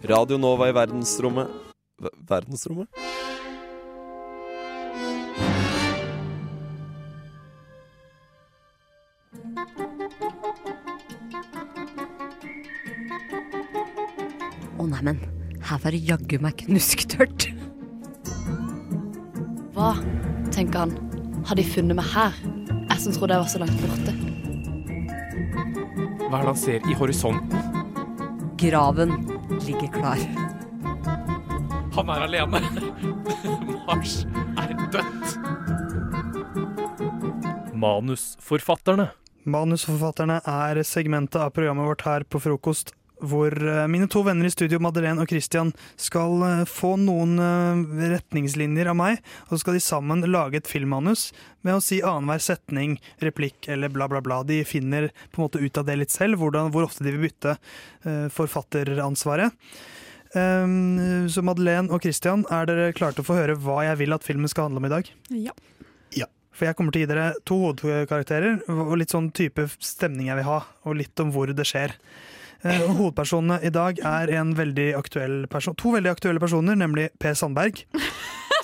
Radio 0.07 0.37
Nova 0.38 0.68
i 0.70 0.74
verdensrommet 0.76 1.50
V 1.98 2.12
Verdensrommet? 2.28 2.87
Neimen, 15.04 15.20
her 15.64 15.80
var 15.82 15.92
det 15.92 16.00
jaggu 16.08 16.38
meg 16.40 16.56
knusktørt. 16.64 17.48
Hva, 19.74 19.94
tenker 20.54 20.84
han, 20.84 20.94
har 21.44 21.58
de 21.58 21.64
funnet 21.66 21.98
meg 21.98 22.08
her? 22.14 22.36
Jeg 22.88 23.02
som 23.02 23.16
trodde 23.16 23.34
jeg 23.36 23.42
var 23.42 23.50
så 23.52 23.60
langt 23.60 23.82
borte. 23.84 24.14
Hva 26.24 26.38
er 26.38 26.40
det 26.40 26.48
han 26.48 26.60
ser 26.60 26.88
i 26.88 26.96
horisonten? 26.96 27.82
Graven 28.60 29.12
ligger 29.66 29.90
klar. 29.92 30.20
Han 31.94 32.10
er 32.10 32.24
alene. 32.24 32.62
Mars 33.88 34.22
er 34.62 34.72
dødt. 34.94 35.36
Manusforfatterne. 37.74 39.10
Manusforfatterne 39.44 40.40
er 40.48 40.80
segmentet 40.88 41.42
av 41.42 41.52
programmet 41.52 41.90
vårt 41.90 42.06
her 42.08 42.24
på 42.24 42.40
frokost, 42.40 42.94
hvor 43.28 43.54
eh, 43.54 43.87
mine 43.90 44.08
to 44.10 44.22
venner 44.26 44.48
i 44.48 44.52
studio, 44.52 44.80
Madeleine 44.82 45.22
og 45.22 45.30
Christian, 45.30 45.72
skal 46.00 46.44
eh, 46.46 46.62
få 46.68 46.94
noen 47.00 47.38
eh, 47.40 48.06
retningslinjer 48.14 48.90
av 48.92 48.98
meg, 48.98 49.20
og 49.46 49.54
så 49.54 49.62
skal 49.64 49.78
de 49.78 49.82
sammen 49.84 50.24
lage 50.30 50.60
et 50.60 50.70
filmmanus 50.70 51.28
med 51.66 51.78
å 51.78 51.82
si 51.84 52.00
annenhver 52.04 52.42
setning, 52.44 52.98
replikk 53.24 53.68
eller 53.72 53.92
bla, 53.92 54.08
bla, 54.10 54.22
bla. 54.24 54.42
De 54.46 54.60
finner 54.68 55.10
på 55.32 55.40
en 55.40 55.46
måte 55.46 55.62
ut 55.62 55.80
av 55.80 55.88
det 55.88 55.98
litt 56.00 56.14
selv, 56.14 56.40
hvordan, 56.40 56.72
hvor 56.74 56.87
ofte 56.87 57.06
de 57.06 57.14
vil 57.14 57.28
bytte 57.28 57.56
forfatteransvaret. 58.34 59.54
Um, 60.34 61.28
så 61.30 61.40
Madeleine 61.46 61.88
og 61.94 62.04
Christian, 62.04 62.42
er 62.52 62.68
dere 62.68 62.92
klare 62.92 63.16
til 63.16 63.24
å 63.24 63.28
få 63.30 63.38
høre 63.38 63.56
hva 63.64 63.78
jeg 63.87 64.02
vil 64.02 64.16
at 64.16 64.26
filmen 64.26 64.50
skal 64.50 64.68
handle 64.68 64.82
om 64.82 64.90
i 64.90 64.92
dag? 64.92 65.08
Ja. 65.32 65.54
For 66.54 66.68
jeg 66.68 66.78
kommer 66.78 66.94
til 66.94 67.02
å 67.02 67.04
gi 67.04 67.10
dere 67.10 67.26
to 67.48 67.56
hovedkarakterer 67.64 68.62
og 68.70 68.94
litt 69.00 69.14
sånn 69.14 69.32
type 69.34 69.66
stemning 69.82 70.30
jeg 70.30 70.38
vil 70.38 70.48
ha, 70.48 70.60
og 70.87 70.98
litt 71.00 71.22
om 71.22 71.32
hvor 71.34 71.50
det 71.50 71.66
skjer. 71.66 71.96
Eh, 72.64 72.83
og 72.87 72.96
hovedpersonene 72.98 73.61
i 73.66 73.72
dag 73.74 74.00
er 74.00 74.33
en 74.40 74.55
veldig 74.57 74.88
aktuell 74.98 75.44
person, 75.53 75.77
to 75.77 75.94
veldig 75.94 76.14
aktuelle 76.14 76.42
personer, 76.42 76.79
nemlig 76.81 77.11
Per 77.20 77.37
Sandberg. 77.38 77.85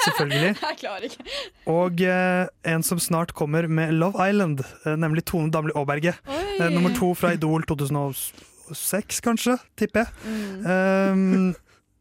Selvfølgelig. 0.00 0.54
Jeg 0.70 0.78
klarer 0.80 1.08
ikke. 1.08 1.24
Og 1.70 2.04
eh, 2.04 2.44
en 2.72 2.84
som 2.86 3.00
snart 3.02 3.34
kommer 3.36 3.68
med 3.68 3.92
Love 4.00 4.28
Island, 4.28 4.62
eh, 4.84 4.96
nemlig 4.96 5.26
Tone 5.28 5.52
Damli 5.52 5.76
Aaberge. 5.76 6.14
Eh, 6.28 6.68
nummer 6.72 6.94
to 6.96 7.12
fra 7.14 7.34
Idol 7.36 7.66
2006, 7.68 9.20
kanskje, 9.24 9.58
tipper 9.76 10.06
jeg. 10.06 10.32
Um, 10.64 11.52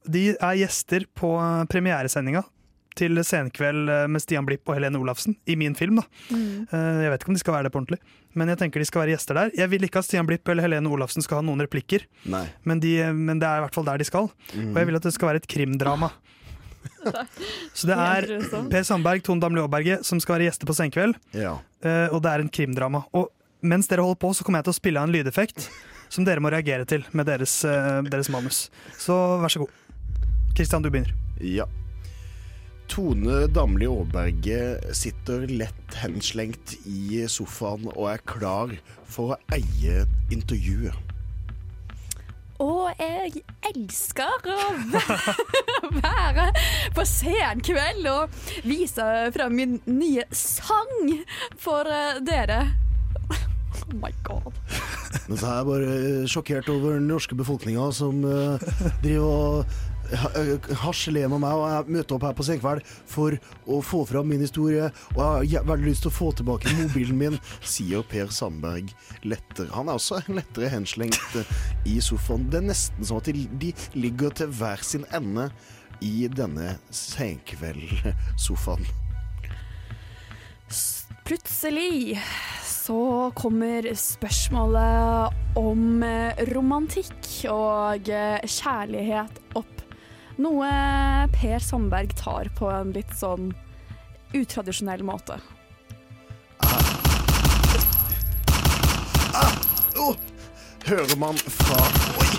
de 0.09 0.29
er 0.33 0.61
gjester 0.61 1.05
på 1.17 1.33
eh, 1.35 1.65
premieresendinga 1.69 2.45
til 2.99 3.19
Senkveld 3.25 3.89
eh, 3.93 4.05
med 4.11 4.21
Stian 4.23 4.45
Blipp 4.47 4.67
og 4.69 4.75
Helene 4.77 4.99
Olafsen, 4.99 5.35
i 5.47 5.55
min 5.59 5.75
film. 5.79 6.01
da. 6.01 6.05
Mm. 6.29 6.67
Eh, 6.67 7.01
Jeg 7.05 7.13
vet 7.13 7.23
ikke 7.23 7.31
om 7.33 7.37
de 7.39 7.43
skal 7.43 7.55
være 7.57 7.69
det 7.69 7.73
på 7.73 7.79
ordentlig, 7.81 7.99
men 8.35 8.51
jeg 8.51 8.59
tenker 8.61 8.83
de 8.83 8.87
skal 8.89 9.01
være 9.05 9.15
gjester 9.15 9.39
der. 9.39 9.51
Jeg 9.57 9.71
vil 9.71 9.87
ikke 9.87 10.01
at 10.03 10.09
Stian 10.09 10.27
Blipp 10.29 10.47
eller 10.51 10.67
Helene 10.67 10.91
Olafsen 10.91 11.23
skal 11.25 11.39
ha 11.41 11.45
noen 11.47 11.63
replikker, 11.63 12.03
men, 12.29 12.79
de, 12.83 12.93
men 13.15 13.39
det 13.41 13.47
er 13.49 13.61
i 13.61 13.65
hvert 13.65 13.75
fall 13.79 13.87
der 13.87 13.97
de 14.03 14.07
skal. 14.09 14.27
Mm. 14.53 14.73
Og 14.73 14.81
jeg 14.83 14.89
vil 14.91 14.99
at 14.99 15.07
det 15.09 15.13
skal 15.15 15.31
være 15.31 15.41
et 15.43 15.47
krimdrama. 15.49 16.11
Så 17.75 17.87
det 17.89 17.95
er 17.95 18.27
Per 18.71 18.83
Sandberg, 18.87 19.23
Tone 19.25 19.41
Damli 19.43 19.59
Aaberge 19.63 19.97
som 20.07 20.19
skal 20.23 20.37
være 20.37 20.47
gjester 20.49 20.67
på 20.69 20.75
Senkveld, 20.77 21.15
Ja. 21.35 21.57
eh, 21.83 22.07
og 22.13 22.21
det 22.23 22.31
er 22.31 22.43
en 22.43 22.51
krimdrama. 22.51 23.03
Og 23.15 23.29
mens 23.63 23.87
dere 23.91 24.03
holder 24.05 24.19
på, 24.21 24.31
så 24.35 24.43
kommer 24.47 24.59
jeg 24.61 24.69
til 24.69 24.75
å 24.75 24.79
spille 24.79 25.01
av 25.01 25.07
en 25.09 25.15
lydeffekt 25.15 25.67
som 26.09 26.23
dere 26.25 26.39
må 26.41 26.49
reagere 26.51 26.85
til 26.89 27.03
med 27.13 27.27
deres, 27.27 27.59
deres 28.09 28.29
manus. 28.33 28.69
Så 28.97 29.13
vær 29.43 29.51
så 29.51 29.59
god. 29.65 29.75
Kristian, 30.57 30.81
du 30.81 30.89
begynner. 30.89 31.11
Ja. 31.43 31.67
Tone 32.89 33.45
Damli 33.53 33.85
Aaberge 33.85 34.93
sitter 34.97 35.45
lett 35.47 35.97
henslengt 36.01 36.73
i 36.89 37.21
sofaen 37.29 37.85
og 37.93 38.07
er 38.09 38.23
klar 38.25 38.73
for 39.05 39.35
å 39.35 39.37
eie 39.53 40.07
intervjuet. 40.33 40.97
Og 42.59 42.89
jeg 42.99 43.43
elsker 43.69 44.49
å 44.51 44.57
være 46.01 46.49
på 46.97 47.05
senkveld 47.07 48.09
og 48.11 48.41
vise 48.67 49.05
fram 49.37 49.55
min 49.55 49.77
nye 49.87 50.25
sang 50.35 51.13
for 51.61 51.87
eh, 51.87 52.19
dere. 52.25 52.63
Oh 53.29 53.95
my 54.01 54.11
god. 54.27 54.51
Men 55.29 55.39
så 55.39 55.45
er 55.45 55.55
jeg 55.55 55.69
bare 55.69 55.93
sjokkert 56.29 56.73
over 56.73 56.97
den 56.97 57.07
norske 57.09 57.37
befolkninga 57.37 57.87
som 57.95 58.25
eh, 58.27 58.67
driver 59.05 59.29
og 59.29 59.79
ha- 60.15 60.31
harselerer 60.83 61.29
med 61.31 61.41
meg, 61.43 61.53
og 61.53 61.65
jeg 61.69 61.95
møter 61.97 62.15
opp 62.17 62.25
her 62.27 62.35
på 62.37 62.45
Senkveld 62.47 62.81
for 63.09 63.37
å 63.69 63.79
få 63.85 64.03
fram 64.09 64.27
min 64.31 64.41
historie. 64.43 64.89
Og 65.15 65.45
jeg 65.45 65.59
har 65.59 65.67
veldig 65.69 65.89
lyst 65.91 66.01
til 66.05 66.11
å 66.11 66.17
få 66.19 66.31
tilbake 66.39 66.73
mobilen 66.79 67.17
min, 67.19 67.39
sier 67.75 68.01
Per 68.09 68.27
Sandberg 68.33 68.93
lettere. 69.23 69.69
Han 69.75 69.89
er 69.91 69.99
også 69.99 70.21
lettere 70.31 70.71
henslengt 70.73 71.19
eh, 71.39 71.49
i 71.89 71.99
sofaen. 72.03 72.47
Det 72.49 72.61
er 72.61 72.69
nesten 72.71 73.05
sånn 73.05 73.21
at 73.21 73.29
de, 73.33 73.45
de 73.61 73.73
ligger 73.99 74.29
til 74.41 74.49
hver 74.59 74.81
sin 74.85 75.05
ende 75.15 75.49
i 76.05 76.27
denne 76.31 76.77
Senkveld-sofaen. 76.95 78.85
Plutselig 81.25 82.17
så 82.65 83.29
kommer 83.37 83.85
spørsmålet 83.97 85.57
om 85.59 86.01
eh, 86.05 86.39
romantikk 86.49 87.27
og 87.53 88.09
eh, 88.09 88.39
kjærlighet 88.49 89.37
opp. 89.59 89.78
Noe 90.39 91.27
Per 91.33 91.59
Sandberg 91.59 92.13
tar 92.15 92.47
på 92.55 92.69
en 92.71 92.93
litt 92.95 93.11
sånn 93.19 93.49
utradisjonell 94.31 95.03
måte. 95.03 95.35
Åh, 99.99 100.15
hører 100.87 101.17
man 101.19 101.35
fra 101.43 101.81
Oi! 102.23 102.29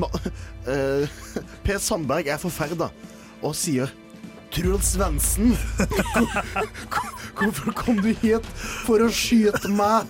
Ma, 0.00 0.08
eh, 0.64 1.04
per 1.66 1.82
Sandberg 1.84 2.32
er 2.32 2.40
forferda 2.40 2.88
og 3.44 3.52
sier 3.58 3.92
Truls 4.52 4.94
Svendsen, 4.94 5.52
hvorfor 7.36 7.72
kom 7.76 8.00
du 8.00 8.14
hit 8.24 8.48
for 8.86 9.04
å 9.04 9.12
skyte 9.12 9.68
meg? 9.76 10.08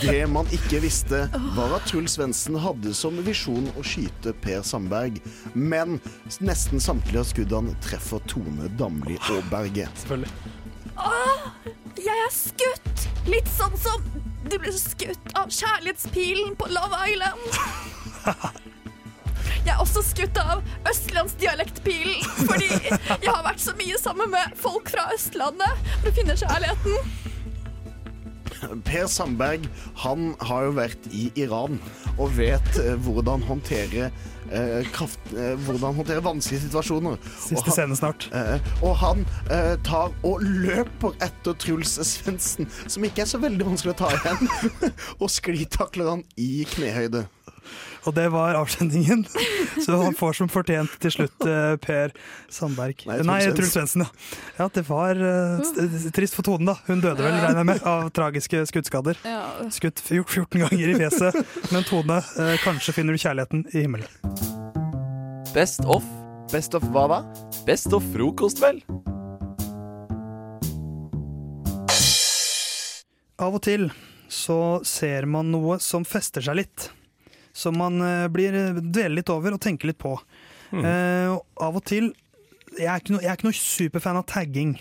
Det 0.00 0.26
man 0.30 0.48
ikke 0.54 0.80
visste, 0.82 1.24
var 1.56 1.76
at 1.76 1.86
Truls 1.90 2.16
Svendsen 2.16 2.56
hadde 2.60 2.94
som 2.96 3.16
visjon 3.26 3.68
å 3.78 3.84
skyte 3.86 4.34
Per 4.44 4.64
Sandberg, 4.66 5.20
men 5.54 5.98
nesten 6.44 6.82
samtlige 6.82 7.22
av 7.22 7.30
skuddene 7.30 7.76
treffer 7.84 8.22
Tone 8.30 8.70
Damli 8.78 9.18
Aaberge. 9.30 9.88
Selvfølgelig. 10.02 10.32
Åh, 10.94 11.48
jeg 11.98 12.26
er 12.26 12.34
skutt! 12.34 13.08
Litt 13.30 13.48
sånn 13.56 13.74
som 13.80 14.04
du 14.44 14.58
ble 14.60 14.72
skutt 14.76 15.34
av 15.38 15.52
kjærlighetspilen 15.52 16.54
på 16.60 16.68
Love 16.74 16.98
Island. 17.08 17.40
Jeg 19.64 19.72
er 19.72 19.80
også 19.80 20.02
skutt 20.04 20.36
av 20.42 20.60
østlandsdialektpilen, 20.90 22.18
fordi 22.44 22.68
jeg 22.68 23.30
har 23.30 23.44
vært 23.46 23.62
så 23.64 23.72
mye 23.78 24.00
sammen 24.00 24.28
med 24.34 24.58
folk 24.60 24.90
fra 24.92 25.06
Østlandet 25.14 25.86
for 26.02 26.10
å 26.10 26.16
finne 26.18 26.36
kjærligheten. 26.36 27.32
Per 28.86 29.06
Sandberg 29.10 29.66
han 30.04 30.30
har 30.48 30.64
jo 30.68 30.72
vært 30.76 31.08
i 31.14 31.26
Iran 31.40 31.78
og 32.18 32.32
vet 32.36 32.78
eh, 32.80 32.94
hvordan 33.04 33.42
håndtere 33.48 34.08
eh, 34.50 34.86
kraft, 34.94 35.20
eh, 35.34 35.54
hvordan 35.66 35.96
håndtere 35.98 36.22
vanskelige 36.24 36.66
situasjoner. 36.68 37.16
Siste 37.38 37.64
han- 37.64 37.76
scene 37.78 37.98
snart. 37.98 38.28
Eh, 38.34 38.58
og 38.84 38.96
han 39.02 39.24
eh, 39.50 39.74
tar 39.86 40.12
og 40.24 40.42
løper 40.44 41.16
etter 41.24 41.56
Truls 41.58 41.96
Svendsen, 42.06 42.68
som 42.86 43.04
ikke 43.06 43.24
er 43.24 43.30
så 43.30 43.40
veldig 43.42 43.66
vanskelig 43.72 43.94
å 43.96 43.98
ta 44.04 44.12
igjen, 44.18 44.52
og 45.22 45.28
sklitakler 45.32 46.12
han 46.14 46.24
i 46.40 46.64
knehøyde. 46.74 47.24
Og 48.04 48.14
det 48.16 48.26
var 48.34 48.58
avsendingen. 48.58 49.24
Så 49.84 49.96
han 49.96 50.16
får 50.16 50.38
som 50.38 50.50
fortjent 50.52 50.92
til 51.02 51.12
slutt 51.14 51.46
eh, 51.48 51.76
Per 51.82 52.12
Sandberg. 52.52 53.04
Nei, 53.08 53.18
Nei, 53.26 53.38
Truls 53.56 53.72
Svendsen, 53.74 54.04
ja. 54.04 54.10
ja. 54.58 54.68
Det 54.74 54.84
var 54.88 55.18
uh, 55.18 56.10
trist 56.14 56.36
for 56.36 56.46
Tonen, 56.46 56.68
da. 56.68 56.76
Hun 56.88 57.02
døde 57.04 57.24
vel, 57.24 57.36
regner 57.40 57.62
jeg 57.62 57.70
med, 57.72 57.84
av 57.88 58.10
tragiske 58.14 58.64
skuddskader. 58.70 59.20
Skutt 59.74 60.02
14 60.04 60.66
ganger 60.66 60.92
i 60.92 60.98
fjeset. 61.00 61.40
Men 61.72 61.86
Tone, 61.88 62.20
uh, 62.20 62.54
kanskje 62.64 62.96
finner 62.96 63.16
du 63.16 63.22
kjærligheten 63.24 63.66
i 63.72 63.86
himmelen. 63.86 64.10
Best 65.54 65.84
of. 65.86 66.06
Best 66.52 66.74
of 66.76 66.84
hva 66.94 67.06
da? 67.10 67.22
Best 67.66 67.94
of 67.96 68.04
frokost, 68.14 68.60
vel? 68.62 68.82
Av 73.42 73.56
og 73.56 73.64
til 73.66 73.88
så 74.30 74.80
ser 74.86 75.26
man 75.30 75.50
noe 75.52 75.78
som 75.82 76.04
fester 76.06 76.44
seg 76.44 76.62
litt. 76.62 76.90
Som 77.54 77.78
man 77.78 78.00
eh, 78.02 78.26
blir 78.34 78.56
dveler 78.82 79.20
litt 79.20 79.30
over 79.30 79.54
og 79.54 79.60
tenker 79.62 79.86
litt 79.92 79.98
på. 80.02 80.16
Mm. 80.74 80.82
Uh, 80.82 81.36
av 81.62 81.76
og 81.78 81.84
til 81.86 82.08
Jeg 82.74 82.88
er 82.90 82.98
ikke 82.98 83.12
noe, 83.14 83.22
jeg 83.22 83.30
er 83.30 83.36
ikke 83.38 83.46
noe 83.46 83.54
superfan 83.60 84.16
av 84.18 84.24
tagging. 84.26 84.72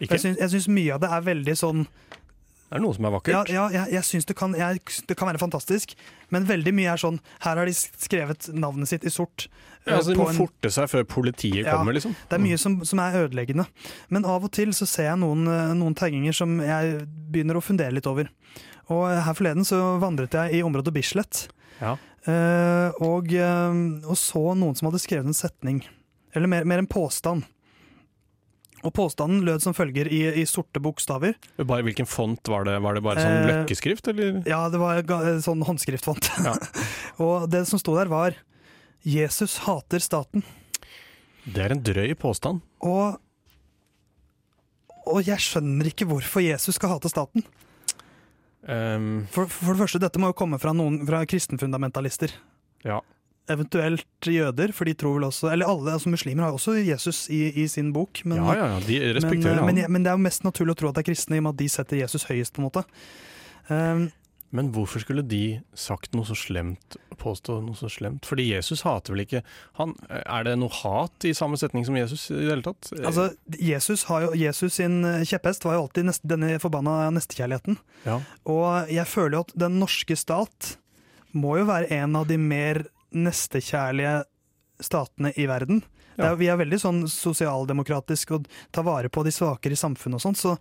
Ikke? 0.00 0.16
Jeg 0.16 0.48
syns, 0.52 0.68
mye 0.72 0.94
av 0.96 1.02
det 1.02 1.10
er 1.12 1.24
veldig 1.26 1.54
sånn 1.60 1.82
Det 1.84 2.76
er 2.78 2.80
noe 2.84 2.96
som 2.96 3.04
er 3.08 3.12
vakkert. 3.14 3.50
ja 3.52 3.66
jeg, 3.72 3.90
jeg 3.92 4.04
syns 4.08 4.26
det, 4.28 4.36
kan- 4.36 4.52
det 4.56 5.16
kan 5.16 5.28
være 5.28 5.38
fantastisk, 5.42 5.92
men 6.32 6.44
veldig 6.48 6.72
mye 6.76 6.94
er 6.94 7.00
sånn 7.00 7.20
Her 7.44 7.60
har 7.60 7.68
de 7.68 7.74
skrevet 7.76 8.48
navnet 8.56 8.88
sitt 8.88 9.04
i 9.04 9.12
sort. 9.12 9.48
eh, 9.84 9.92
Ja, 9.92 9.98
altså, 9.98 10.14
de 10.14 10.18
må 10.22 10.28
en- 10.30 10.36
forte 10.40 10.70
seg 10.72 10.88
før 10.88 11.04
politiet 11.04 11.64
Ja, 11.66 11.76
kommer, 11.76 11.92
liksom. 11.92 12.16
Det 12.28 12.38
er 12.38 12.42
mye 12.46 12.58
som, 12.58 12.78
som 12.84 12.98
er 13.04 13.20
ødeleggende. 13.28 13.66
Men 14.08 14.24
av 14.24 14.44
og 14.44 14.52
til 14.52 14.72
så 14.72 14.86
ser 14.88 15.10
jeg 15.10 15.18
noen, 15.20 15.44
eh, 15.46 15.74
noen 15.76 15.94
tagginger 15.94 16.32
som 16.34 16.58
jeg 16.60 17.06
begynner 17.30 17.56
å 17.60 17.62
fundere 17.64 17.92
litt 17.92 18.06
over. 18.06 18.28
Og 18.88 19.04
eh, 19.10 19.20
her 19.20 19.34
forleden 19.34 19.64
så 19.68 19.98
vandret 20.00 20.32
jeg 20.32 20.54
i 20.60 20.62
området 20.64 20.92
Bislett. 20.96 21.48
Ja. 21.80 21.96
Uh, 22.26 22.90
og, 23.06 23.30
uh, 23.30 23.76
og 24.08 24.16
så 24.18 24.42
noen 24.58 24.74
som 24.78 24.88
hadde 24.90 25.02
skrevet 25.02 25.28
en 25.28 25.36
setning, 25.36 25.84
eller 26.34 26.50
mer, 26.50 26.66
mer 26.68 26.82
en 26.82 26.90
påstand. 26.90 27.46
Og 28.84 28.92
påstanden 28.94 29.42
lød 29.46 29.64
som 29.64 29.74
følger 29.74 30.08
i, 30.12 30.20
i 30.42 30.44
sorte 30.46 30.82
bokstaver. 30.82 31.34
Bare 31.58 31.86
Hvilken 31.86 32.06
font 32.06 32.50
var 32.50 32.66
det? 32.68 32.76
Var 32.84 32.98
det 32.98 33.02
bare 33.02 33.22
sånn 33.24 33.38
Eh, 33.40 33.48
løkkeskrift, 33.50 34.10
eller? 34.12 34.42
Ja, 34.46 34.66
det 34.70 34.78
var 34.78 35.00
sånn 35.42 35.64
håndskriftfont. 35.66 36.28
og 37.24 37.48
det 37.50 37.64
som 37.70 37.80
sto 37.82 37.96
der 37.96 38.10
var 38.12 38.36
'Jesus 39.06 39.58
hater 39.64 40.02
staten'. 40.02 40.44
Det 41.46 41.62
er 41.62 41.72
en 41.72 41.82
drøy 41.82 42.14
påstand. 42.18 42.62
Og, 42.82 43.20
og 45.06 45.20
jeg 45.22 45.38
skjønner 45.38 45.92
ikke 45.92 46.08
hvorfor 46.10 46.42
Jesus 46.42 46.74
skal 46.78 46.96
hate 46.96 47.10
staten. 47.12 47.46
Ehm, 48.68 49.26
For, 49.30 49.46
for 49.50 49.74
det 49.74 49.84
første, 49.84 50.00
dette 50.02 50.20
må 50.22 50.32
jo 50.32 50.38
komme 50.38 50.58
fra 50.62 50.72
noen 50.76 51.00
fra 51.06 51.22
kristenfundamentalister. 51.28 52.34
Ja. 52.86 53.00
Eventuelt 53.50 54.26
jøder, 54.26 54.72
for 54.74 54.88
de 54.88 54.94
tror 54.98 55.20
vel 55.20 55.28
også 55.28 55.52
Eller 55.52 55.68
alle, 55.70 55.92
altså 55.94 56.10
muslimer 56.10 56.42
har 56.42 56.50
jo 56.50 56.58
også 56.58 56.72
Jesus 56.82 57.28
i, 57.30 57.44
i 57.62 57.68
sin 57.70 57.92
bok. 57.94 58.24
Men, 58.24 58.40
Ja, 58.42 58.54
ja, 58.58 58.66
ja, 58.74 58.80
de 58.82 59.00
respekterer 59.14 59.62
men, 59.62 59.76
han. 59.78 59.84
men, 59.86 59.92
men 59.92 60.02
det 60.06 60.10
er 60.10 60.18
jo 60.18 60.24
mest 60.26 60.42
naturlig 60.42 60.74
å 60.74 60.80
tro 60.80 60.90
at 60.90 60.98
det 60.98 61.04
er 61.04 61.10
kristne, 61.12 61.38
i 61.38 61.42
og 61.42 61.46
med 61.46 61.54
at 61.54 61.62
de 61.62 61.68
setter 61.70 62.00
Jesus 62.02 62.26
høyest, 62.26 62.54
på 62.56 62.62
en 62.64 62.66
måte. 62.66 62.82
Um, 63.70 64.08
Men 64.56 64.70
hvorfor 64.74 65.02
skulle 65.02 65.24
de 65.26 65.60
sagt 65.76 66.14
noe 66.16 66.26
så 66.28 66.36
slemt, 66.38 66.96
påstå 67.20 67.58
noe 67.64 67.76
så 67.76 67.90
slemt? 67.92 68.26
Fordi 68.28 68.48
Jesus 68.48 68.84
hater 68.86 69.14
vel 69.14 69.24
ikke 69.26 69.42
han, 69.80 69.94
Er 70.08 70.46
det 70.48 70.56
noe 70.60 70.72
hat 70.72 71.26
i 71.28 71.34
samme 71.36 71.58
setning 71.60 71.84
som 71.88 71.98
Jesus 71.98 72.28
i 72.32 72.38
det 72.38 72.54
hele 72.54 72.66
tatt? 72.66 72.90
altså, 72.96 73.28
Jesus, 73.60 74.06
har 74.10 74.26
jo, 74.26 74.32
Jesus 74.40 74.78
sin 74.80 75.02
eh, 75.04 75.26
kjepphest 75.28 75.66
var 75.66 75.76
jo 75.76 75.84
alltid 75.86 76.08
nest, 76.08 76.24
denne 76.24 76.56
forbanna 76.62 77.10
nestekjærligheten. 77.16 77.78
Ja. 78.06 78.20
Og 78.48 78.92
jeg 78.92 79.08
føler 79.10 79.38
jo 79.38 79.44
at 79.46 79.56
den 79.66 79.80
norske 79.82 80.16
stat 80.18 80.76
må 81.36 81.58
jo 81.60 81.68
være 81.68 81.92
en 82.00 82.16
av 82.16 82.28
de 82.30 82.38
mer 82.40 82.86
nestekjærlige 83.16 84.22
statene 84.84 85.32
i 85.36 85.46
verden. 85.48 85.84
Det 86.16 86.24
er, 86.24 86.36
vi 86.40 86.48
er 86.48 86.56
veldig 86.56 86.78
sånn 86.80 87.02
sosialdemokratisk 87.10 88.32
og 88.38 88.46
tar 88.74 88.86
vare 88.86 89.10
på 89.12 89.24
de 89.26 89.32
svakere 89.34 89.76
i 89.76 89.80
samfunnet 89.80 90.18
og 90.18 90.24
sånn. 90.24 90.38
Så, 90.38 90.54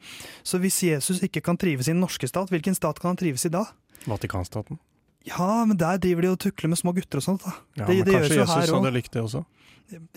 så 0.43 0.59
hvis 0.59 0.81
Jesus 0.83 1.21
ikke 1.23 1.43
kan 1.45 1.59
trives 1.59 1.87
i 1.87 1.93
den 1.93 2.03
norske 2.03 2.27
stat, 2.27 2.51
hvilken 2.51 2.75
stat 2.75 2.99
kan 2.99 3.13
han 3.13 3.21
trives 3.21 3.47
i 3.47 3.53
da? 3.53 3.63
Vatikanstaten? 4.05 4.79
Ja, 5.25 5.65
men 5.65 5.77
der 5.81 5.97
driver 5.97 6.21
de 6.21 6.29
og 6.35 6.39
tukler 6.43 6.69
med 6.69 6.77
små 6.77 6.93
gutter 6.93 7.17
og 7.17 7.25
sånt. 7.25 7.41
da. 7.45 7.53
Ja, 7.79 7.85
det, 7.87 7.95
men 7.97 8.05
det 8.05 8.13
kanskje 8.19 8.35
Jesus 8.43 8.55
hadde 8.55 8.77
òg. 8.77 8.91
likt 8.93 9.11
det 9.15 9.23
også? 9.25 9.45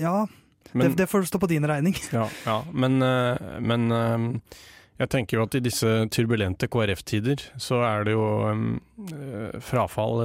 Ja, 0.01 0.27
Men- 0.73 0.91
det, 0.91 0.97
det 0.99 1.07
får 1.09 1.25
stå 1.31 1.39
på 1.41 1.49
din 1.49 1.65
regning. 1.65 1.95
Ja, 2.13 2.27
ja. 2.45 2.59
men, 2.73 3.01
eh, 3.03 3.39
men 3.61 3.91
eh, 3.91 4.27
jeg 5.01 5.09
tenker 5.09 5.39
jo 5.39 5.47
at 5.47 5.55
i 5.55 5.61
disse 5.65 5.87
turbulente 6.13 6.69
KrF-tider 6.69 7.41
så 7.57 7.81
er 7.89 8.05
det 8.05 8.13
jo 8.13 8.27
eh, 8.51 9.59
frafall 9.65 10.21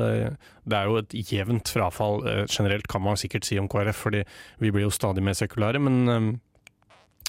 Det 0.68 0.76
er 0.80 0.89
jo 0.89 0.97
et 0.99 1.14
jevnt 1.32 1.70
frafall 1.72 2.20
generelt, 2.49 2.88
kan 2.91 3.01
man 3.06 3.16
sikkert 3.16 3.45
si 3.47 3.60
om 3.60 3.70
KrF, 3.72 3.95
fordi 4.10 4.24
vi 4.60 4.72
blir 4.72 4.84
jo 4.89 4.91
stadig 4.91 5.24
mer 5.24 5.34
sekulære. 5.38 5.80
Men, 5.80 6.41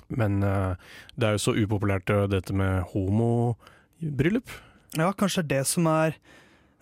men 0.09 0.41
det 0.41 1.23
er 1.29 1.37
jo 1.37 1.43
så 1.45 1.55
upopulært 1.55 2.11
dette 2.33 2.55
med 2.57 2.83
homobryllup. 2.95 4.51
Ja, 4.99 5.11
kanskje 5.13 5.43
det 5.43 5.59
er 5.59 5.65
det 5.65 5.67
som 5.71 5.87
er, 5.91 6.17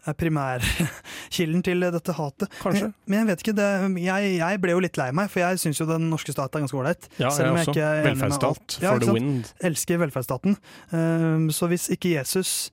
er 0.07 0.17
primærkilden 0.19 1.63
til 1.65 1.85
dette 1.95 2.13
hatet. 2.17 2.51
Kanskje. 2.61 2.91
Men, 2.91 2.95
men 3.07 3.19
jeg 3.21 3.29
vet 3.31 3.45
ikke, 3.45 3.55
det, 3.61 3.69
jeg, 4.03 4.33
jeg 4.41 4.61
ble 4.65 4.75
jo 4.75 4.83
litt 4.85 4.99
lei 5.01 5.09
meg, 5.17 5.31
for 5.33 5.45
jeg 5.45 5.61
syns 5.63 5.81
jo 5.81 5.87
den 5.89 6.09
norske 6.11 6.35
stat 6.35 6.53
er 6.55 6.65
ganske 6.65 6.79
ålreit. 6.79 7.09
Ja, 7.23 7.31
selv 7.33 7.53
om 7.53 7.61
jeg 7.61 7.69
jeg 7.71 7.75
ikke 7.77 7.87
er 7.87 8.01
enig 8.01 8.05
med 8.05 8.23
Velferdsstat 8.25 8.79
ja, 8.83 8.91
for 8.93 9.07
the 9.07 9.15
wind. 9.17 9.53
Elsker 9.71 10.03
velferdsstaten. 10.03 10.59
Um, 10.93 11.47
så 11.55 11.71
hvis 11.73 11.89
ikke 11.95 12.17
Jesus 12.17 12.73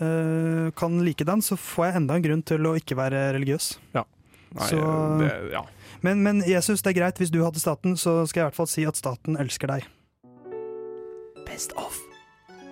uh, 0.00 0.72
kan 0.78 0.98
like 1.06 1.24
den, 1.28 1.44
så 1.44 1.56
får 1.60 1.90
jeg 1.90 2.02
enda 2.02 2.18
en 2.18 2.26
grunn 2.26 2.42
til 2.42 2.66
å 2.72 2.74
ikke 2.80 2.98
være 2.98 3.28
religiøs. 3.38 3.76
Ja. 3.94 4.06
Nei, 4.52 4.68
Så- 4.68 5.16
det, 5.22 5.30
ja. 5.54 5.62
Men, 6.02 6.18
men 6.26 6.42
Jesus, 6.42 6.82
det 6.82 6.90
er 6.96 6.98
greit. 6.98 7.18
Hvis 7.22 7.30
du 7.30 7.38
hadde 7.44 7.60
staten, 7.62 7.94
så 7.96 8.26
skal 8.26 8.40
jeg 8.40 8.44
i 8.44 8.48
hvert 8.50 8.58
fall 8.58 8.66
si 8.66 8.82
at 8.90 8.98
staten 8.98 9.38
elsker 9.38 9.70
deg. 9.70 9.84
Best 11.46 11.72
of. 11.78 11.94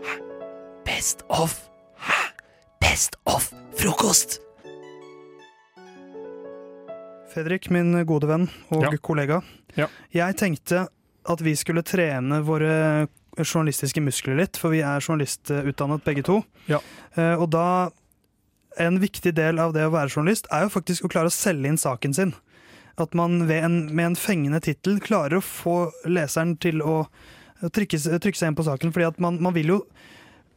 Hæ? 0.02 0.16
Best 0.84 1.22
of. 1.30 1.69
Best 2.80 3.14
of 3.26 3.52
frokost. 3.76 4.38
Fredrik, 7.34 7.68
min 7.70 7.92
gode 8.08 8.26
venn 8.26 8.48
og 8.74 8.82
Ja. 8.82 8.90
kollega. 8.98 9.42
Ja. 9.76 9.86
Jeg 10.12 10.36
tenkte 10.36 10.88
at 11.28 11.40
vi 11.40 11.52
skulle 11.54 11.82
trene 11.82 12.42
våre 12.42 13.08
journalistiske 13.38 14.00
muskler 14.02 14.36
litt, 14.36 14.56
for 14.56 14.70
vi 14.70 14.80
er 14.80 14.98
journalistutdannet 15.00 16.02
begge 16.04 16.24
to. 16.24 16.44
Ja. 16.68 16.80
Eh, 17.16 17.34
Og 17.36 17.50
da 17.50 17.90
En 18.78 19.00
viktig 19.00 19.34
del 19.34 19.58
av 19.58 19.72
det 19.74 19.82
å 19.82 19.90
være 19.90 20.08
journalist 20.08 20.46
er 20.52 20.62
jo 20.62 20.68
faktisk 20.68 21.02
å 21.04 21.08
klare 21.10 21.26
å 21.26 21.32
selge 21.32 21.66
inn 21.66 21.76
saken 21.76 22.14
sin. 22.14 22.34
At 22.96 23.12
man 23.14 23.48
ved 23.48 23.64
en, 23.64 23.94
med 23.94 24.06
en 24.06 24.14
fengende 24.14 24.60
tittel 24.62 25.00
klarer 25.00 25.38
å 25.38 25.42
få 25.42 25.92
leseren 26.06 26.56
til 26.56 26.78
å 26.80 27.08
trykke, 27.60 27.98
trykke 28.20 28.36
seg 28.36 28.46
inn 28.46 28.54
på 28.54 28.62
saken. 28.64 28.92
fordi 28.92 29.06
at 29.08 29.18
man, 29.18 29.42
man 29.42 29.52
vil 29.52 29.66
jo 29.66 29.86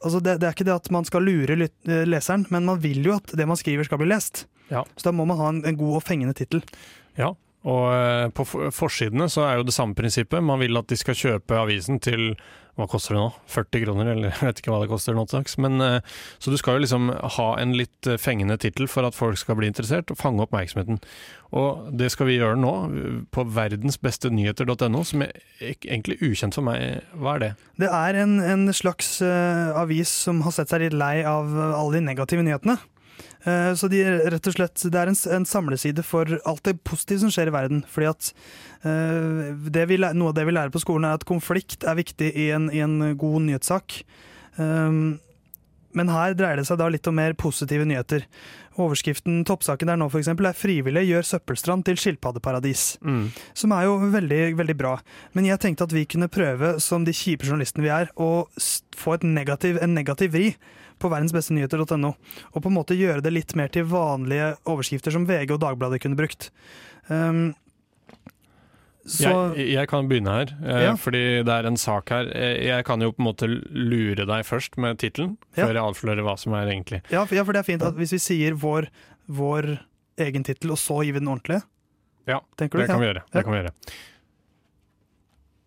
altså 0.04 0.20
det, 0.24 0.38
det 0.42 0.48
er 0.48 0.56
ikke 0.56 0.68
det 0.68 0.76
at 0.76 0.92
man 0.94 1.08
skal 1.08 1.26
lure 1.26 1.58
eh, 1.58 2.04
leseren, 2.08 2.46
men 2.54 2.68
man 2.68 2.82
vil 2.84 3.02
jo 3.06 3.18
at 3.18 3.34
det 3.38 3.48
man 3.50 3.60
skriver 3.60 3.88
skal 3.88 4.02
bli 4.02 4.12
lest. 4.12 4.46
Ja. 4.70 4.84
Så 4.96 5.10
da 5.10 5.16
må 5.16 5.26
man 5.30 5.40
ha 5.40 5.50
en, 5.54 5.64
en 5.68 5.80
god 5.80 6.00
og 6.00 6.06
fengende 6.06 6.36
tittel. 6.38 6.64
Ja, 7.20 7.34
og 7.64 7.86
eh, 7.96 8.28
på 8.36 8.44
forsidene 8.76 9.30
så 9.32 9.46
er 9.48 9.60
jo 9.60 9.68
det 9.68 9.76
samme 9.76 9.96
prinsippet. 9.96 10.44
Man 10.44 10.60
vil 10.64 10.80
at 10.80 10.90
de 10.92 11.00
skal 11.00 11.18
kjøpe 11.18 11.62
avisen 11.62 12.02
til 12.04 12.34
hva 12.74 12.88
koster 12.90 13.14
det 13.14 13.22
nå? 13.22 13.28
40 13.54 13.84
kroner, 13.84 14.08
eller 14.16 14.32
jeg 14.32 14.48
vet 14.48 14.60
ikke 14.60 14.72
hva 14.74 14.80
det 14.82 14.90
koster 14.90 15.14
nå 15.14 15.28
til 15.30 15.38
dags. 15.38 15.56
Eh, 15.62 16.18
så 16.42 16.52
du 16.52 16.58
skal 16.60 16.76
jo 16.76 16.84
liksom 16.84 17.12
ha 17.38 17.48
en 17.62 17.76
litt 17.78 18.10
eh, 18.10 18.20
fengende 18.20 18.58
tittel 18.60 18.90
for 18.90 19.08
at 19.08 19.16
folk 19.16 19.38
skal 19.40 19.60
bli 19.60 19.70
interessert 19.70 20.12
og 20.12 20.20
fange 20.20 20.44
oppmerksomheten. 20.44 21.00
Og 21.54 21.92
det 21.94 22.10
skal 22.12 22.28
vi 22.28 22.40
gjøre 22.40 22.58
nå, 22.60 22.74
på 23.32 23.46
verdensbestenyheter.no, 23.54 25.04
som 25.06 25.24
er 25.24 25.36
egentlig 25.62 26.18
ukjent 26.26 26.58
for 26.58 26.66
meg. 26.66 27.06
Hva 27.14 27.38
er 27.38 27.44
det? 27.46 27.52
Det 27.86 27.92
er 27.94 28.24
en, 28.26 28.40
en 28.42 28.66
slags 28.74 29.20
avis 29.22 30.10
som 30.26 30.42
har 30.44 30.58
sett 30.58 30.74
seg 30.74 30.88
litt 30.88 30.98
lei 30.98 31.20
av 31.22 31.54
alle 31.54 32.00
de 32.00 32.08
negative 32.10 32.44
nyhetene. 32.44 32.80
Eh, 33.44 33.74
så 33.76 33.90
de, 33.92 34.04
rett 34.32 34.48
og 34.48 34.56
slett, 34.56 34.86
det 34.88 35.00
er 35.00 35.12
en, 35.12 35.20
en 35.38 35.48
samleside 35.48 36.06
for 36.08 36.30
alt 36.48 36.64
det 36.68 36.78
positive 36.88 37.26
som 37.26 37.34
skjer 37.34 37.52
i 37.52 37.56
verden. 37.56 37.84
Fordi 37.92 38.12
at 38.12 38.32
eh, 38.88 39.52
det 39.74 39.88
vi, 39.92 40.00
Noe 40.04 40.32
av 40.32 40.38
det 40.38 40.48
vi 40.48 40.56
lærer 40.56 40.74
på 40.74 40.84
skolen, 40.84 41.10
er 41.10 41.20
at 41.20 41.28
konflikt 41.28 41.84
er 41.88 42.00
viktig 42.00 42.32
i 42.32 42.50
en, 42.56 42.70
i 42.74 42.84
en 42.86 43.14
god 43.20 43.48
nyhetssak. 43.50 44.02
Um, 44.56 45.20
men 45.98 46.10
her 46.10 46.34
dreier 46.38 46.58
det 46.58 46.66
seg 46.66 46.80
da 46.82 46.88
litt 46.90 47.08
om 47.10 47.16
mer 47.18 47.36
positive 47.38 47.86
nyheter. 47.86 48.26
Overskriften 48.82 49.44
toppsaken 49.46 49.92
der 49.92 50.00
nå 50.02 50.08
for 50.10 50.22
eksempel, 50.22 50.48
er 50.50 50.58
'Frivillige 50.58 51.06
gjør 51.12 51.28
søppelstrand 51.30 51.86
til 51.86 52.00
skilpaddeparadis'. 52.02 52.98
Som 53.54 53.72
er 53.72 53.84
jo 53.86 54.00
veldig, 54.14 54.58
veldig 54.58 54.78
bra. 54.78 54.96
Men 55.34 55.46
jeg 55.46 55.60
tenkte 55.60 55.86
at 55.86 55.94
vi 55.94 56.06
kunne 56.10 56.32
prøve, 56.34 56.80
som 56.82 57.06
de 57.06 57.14
kjipe 57.14 57.46
journalistene 57.46 57.86
vi 57.86 57.94
er, 57.94 58.10
å 58.18 58.48
få 58.98 59.14
et 59.14 59.24
negativ, 59.24 59.78
en 59.82 59.94
negativ 59.94 60.34
vri 60.34 60.56
på 61.04 61.12
verdensbestenyheter.no. 61.12 62.14
Og 62.54 62.64
på 62.64 62.72
en 62.72 62.78
måte 62.78 62.96
gjøre 62.98 63.22
det 63.26 63.34
litt 63.36 63.54
mer 63.60 63.68
til 63.74 63.86
vanlige 63.92 64.54
overskrifter 64.72 65.14
som 65.16 65.28
VG 65.30 65.52
og 65.58 65.60
Dagbladet 65.66 66.00
kunne 66.04 66.18
brukt. 66.20 66.50
Um, 67.12 67.52
så 69.04 69.28
jeg, 69.58 69.66
jeg 69.74 69.88
kan 69.92 70.08
begynne 70.08 70.32
her, 70.32 70.52
eh, 70.64 70.82
Ja. 70.86 70.92
fordi 70.96 71.44
det 71.44 71.52
er 71.52 71.66
en 71.68 71.76
sak 71.76 72.08
her. 72.16 72.30
Eh, 72.32 72.64
Jeg 72.70 72.86
kan 72.88 73.02
jo 73.04 73.10
på 73.12 73.20
en 73.20 73.28
måte 73.28 73.50
lure 73.52 74.24
deg 74.26 74.46
først 74.48 74.78
med 74.80 74.98
tittelen, 75.04 75.34
Ja. 75.58 75.66
før 75.68 75.74
jeg 75.76 75.84
avslører 75.84 76.24
hva 76.24 76.38
som 76.40 76.54
er 76.56 76.72
egentlig. 76.72 77.02
ja, 77.12 77.26
for, 77.26 77.36
ja, 77.36 77.44
for 77.44 77.52
det 77.52 77.60
er 77.66 77.68
fint 77.74 77.84
at 77.84 77.96
hvis 78.00 78.14
vi 78.16 78.20
sier 78.24 78.56
vår, 78.56 78.88
vår 79.28 79.68
egen 80.24 80.44
tittel, 80.48 80.72
og 80.72 80.78
så 80.80 81.04
gir 81.04 81.12
vi 81.18 81.20
den 81.20 81.28
ordentlige. 81.28 81.64
Ja, 82.32 82.40
du? 82.40 82.64
det 82.64 82.88
kan 82.88 83.00
vi 83.02 83.10
gjøre. 83.12 83.24
Det 83.34 83.44
kan 83.44 83.52
vi 83.52 83.60
gjøre. 83.60 83.74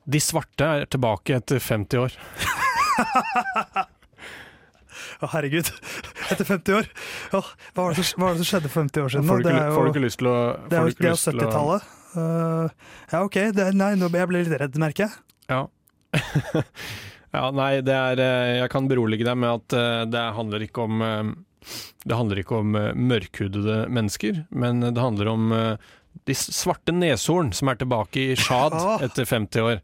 De 0.09 0.19
svarte 0.23 0.65
er 0.65 0.87
tilbake 0.87 1.37
etter 1.37 1.59
50 1.61 1.99
år. 2.07 2.17
Å, 5.23 5.29
herregud. 5.33 5.71
Etter 6.31 6.45
50 6.49 6.77
år. 6.81 6.89
Å, 7.33 7.41
hva, 7.41 7.83
var 7.87 7.95
det 7.97 8.05
som, 8.05 8.21
hva 8.21 8.29
var 8.31 8.37
det 8.37 8.43
som 8.45 8.51
skjedde 8.51 8.71
for 8.73 8.83
50 8.85 9.05
år 9.07 9.15
siden? 9.15 9.29
Får 9.31 9.41
du 9.43 9.49
ikke, 9.49 9.63
jo- 9.63 9.75
får 9.77 9.87
du 9.89 9.93
ikke 9.95 10.05
lyst 10.07 10.21
til 10.23 10.29
å 10.33 10.37
Det 10.37 10.51
er 10.53 10.57
jo 10.57 10.67
det 10.67 10.77
er 10.77 11.09
jo 11.09 11.15
lyst 11.17 11.29
til 11.31 11.41
å- 11.41 11.47
70-tallet. 11.47 11.93
Uh, 12.17 12.69
ja, 13.13 13.23
OK. 13.27 13.39
Det, 13.57 13.67
nei, 13.77 13.91
nå 14.01 14.09
jeg 14.13 14.29
ble 14.31 14.45
litt 14.45 14.55
redd, 14.61 14.79
merker 14.81 15.07
jeg. 15.07 15.19
Ja. 15.53 15.63
ja, 17.37 17.43
nei, 17.55 17.73
det 17.85 17.93
er 17.97 18.21
eh, 18.23 18.53
Jeg 18.63 18.71
kan 18.73 18.87
berolige 18.89 19.27
deg 19.27 19.37
med 19.39 19.51
at 19.61 19.75
eh, 19.77 20.05
det 20.09 20.23
handler 20.37 20.65
ikke 20.65 20.87
om 20.87 21.03
eh, 21.05 21.33
Det 22.07 22.17
handler 22.17 22.41
ikke 22.41 22.61
om 22.63 22.77
eh, 22.79 22.93
mørkhudede 22.97 23.77
mennesker, 23.93 24.45
men 24.51 24.81
det 24.87 24.97
handler 25.03 25.31
om 25.35 25.53
eh, 25.53 25.93
de 26.25 26.35
svarte 26.35 26.93
neshorn 26.95 27.53
som 27.55 27.69
er 27.69 27.77
tilbake 27.81 28.23
i 28.33 28.37
Shad 28.37 28.73
Ah. 28.81 28.99
etter 29.05 29.25
50 29.29 29.61
år. 29.63 29.81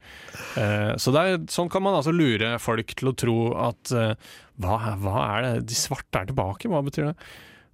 Eh, 0.57 0.95
Så 0.97 1.13
er, 1.19 1.39
sånn 1.53 1.69
kan 1.71 1.83
man 1.85 1.95
altså 1.99 2.13
lure 2.15 2.55
folk 2.63 2.95
til 2.97 3.09
å 3.13 3.17
tro 3.17 3.37
at 3.69 3.93
eh, 3.93 4.15
hva, 4.63 4.79
hva 5.03 5.17
er 5.37 5.43
det? 5.47 5.53
De 5.69 5.75
svarte 5.79 6.21
er 6.23 6.27
tilbake, 6.33 6.69
hva 6.73 6.83
betyr 6.87 7.11
det? 7.13 7.17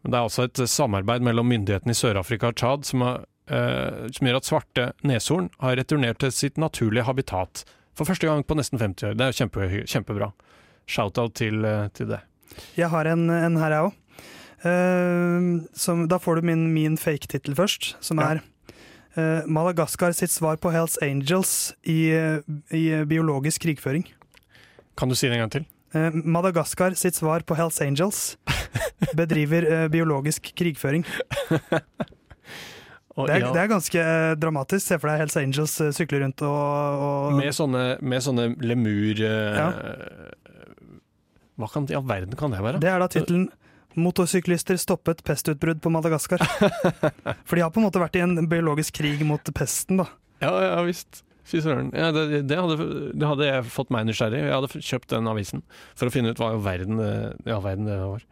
Men 0.02 0.12
det 0.14 0.18
er 0.20 0.28
også 0.28 0.44
et 0.48 0.60
samarbeid 0.70 1.22
mellom 1.26 1.48
myndighetene 1.50 1.90
i 1.94 1.98
Sør-Afrika 1.98 2.52
og 2.52 2.58
Tsjad 2.60 2.84
som, 2.86 3.02
eh, 3.02 4.06
som 4.14 4.26
gjør 4.28 4.36
at 4.40 4.46
svarte 4.48 4.84
neshorn 5.02 5.48
har 5.60 5.76
returnert 5.76 6.18
til 6.22 6.30
sitt 6.32 6.56
naturlige 6.60 7.04
habitat 7.08 7.64
for 7.98 8.06
første 8.06 8.28
gang 8.30 8.44
på 8.46 8.54
nesten 8.54 8.78
50 8.78 9.08
år. 9.10 9.16
Det 9.18 9.26
er 9.26 9.38
kjempe, 9.40 9.66
kjempebra. 9.90 10.30
Shout-out 10.88 11.34
til, 11.34 11.64
eh, 11.66 11.88
til 11.92 12.06
det. 12.14 12.20
Jeg 12.78 12.88
har 12.88 13.04
en, 13.10 13.26
en 13.28 13.56
her, 13.60 13.70
jeg 13.74 13.88
òg. 13.90 13.96
Da 14.62 16.18
får 16.18 16.40
du 16.40 16.46
min, 16.48 16.68
min 16.74 16.96
fake-tittel 16.98 17.54
først, 17.58 17.92
som 18.04 18.18
er 18.18 18.40
ja. 18.40 19.42
Madagaskar 19.46 20.12
sitt 20.14 20.30
svar 20.30 20.58
på 20.62 20.70
Hells 20.70 20.98
Angels 21.02 21.72
i, 21.82 22.10
eh, 22.14 22.38
i 22.74 22.84
eh, 22.94 23.04
biologisk 23.08 23.62
krigføring. 23.64 24.04
Kan 24.98 25.08
du 25.10 25.14
si 25.18 25.26
det 25.26 25.38
en 25.38 25.44
gang 25.46 25.54
til? 25.56 25.66
Eh, 25.94 26.10
Madagaskar 26.12 26.94
sitt 26.98 27.16
svar 27.16 27.40
på 27.46 27.56
Hells 27.58 27.80
Angels 27.80 28.36
bedriver 29.18 29.66
eh, 29.66 29.88
biologisk 29.88 30.52
krigføring. 30.58 31.04
Det 33.18 33.34
er, 33.34 33.48
det 33.50 33.60
er 33.62 33.70
ganske 33.70 33.98
eh, 33.98 34.32
dramatisk. 34.38 34.84
Se 34.86 34.98
for 35.00 35.10
deg 35.10 35.24
Hells 35.24 35.38
Angels 35.40 35.72
sykler 35.74 35.96
sykle 35.96 36.20
rundt 36.22 36.44
og, 36.46 37.06
og 37.06 37.38
med, 37.38 37.50
sånne, 37.56 37.84
med 37.98 38.22
sånne 38.22 38.50
lemur 38.62 39.24
eh, 39.24 39.58
Ja. 39.58 39.70
Hva 41.58 41.66
kan, 41.72 41.88
i 41.90 41.96
all 41.98 42.04
verden 42.06 42.36
kan 42.38 42.52
det 42.54 42.60
være? 42.62 42.78
Det 42.78 42.86
er 42.86 43.00
da 43.02 43.08
tittelen 43.10 43.48
'Motorsyklister 43.98 44.78
stoppet 44.80 45.22
pestutbrudd 45.26 45.82
på 45.82 45.92
Madagaskar'. 45.92 46.44
For 47.48 47.56
de 47.56 47.64
har 47.64 47.72
på 47.74 47.82
en 47.82 47.88
måte 47.88 48.02
vært 48.02 48.18
i 48.18 48.24
en 48.24 48.48
biologisk 48.50 49.00
krig 49.00 49.24
mot 49.26 49.54
pesten, 49.54 50.02
da. 50.02 50.08
Ja, 50.44 50.52
ja 50.62 50.82
visst. 50.86 51.24
Fy 51.48 51.62
søren. 51.64 51.88
Ja, 51.96 52.10
det, 52.12 52.42
det, 52.44 52.56
hadde, 52.60 52.88
det 53.16 53.28
hadde 53.28 53.46
jeg 53.46 53.68
fått 53.72 53.92
meg 53.94 54.04
nysgjerrig. 54.04 54.42
Jeg 54.44 54.52
hadde 54.52 54.82
kjøpt 54.84 55.14
den 55.14 55.30
avisen 55.30 55.62
for 55.96 56.10
å 56.10 56.12
finne 56.12 56.34
ut 56.34 56.40
hva 56.40 56.50
i 56.52 56.58
all 56.58 56.64
verden, 56.66 57.00
ja, 57.48 57.56
verden 57.64 57.88
det 57.88 57.96
var. 58.02 58.26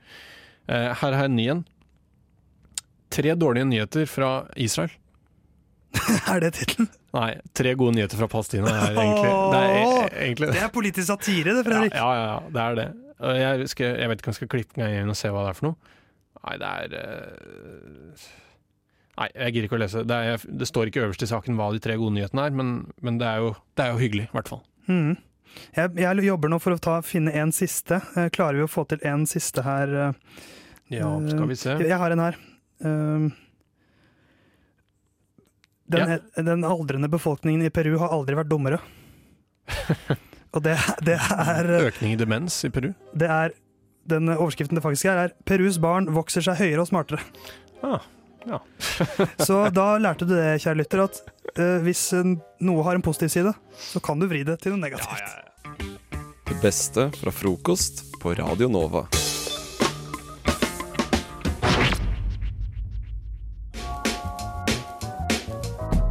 Eh, 0.68 0.90
her 1.00 1.16
har 1.16 1.24
jeg 1.24 1.30
en 1.30 1.38
ny 1.38 1.46
en. 1.54 1.64
Tre 3.16 3.32
dårlige 3.38 3.70
nyheter 3.70 4.04
fra 4.10 4.30
Israel. 4.60 4.92
er 6.32 6.44
det 6.44 6.52
tittelen? 6.58 6.90
Nei, 7.16 7.30
tre 7.56 7.72
gode 7.78 7.96
nyheter 7.96 8.20
fra 8.20 8.28
Palestina 8.28 8.68
er 8.68 8.98
egentlig 9.00 9.32
det. 9.32 9.62
Er, 9.62 9.76
e- 9.80 10.24
egentlig 10.26 10.52
Det 10.52 10.62
er 10.66 10.72
politisk 10.74 11.08
satire, 11.08 11.56
det, 11.56 11.64
Fredrik. 11.64 11.96
Ja, 11.96 12.08
ja, 12.12 12.24
ja, 12.34 12.38
det 12.52 12.64
er 12.66 12.80
det. 12.82 12.88
Jeg, 13.16 13.68
skal, 13.72 13.94
jeg 14.00 14.10
vet 14.10 14.20
ikke 14.20 14.28
om 14.28 14.34
jeg 14.34 14.40
skal 14.42 14.50
klippe 14.52 14.80
meg 14.80 14.98
inn 15.00 15.12
og 15.12 15.16
se 15.16 15.30
hva 15.32 15.46
det 15.46 15.52
er 15.54 15.58
for 15.60 15.70
noe. 15.70 15.94
Nei, 16.46 16.56
det 16.60 16.72
er 16.72 16.96
uh... 17.00 18.26
Nei, 19.16 19.28
jeg 19.32 19.54
gidder 19.54 19.66
ikke 19.70 19.78
å 19.78 19.80
lese. 19.80 20.02
Det, 20.04 20.16
er, 20.34 20.42
det 20.60 20.66
står 20.68 20.90
ikke 20.90 21.06
øverst 21.06 21.24
i 21.24 21.28
saken 21.30 21.56
hva 21.56 21.70
de 21.72 21.80
tre 21.80 21.94
gode 21.96 22.12
nyhetene 22.18 22.42
er, 22.50 22.52
men, 22.58 22.74
men 23.00 23.16
det, 23.22 23.30
er 23.30 23.40
jo, 23.40 23.54
det 23.72 23.86
er 23.86 23.94
jo 23.94 24.02
hyggelig, 24.02 24.26
i 24.28 24.34
hvert 24.36 24.50
fall. 24.52 24.60
Mm. 24.92 25.14
Jeg, 25.78 25.94
jeg 26.02 26.26
jobber 26.26 26.52
nå 26.52 26.58
for 26.60 26.76
å 26.76 26.82
ta, 26.84 26.98
finne 27.06 27.32
en 27.40 27.54
siste. 27.56 28.02
Eh, 28.12 28.28
Klarer 28.36 28.60
vi 28.60 28.66
å 28.66 28.68
få 28.68 28.84
til 28.90 29.00
en 29.08 29.24
siste 29.30 29.64
her? 29.64 29.94
eh? 30.02 30.44
Ja, 30.98 31.08
skal 31.32 31.48
vi 31.48 31.56
se. 31.58 31.78
Jeg 31.80 31.96
har 31.98 32.12
en 32.12 32.22
her. 32.26 32.36
Um, 32.84 33.30
Den, 35.86 36.18
den 36.36 36.64
aldrende 36.68 37.08
befolkningen 37.08 37.64
i 37.64 37.72
Peru 37.72 37.96
har 38.02 38.12
aldri 38.12 38.36
vært 38.36 38.52
dummere. 38.52 38.82
Og 40.54 40.62
det, 40.64 40.76
det 41.04 41.16
er 41.18 41.70
Økning 41.86 42.14
i 42.14 42.18
demens 42.20 42.58
i 42.64 42.70
Peru. 42.72 42.92
Det 43.14 43.28
er 43.30 43.54
Den 44.06 44.30
overskriften 44.30 44.78
det 44.78 44.84
faktisk 44.84 45.08
er, 45.10 45.24
er 45.26 45.32
'Perus 45.44 45.80
barn 45.82 46.06
vokser 46.14 46.44
seg 46.46 46.60
høyere 46.60 46.84
og 46.84 46.86
smartere'. 46.92 47.24
Ah, 47.82 48.04
ja. 48.46 48.60
Så 49.48 49.64
da 49.74 49.96
lærte 49.98 50.28
du 50.28 50.36
det, 50.36 50.60
kjære 50.62 50.78
lytter, 50.78 51.02
at 51.08 51.18
uh, 51.58 51.82
hvis 51.82 52.12
eh, 52.14 52.36
noe 52.62 52.86
har 52.86 52.94
en 52.94 53.02
positiv 53.02 53.34
side, 53.34 53.52
så 53.74 54.00
kan 54.00 54.22
du 54.22 54.28
vri 54.30 54.44
det 54.46 54.60
til 54.62 54.76
noe 54.76 54.84
negativt. 54.84 55.26
Det 56.46 56.60
beste 56.62 57.10
fra 57.18 57.34
frokost 57.34 58.04
på 58.22 58.36
Radio 58.38 58.70
Nova. 58.70 59.08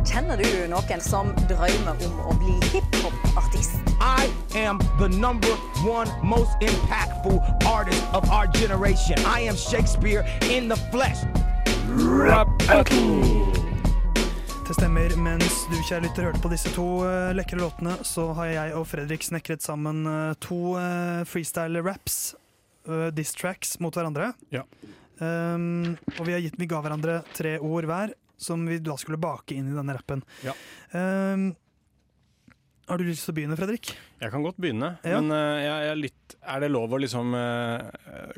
Kjenner 0.05 0.39
du 0.39 0.47
noen 0.71 1.01
som 1.03 1.31
drømmer 1.49 2.05
om 2.07 2.21
å 2.27 2.37
bli 2.43 2.59
hiphop-artist? 2.73 3.84
I 4.05 4.29
am 4.53 4.77
the 4.99 5.09
number 5.09 5.49
one 5.83 6.07
most 6.23 6.51
impactful 6.61 7.41
artist 7.65 8.03
of 8.13 8.29
our 8.29 8.45
generation. 8.45 9.17
I 9.25 9.39
am 9.39 9.55
Shakespeare 9.55 10.23
in 10.51 10.69
the 10.69 10.75
flesh. 10.75 11.23
Rap 11.89 12.47
Det 14.67 14.73
stemmer. 14.73 15.09
Mens 15.17 15.65
du, 15.71 15.75
kjære 15.81 16.05
lytter, 16.05 16.27
hørte 16.29 16.43
på 16.43 16.53
disse 16.53 16.69
to 16.77 16.85
uh, 17.01 17.33
lekre 17.33 17.57
låtene, 17.57 17.97
så 18.05 18.27
har 18.37 18.51
jeg 18.51 18.77
og 18.77 18.85
Fredrik 18.91 19.25
snekret 19.25 19.65
sammen 19.65 20.05
uh, 20.05 20.37
to 20.37 20.77
uh, 20.77 21.25
freestyle-raps, 21.25 22.35
uh, 22.85 23.09
diss-tracks, 23.09 23.79
mot 23.81 23.97
hverandre. 23.97 24.35
Ja. 24.53 24.67
Um, 25.17 25.97
og 26.19 26.25
vi, 26.27 26.37
har 26.37 26.45
gitt, 26.45 26.61
vi 26.61 26.69
ga 26.69 26.85
hverandre 26.85 27.23
tre 27.33 27.57
ord 27.57 27.89
hver, 27.89 28.13
som 28.37 28.69
vi 28.69 28.77
da 28.85 29.01
skulle 29.01 29.17
bake 29.17 29.57
inn 29.57 29.73
i 29.73 29.77
denne 29.81 29.97
rappen. 29.97 30.21
Ja. 30.45 30.53
Um, 30.93 31.55
har 32.87 33.01
du 33.01 33.05
lyst 33.07 33.25
til 33.25 33.33
å 33.33 33.35
begynne, 33.39 33.57
Fredrik? 33.57 33.91
Jeg 34.21 34.31
kan 34.33 34.43
godt 34.45 34.59
begynne, 34.61 34.91
Ja. 35.05 35.19
men 35.19 35.33
uh, 35.33 35.57
jeg, 35.61 35.69
jeg 35.85 35.91
er 35.91 35.99
litt 35.99 36.35
Er 36.41 36.61
det 36.61 36.69
lov 36.71 36.93
å 36.93 36.99
liksom 37.01 37.33
uh, 37.33 37.89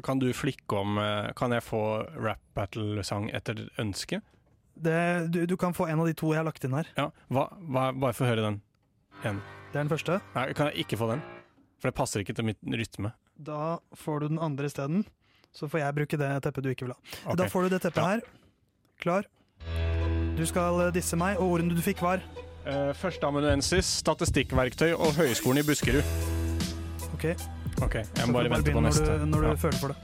Kan 0.05 0.21
du 0.23 0.29
flikke 0.35 0.79
om 0.79 0.97
uh, 1.01 1.33
Kan 1.37 1.51
jeg 1.55 1.65
få 1.65 1.81
rap 2.15 2.41
battle-sang 2.57 3.29
etter 3.35 3.65
ønske? 3.81 4.21
Det, 4.77 4.97
du, 5.33 5.41
du 5.49 5.55
kan 5.57 5.73
få 5.73 5.87
en 5.91 5.99
av 5.99 6.07
de 6.07 6.13
to 6.17 6.31
jeg 6.31 6.39
har 6.39 6.45
lagt 6.45 6.63
inn 6.63 6.75
her. 6.77 6.89
Ja, 6.97 7.07
hva, 7.33 7.47
hva, 7.65 7.89
Bare 7.97 8.13
få 8.13 8.27
høre 8.29 8.43
den. 8.45 8.59
En. 9.25 9.39
Det 9.71 9.79
er 9.79 9.83
den 9.83 9.89
første. 9.89 10.19
Nei, 10.35 10.43
kan 10.53 10.69
jeg 10.69 10.85
ikke 10.85 10.99
få 11.01 11.07
den? 11.09 11.23
For 11.81 11.89
det 11.89 11.97
passer 11.97 12.21
ikke 12.21 12.35
til 12.37 12.45
mitt 12.45 12.61
rytme. 12.61 13.11
Da 13.41 13.79
får 13.97 14.21
du 14.21 14.27
den 14.35 14.41
andre 14.41 14.69
isteden. 14.69 15.01
Så 15.49 15.65
får 15.69 15.81
jeg 15.81 15.97
bruke 15.97 16.19
det 16.21 16.29
teppet 16.45 16.65
du 16.65 16.69
ikke 16.69 16.85
vil 16.85 16.93
ha. 16.93 16.99
Okay. 17.23 17.39
Da 17.41 17.49
får 17.49 17.65
du 17.65 17.73
det 17.73 17.81
teppet 17.87 18.05
her. 18.05 18.21
Klar. 19.01 19.25
Du 20.37 20.45
skal 20.45 20.91
disse 20.93 21.17
meg, 21.17 21.41
og 21.41 21.57
ordene 21.57 21.73
du 21.73 21.81
fikk 21.81 22.05
var 22.05 22.21
Førsteamanuensis, 22.99 23.85
statistikkverktøy 24.03 24.91
og 24.97 25.13
Høgskolen 25.17 25.61
i 25.61 25.65
Buskerud. 25.67 26.03
OK. 27.13 27.25
Ok, 27.85 27.95
Jeg 27.95 28.27
må 28.27 28.33
bare 28.33 28.49
vente 28.51 28.73
på 28.73 28.81
neste. 28.83 29.05
Når 29.05 29.17
du, 29.17 29.25
når 29.25 29.41
du 29.41 29.47
Ja. 29.47 29.53
føler 29.55 29.77
for 29.77 29.87
det. 29.87 29.97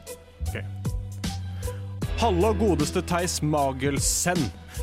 Hallo 2.21 2.53
godeste 2.55 3.01
Theis 3.01 3.41
Magelsen, 3.43 4.39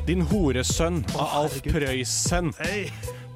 din 0.06 0.20
horesønn 0.20 1.04
av 1.16 1.28
Alf 1.44 1.60
Prøysen. 1.62 2.52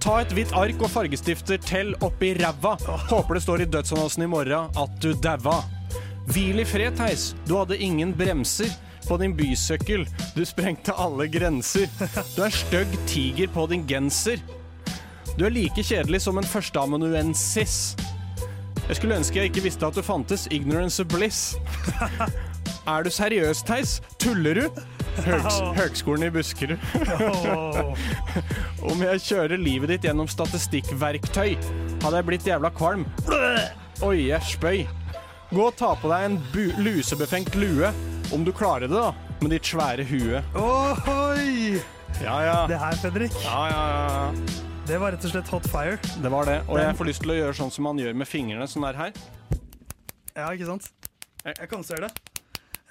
Ta 0.04 0.18
et 0.20 0.34
hvitt 0.36 0.52
ark 0.52 0.82
og 0.84 0.90
fargestifter 0.92 1.56
til 1.64 1.94
oppi 2.04 2.34
ræva. 2.36 2.74
Håper 3.08 3.34
det 3.38 3.42
står 3.46 3.60
i 3.64 3.64
dødsannonsen 3.64 4.22
i 4.26 4.26
morgen 4.28 4.68
at 4.76 4.98
du 5.00 5.14
daua. 5.14 5.62
Hvil 6.28 6.60
i 6.60 6.64
fred, 6.64 6.96
Theis. 6.96 7.34
Du 7.48 7.56
hadde 7.56 7.78
ingen 7.78 8.12
bremser 8.16 8.68
på 9.08 9.18
din 9.20 9.36
bysøkkel. 9.36 10.06
Du 10.36 10.44
sprengte 10.48 10.94
alle 10.96 11.28
grenser. 11.28 11.88
Du 12.36 12.42
er 12.44 12.54
stygg 12.54 12.98
tiger 13.10 13.52
på 13.52 13.66
din 13.70 13.86
genser. 13.88 14.42
Du 15.38 15.44
er 15.46 15.54
like 15.54 15.82
kjedelig 15.82 16.22
som 16.22 16.38
en 16.38 16.46
førsteamanuensis. 16.46 17.96
Jeg 18.88 18.96
skulle 18.96 19.16
ønske 19.16 19.40
jeg 19.40 19.50
ikke 19.50 19.64
visste 19.64 19.86
at 19.86 19.96
du 19.96 20.02
fantes. 20.04 20.46
Ignorance 20.52 21.02
of 21.02 21.08
bliss. 21.08 21.54
Er 22.86 23.02
du 23.02 23.10
seriøs, 23.10 23.62
Theis? 23.64 24.00
Tuller 24.20 24.54
du? 24.54 24.82
Høgs 25.24 25.60
Høgskolen 25.78 26.26
i 26.26 26.30
Buskerud. 26.34 26.78
Om 28.90 29.04
jeg 29.06 29.22
kjører 29.24 29.56
livet 29.60 29.94
ditt 29.94 30.08
gjennom 30.08 30.28
statistikkverktøy, 30.28 31.54
hadde 32.02 32.18
jeg 32.18 32.28
blitt 32.28 32.48
jævla 32.50 32.70
kvalm. 32.74 33.06
Oi, 34.04 34.26
jeg 34.28 34.42
spøy. 34.50 34.82
Gå 35.54 35.68
og 35.70 35.78
ta 35.78 35.94
på 35.96 36.10
deg 36.10 36.26
en 36.28 36.76
lusebefengt 36.84 37.56
lue. 37.56 37.92
Om 38.34 38.44
du 38.44 38.50
klarer 38.52 38.88
det, 38.88 38.94
da, 38.98 39.12
med 39.44 39.52
ditt 39.54 39.68
svære 39.68 40.04
hue. 40.08 40.40
Ohoi! 40.58 41.78
Ja, 42.22 42.36
ja. 42.42 42.56
Det 42.70 42.78
her, 42.78 42.96
Fredrik, 43.02 43.34
Ja, 43.44 43.60
ja, 43.70 43.84
ja. 43.94 44.58
det 44.88 44.98
var 45.02 45.14
rett 45.14 45.24
og 45.26 45.32
slett 45.34 45.48
hot 45.50 45.66
fire. 45.70 45.96
Det 46.22 46.30
var 46.32 46.46
det. 46.50 46.60
Og 46.68 46.78
jeg 46.82 46.96
får 46.98 47.08
lyst 47.10 47.22
til 47.24 47.34
å 47.34 47.38
gjøre 47.38 47.56
sånn 47.58 47.72
som 47.74 47.86
man 47.88 47.98
gjør 48.02 48.14
med 48.18 48.28
fingrene, 48.30 48.66
sånn 48.70 48.86
der 48.88 48.98
her. 48.98 49.12
Ja, 50.34 50.48
ikke 50.50 50.66
sant? 50.72 50.90
Jeg 51.46 51.68
kan 51.70 51.82
se 51.86 51.98
det. 52.02 52.10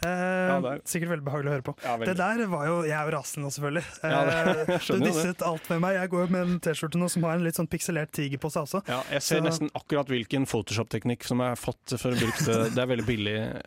Eh, 0.04 0.10
Ja, 0.10 0.60
det 0.60 0.72
er- 0.72 0.82
sikkert 0.88 1.10
veldig 1.14 1.24
behagelig 1.28 1.48
å 1.50 1.54
høre 1.56 1.64
på. 1.64 1.74
Ja, 1.84 1.94
det 1.98 2.16
der 2.18 2.46
var 2.52 2.66
jo 2.68 2.82
Jeg 2.84 2.92
er 2.92 3.06
jo 3.10 3.12
rasende 3.18 3.46
nå, 3.46 3.52
selvfølgelig. 3.56 3.84
Ja, 4.04 4.24
det- 4.26 4.34
Eh, 4.34 4.66
jeg 4.68 4.82
du 4.88 5.00
det. 5.00 5.14
disset 5.14 5.42
alt 5.48 5.70
med 5.70 5.80
meg. 5.82 5.94
Jeg 5.96 6.10
går 6.10 6.20
jo 6.28 6.32
med 6.34 6.42
en 6.48 6.60
T-skjorte 6.60 7.00
nå 7.00 7.10
som 7.10 7.24
har 7.24 7.36
en 7.36 7.44
litt 7.44 7.56
sånn 7.56 7.68
pikselert 7.70 8.12
tiger 8.12 8.38
på 8.38 8.52
seg 8.52 8.64
også. 8.68 8.84
Ja, 8.88 9.02
jeg 9.12 9.22
ser 9.24 9.40
Så- 9.40 9.44
nesten 9.48 9.70
akkurat 9.76 10.08
hvilken 10.08 10.46
Photoshop-teknikk 10.46 11.24
som 11.24 11.40
jeg 11.40 11.48
har 11.48 11.56
fått 11.56 11.98
for 12.00 12.12
å 12.12 12.16
bruke 12.20 12.44
det. 12.46 12.76
Det 12.76 12.84
er 12.84 12.88
veldig 12.96 13.06
billig. 13.08 13.62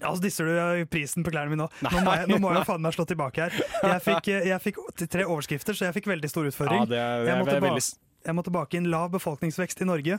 Ja, 0.00 0.10
så 0.14 0.20
disser 0.22 0.48
du 0.48 0.86
prisen 0.90 1.22
på 1.24 1.30
klærne 1.30 1.52
mine 1.52 1.64
nå. 1.64 1.68
Nå 1.86 2.00
må 2.04 2.14
jeg, 2.18 2.28
nå 2.32 2.38
må 2.42 2.54
jeg 2.56 2.66
faen 2.70 2.82
meg 2.82 2.94
slå 2.96 3.04
tilbake 3.06 3.46
her. 3.46 3.60
Jeg 3.82 4.02
fikk, 4.02 4.28
eh, 4.34 4.48
jeg 4.50 4.60
fikk 4.64 4.80
tre 5.10 5.24
overskrifter, 5.28 5.76
så 5.78 5.86
jeg 5.88 5.94
fikk 6.00 6.10
veldig 6.10 6.30
stor 6.32 6.48
utfordring. 6.50 6.82
Ja, 6.82 6.90
det 6.90 6.98
er- 6.98 7.22
det 7.24 7.28
er- 7.28 7.30
jeg, 7.36 7.44
måtte 7.44 7.60
veldig 7.68 7.84
jeg 8.24 8.34
måtte 8.38 8.50
bake 8.56 8.78
inn 8.80 8.86
lav 8.88 9.10
befolkningsvekst 9.12 9.82
i 9.84 9.84
Norge. 9.84 10.18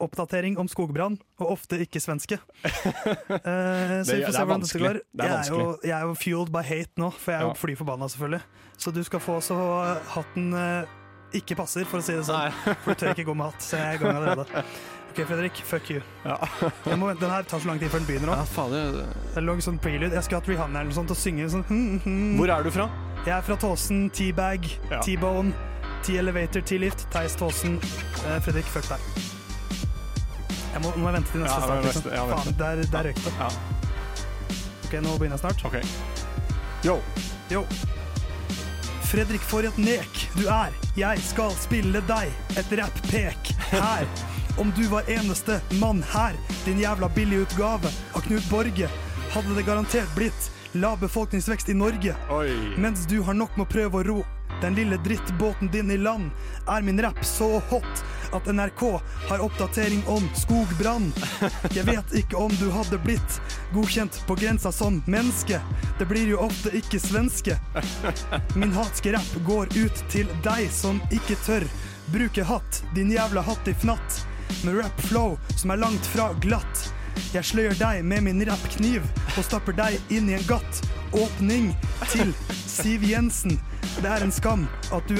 Oppdatering 0.00 0.54
om 0.62 0.68
skogbrann, 0.70 1.18
og 1.42 1.50
ofte 1.52 1.76
ikke-svenske. 1.82 2.38
Uh, 2.64 4.00
så 4.06 4.14
vi 4.16 4.22
får 4.24 4.32
se 4.36 4.44
hvordan 4.46 4.62
dette 4.64 4.78
går. 4.80 5.00
Jeg 5.84 5.92
er 5.96 6.06
jo 6.06 6.14
fueled 6.16 6.52
by 6.54 6.62
hate 6.64 6.94
nå, 7.02 7.10
for 7.12 7.34
jeg 7.34 7.40
er 7.40 7.44
jo 7.48 7.52
Ja. 7.52 7.58
fly 7.58 7.74
forbanna, 7.76 8.08
selvfølgelig. 8.08 8.40
Så 8.80 8.94
du 8.94 9.02
skal 9.04 9.20
få 9.20 9.40
så 9.44 9.58
hatten 10.14 10.54
uh, 10.54 10.86
ikke 11.36 11.58
passer, 11.58 11.84
for 11.90 12.00
å 12.00 12.06
si 12.06 12.14
det 12.16 12.24
sånn. 12.30 12.54
For 12.84 12.94
du 12.94 13.02
tør 13.02 13.12
ikke 13.12 13.26
gå 13.28 13.34
med 13.36 13.50
hatt, 13.50 13.60
så 13.66 13.76
jeg 13.76 13.86
er 13.86 13.98
i 13.98 14.02
gang 14.04 14.16
allerede. 14.22 14.64
OK, 15.10 15.24
Fredrik. 15.26 15.60
Fuck 15.66 15.90
you. 15.90 16.00
Jeg 16.86 16.98
må, 16.98 17.08
vente, 17.10 17.24
den 17.24 17.30
her 17.34 17.42
tar 17.50 17.58
så 17.62 17.66
lang 17.70 17.80
tid 17.82 17.90
før 17.90 17.98
den 18.02 18.06
begynner 18.10 18.32
Ja, 18.34 18.42
òg. 18.44 18.50
fader. 18.54 19.00
Det 19.34 19.42
lå 19.42 19.56
en 19.58 19.64
sånn 19.64 19.80
prelude. 19.82 20.14
Jeg 20.14 20.22
skulle 20.26 20.40
hatt 20.42 20.50
Rihanna 20.52 20.80
eller 20.82 20.90
noe 20.92 20.98
sånt 21.00 21.10
og 21.14 21.18
synge 21.18 21.48
sånn 21.52 21.64
hm, 21.68 21.98
hm. 22.04 22.36
Hvor 22.38 22.52
er 22.54 22.62
du 22.66 22.70
fra? 22.74 22.86
Jeg 23.26 23.34
er 23.36 23.42
fra 23.44 23.56
Tåsen, 23.60 24.06
T-bag, 24.16 24.68
Ja. 24.90 25.00
T-bone, 25.04 25.52
T-elevator, 26.06 26.62
T-lift, 26.64 27.04
Theis 27.12 27.34
Tåsen. 27.36 27.76
Eh, 28.24 28.38
Fredrik, 28.46 28.70
fuck 28.72 28.86
deg. 28.88 29.02
Jeg 30.70 30.84
må, 30.84 30.92
må 30.96 31.10
jeg 31.10 31.16
vente 31.18 31.34
til 31.34 31.42
neste 31.42 31.58
Ja, 31.58 31.66
start. 31.66 31.84
Liksom. 31.90 32.10
ja. 32.14 32.24
Faen, 32.30 32.56
der, 32.62 32.84
der 32.94 33.08
røyk 33.10 33.22
det. 33.26 33.34
Ja. 33.40 33.50
Ok, 34.86 34.94
nå 35.04 35.16
begynner 35.18 35.36
jeg 35.36 35.42
snart. 35.42 35.64
Ok. 35.66 35.76
Yo. 36.86 36.96
Yo. 37.52 37.64
Fredrik 39.10 39.42
for 39.42 39.66
et 39.66 39.78
nek 39.82 40.20
du 40.38 40.44
er. 40.46 40.70
Jeg 40.96 41.18
skal 41.26 41.50
spille 41.58 42.00
deg 42.06 42.30
et 42.60 42.74
rapp-pek 42.78 43.50
her. 43.72 44.06
Om 44.58 44.72
du 44.76 44.86
var 44.88 45.10
eneste 45.10 45.60
mann 45.80 46.02
her, 46.02 46.32
din 46.64 46.78
jævla 46.78 47.08
billigutgave 47.08 47.88
av 48.12 48.20
Knut 48.20 48.50
Borge, 48.50 48.88
hadde 49.30 49.54
det 49.54 49.62
garantert 49.62 50.14
blitt 50.16 50.50
lav 50.72 51.00
befolkningsvekst 51.00 51.68
i 51.68 51.74
Norge. 51.74 52.16
Mens 52.76 53.06
du 53.06 53.20
har 53.22 53.34
nok 53.34 53.56
med 53.56 53.66
å 53.66 53.72
prøve 53.72 54.00
å 54.00 54.06
ro 54.06 54.20
den 54.60 54.74
lille 54.74 54.96
drittbåten 55.04 55.70
din 55.72 55.90
i 55.90 55.96
land, 55.96 56.30
er 56.68 56.82
min 56.82 57.00
rapp 57.02 57.24
så 57.24 57.62
hot 57.70 58.02
at 58.32 58.46
NRK 58.46 58.82
har 59.28 59.40
oppdatering 59.40 60.02
om 60.06 60.26
skogbrann. 60.36 61.08
Jeg 61.74 61.86
vet 61.88 62.14
ikke 62.14 62.36
om 62.36 62.52
du 62.60 62.68
hadde 62.74 63.00
blitt 63.00 63.40
godkjent 63.72 64.20
på 64.26 64.36
grensa 64.36 64.72
som 64.72 65.00
menneske. 65.06 65.60
Det 65.98 66.08
blir 66.10 66.28
jo 66.28 66.42
ofte 66.44 66.74
ikke 66.76 67.00
svenske. 67.00 67.56
Min 68.54 68.74
hatske 68.76 69.14
rapp 69.16 69.32
går 69.46 69.72
ut 69.78 70.04
til 70.12 70.28
deg 70.44 70.68
som 70.74 71.00
ikke 71.10 71.38
tør 71.46 71.66
bruke 72.12 72.44
hatt, 72.44 72.82
din 72.94 73.12
jævla 73.14 73.40
hattifnatt. 73.46 74.26
Med 74.64 74.78
rap 74.78 75.00
flow 75.08 75.38
som 75.56 75.72
er 75.74 75.80
langt 75.80 76.06
fra 76.12 76.30
glatt. 76.42 76.86
Jeg 77.34 77.46
sløyer 77.46 77.76
deg 77.78 78.04
med 78.06 78.24
min 78.26 78.42
rappkniv 78.48 79.04
og 79.36 79.44
stapper 79.46 79.76
deg 79.76 80.12
inn 80.12 80.30
i 80.30 80.36
en 80.38 80.46
gatt. 80.48 80.82
Åpning 81.16 81.72
til 82.10 82.32
Siv 82.66 83.04
Jensen. 83.06 83.58
Det 84.00 84.10
er 84.10 84.24
en 84.24 84.34
skam 84.34 84.66
at 84.94 85.10
du 85.10 85.18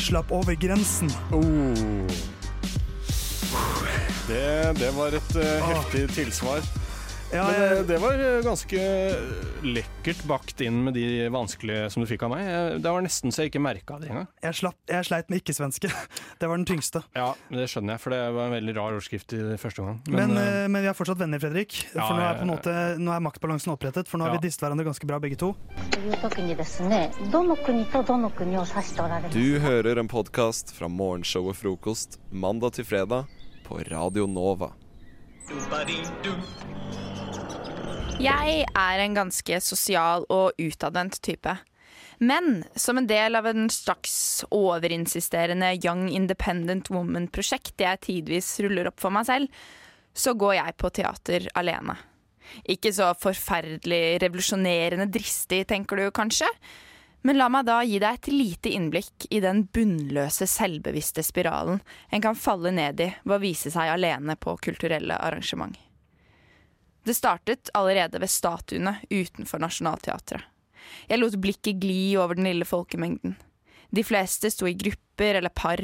slapp 0.00 0.32
over 0.34 0.56
grensen. 0.60 1.12
Det, 4.26 4.48
det 4.80 4.90
var 4.96 5.14
et 5.16 5.36
uh, 5.38 5.70
heftig 5.70 6.08
tilsvar. 6.16 6.64
Ja, 7.34 7.46
eh, 7.50 7.62
jeg... 7.62 7.86
Det 7.88 7.96
var 8.02 8.20
eh, 8.22 8.38
ganske 8.44 8.82
lekkert 9.66 10.22
bakt 10.28 10.60
inn 10.62 10.78
med 10.86 10.94
de 10.94 11.26
vanskelige 11.32 11.88
som 11.90 12.04
du 12.04 12.08
fikk 12.08 12.22
av 12.26 12.32
meg. 12.32 12.46
Det 12.82 12.92
var 12.92 13.02
nesten 13.04 13.34
så 13.34 13.44
jeg 13.44 13.52
ikke 13.52 13.62
merka 13.64 13.98
det 14.00 14.10
engang. 14.12 14.28
Jeg, 14.44 14.58
slapp, 14.60 14.78
jeg 14.90 15.08
sleit 15.08 15.32
med 15.32 15.42
ikke-svenske. 15.42 15.90
Det 16.40 16.50
var 16.50 16.60
den 16.60 16.66
tyngste. 16.68 17.00
Ja, 17.16 17.30
det 17.48 17.64
skjønner 17.72 17.96
jeg, 17.96 18.00
for 18.02 18.12
det 18.12 18.18
var 18.36 18.50
en 18.50 18.52
veldig 18.52 18.72
rar 18.76 18.96
ordskrift 18.98 19.32
i 19.32 19.38
første 19.56 19.86
gang. 19.86 20.00
Men, 20.12 20.34
eh, 20.36 20.66
men, 20.68 20.82
vi 20.84 20.90
er 20.90 20.96
fortsatt 20.96 21.18
venner, 21.20 21.40
Fredrik. 21.40 21.78
For 21.94 22.02
ja, 22.02 22.10
nå, 22.12 22.26
er 22.26 22.36
på 22.36 22.44
en 22.44 22.52
måte, 22.52 22.74
nå 23.00 23.14
er 23.14 23.24
maktbalansen 23.24 23.72
opprettet, 23.72 24.10
for 24.10 24.20
nå 24.20 24.28
har 24.28 24.36
vi 24.36 24.42
disset 24.44 24.66
hverandre 24.66 24.84
ganske 24.90 25.08
bra, 25.08 25.20
begge 25.22 25.40
to. 25.40 25.54
Du 29.32 29.46
hører 29.64 30.02
en 30.02 30.12
podkast 30.12 30.74
fra 30.76 30.92
morgenshow 30.92 31.48
og 31.48 31.56
frokost 31.56 32.20
mandag 32.30 32.76
til 32.76 32.88
fredag 32.88 33.32
på 33.64 33.80
Radio 33.88 34.28
Nova. 34.28 34.74
Jeg 38.16 38.62
er 38.72 39.00
en 39.02 39.16
ganske 39.16 39.58
sosial 39.60 40.24
og 40.32 40.56
utadvendt 40.56 41.18
type. 41.20 41.52
Men 42.16 42.62
som 42.72 42.96
en 42.96 43.08
del 43.10 43.36
av 43.36 43.44
en 43.50 43.68
slags 43.68 44.40
overinsisterende 44.48 45.74
Young 45.84 46.08
Independent 46.08 46.88
Woman-prosjekt 46.88 47.84
jeg 47.84 48.00
tidvis 48.06 48.54
ruller 48.64 48.88
opp 48.88 49.04
for 49.04 49.12
meg 49.12 49.28
selv, 49.28 49.52
så 50.16 50.32
går 50.32 50.56
jeg 50.56 50.76
på 50.80 50.90
teater 50.96 51.48
alene. 51.60 51.98
Ikke 52.64 52.94
så 52.96 53.10
forferdelig 53.20 54.16
revolusjonerende 54.24 55.10
dristig, 55.12 55.66
tenker 55.68 56.00
du 56.00 56.08
kanskje? 56.08 56.48
Men 57.26 57.36
la 57.36 57.50
meg 57.52 57.66
da 57.68 57.82
gi 57.84 57.98
deg 58.00 58.16
et 58.16 58.32
lite 58.32 58.72
innblikk 58.72 59.26
i 59.28 59.42
den 59.44 59.66
bunnløse, 59.74 60.48
selvbevisste 60.48 61.26
spiralen 61.26 61.82
en 62.08 62.24
kan 62.24 62.38
falle 62.38 62.72
ned 62.72 63.02
i 63.02 63.10
ved 63.26 63.36
å 63.36 63.42
vise 63.42 63.72
seg 63.74 63.92
alene 63.92 64.38
på 64.40 64.56
kulturelle 64.62 65.18
arrangement. 65.20 65.76
Det 67.06 67.14
startet 67.14 67.70
allerede 67.74 68.18
ved 68.18 68.30
statuene 68.30 68.96
utenfor 69.10 69.62
Nationaltheatret. 69.62 70.42
Jeg 71.06 71.20
lot 71.20 71.36
blikket 71.38 71.78
gli 71.82 72.16
over 72.18 72.34
den 72.34 72.48
lille 72.48 72.66
folkemengden. 72.66 73.36
De 73.94 74.02
fleste 74.04 74.50
sto 74.50 74.66
i 74.66 74.74
grupper 74.74 75.38
eller 75.38 75.54
par. 75.54 75.82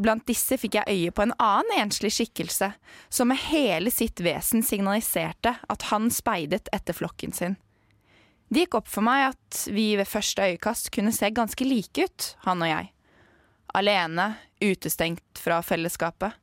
Blant 0.00 0.26
disse 0.28 0.56
fikk 0.60 0.78
jeg 0.78 0.92
øye 0.92 1.12
på 1.12 1.24
en 1.24 1.34
annen 1.40 1.82
enslig 1.82 2.12
skikkelse, 2.16 2.70
som 3.08 3.28
med 3.28 3.40
hele 3.48 3.92
sitt 3.92 4.20
vesen 4.24 4.64
signaliserte 4.64 5.54
at 5.68 5.88
han 5.90 6.08
speidet 6.12 6.68
etter 6.72 6.96
flokken 6.96 7.36
sin. 7.36 7.56
Det 8.48 8.64
gikk 8.64 8.78
opp 8.80 8.88
for 8.88 9.04
meg 9.04 9.32
at 9.34 9.62
vi 9.72 9.90
ved 9.98 10.08
første 10.08 10.52
øyekast 10.52 10.92
kunne 10.94 11.12
se 11.12 11.32
ganske 11.34 11.68
like 11.68 12.08
ut, 12.08 12.32
han 12.46 12.64
og 12.64 12.70
jeg. 12.70 12.92
Alene, 13.76 14.28
utestengt 14.62 15.40
fra 15.40 15.60
fellesskapet. 15.64 16.36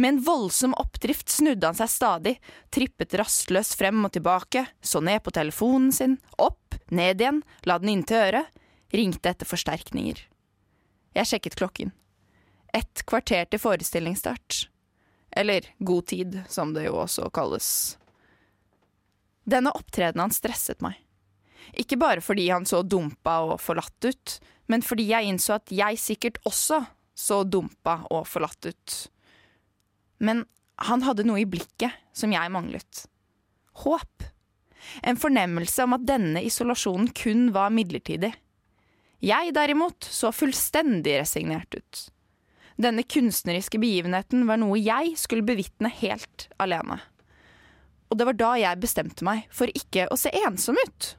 Med 0.00 0.08
en 0.08 0.22
voldsom 0.24 0.72
oppdrift 0.80 1.28
snudde 1.28 1.66
han 1.66 1.76
seg 1.76 1.90
stadig, 1.92 2.38
trippet 2.72 3.12
rastløst 3.20 3.74
frem 3.76 3.98
og 4.06 4.14
tilbake, 4.14 4.62
så 4.80 5.02
ned 5.04 5.20
på 5.20 5.34
telefonen 5.36 5.90
sin, 5.92 6.14
opp, 6.40 6.78
ned 6.88 7.20
igjen, 7.20 7.42
la 7.68 7.76
den 7.82 7.92
inntil 7.92 8.22
øret, 8.22 8.48
ringte 8.96 9.28
etter 9.28 9.50
forsterkninger. 9.50 10.22
Jeg 11.18 11.28
sjekket 11.28 11.58
klokken. 11.60 11.92
Et 12.72 13.04
kvarter 13.04 13.44
til 13.52 13.60
forestillingsstart. 13.60 14.62
Eller 15.36 15.68
god 15.84 16.08
tid, 16.14 16.40
som 16.48 16.72
det 16.72 16.86
jo 16.88 16.96
også 17.04 17.28
kalles. 17.36 17.68
Denne 19.44 19.76
opptredenen 19.76 20.30
hans 20.30 20.40
stresset 20.40 20.80
meg. 20.80 20.96
Ikke 21.76 22.00
bare 22.00 22.24
fordi 22.24 22.48
han 22.48 22.64
så 22.64 22.80
dumpa 22.80 23.42
og 23.52 23.58
forlatt 23.60 24.08
ut, 24.08 24.40
men 24.72 24.80
fordi 24.80 25.10
jeg 25.12 25.28
innså 25.28 25.60
at 25.60 25.76
jeg 25.76 26.00
sikkert 26.00 26.40
også 26.48 26.86
så 27.12 27.44
dumpa 27.44 28.06
og 28.08 28.24
forlatt 28.32 28.72
ut. 28.72 29.00
Men 30.20 30.44
han 30.88 31.02
hadde 31.04 31.26
noe 31.28 31.42
i 31.42 31.48
blikket 31.48 31.96
som 32.16 32.32
jeg 32.32 32.52
manglet. 32.52 33.04
Håp. 33.84 34.28
En 35.04 35.18
fornemmelse 35.20 35.84
om 35.84 35.96
at 35.96 36.06
denne 36.08 36.42
isolasjonen 36.46 37.10
kun 37.16 37.50
var 37.56 37.72
midlertidig. 37.74 38.32
Jeg 39.20 39.52
derimot 39.52 40.06
så 40.08 40.32
fullstendig 40.32 41.18
resignert 41.20 41.76
ut. 41.76 42.06
Denne 42.80 43.04
kunstneriske 43.04 43.76
begivenheten 43.80 44.46
var 44.48 44.60
noe 44.60 44.78
jeg 44.80 45.12
skulle 45.20 45.44
bevitne 45.44 45.90
helt 46.00 46.48
alene. 46.60 46.96
Og 48.08 48.18
det 48.18 48.26
var 48.26 48.38
da 48.38 48.52
jeg 48.58 48.80
bestemte 48.80 49.26
meg 49.26 49.44
for 49.54 49.70
ikke 49.76 50.08
å 50.10 50.16
se 50.18 50.32
ensom 50.46 50.80
ut. 50.80 51.14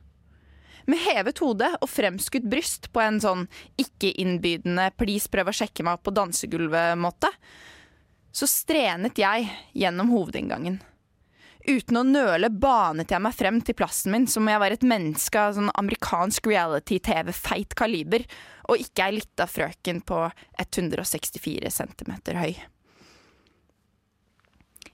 Med 0.89 0.97
hevet 1.05 1.37
hode 1.43 1.67
og 1.77 1.89
fremskutt 1.91 2.47
bryst 2.49 2.89
på 2.91 3.03
en 3.03 3.19
sånn 3.21 3.45
ikke-innbydende 3.79 4.89
'please, 4.97 5.29
prøv 5.29 5.51
å 5.51 5.55
sjekke 5.55 5.85
meg 5.85 5.99
opp 5.99 6.07
på 6.09 6.15
dansegulvet'-måte, 6.17 7.29
så 8.31 8.47
strenet 8.47 9.19
jeg 9.19 9.49
gjennom 9.75 10.11
hovedinngangen. 10.13 10.79
Uten 11.61 11.99
å 11.99 12.01
nøle 12.07 12.49
banet 12.49 13.11
jeg 13.13 13.21
meg 13.21 13.35
frem 13.37 13.59
til 13.61 13.77
plassen 13.77 14.13
min 14.15 14.25
som 14.29 14.47
om 14.47 14.49
jeg 14.49 14.61
var 14.63 14.73
et 14.73 14.85
menneske 14.87 15.37
av 15.37 15.53
sånn 15.57 15.69
amerikansk 15.77 16.49
reality-TV-feit 16.49 17.75
kaliber, 17.77 18.25
og 18.71 18.81
ikke 18.81 19.05
ei 19.05 19.17
lita 19.19 19.45
frøken 19.49 20.01
på 20.07 20.23
164 20.63 21.69
centimeter 21.73 22.39
høy. 22.41 22.55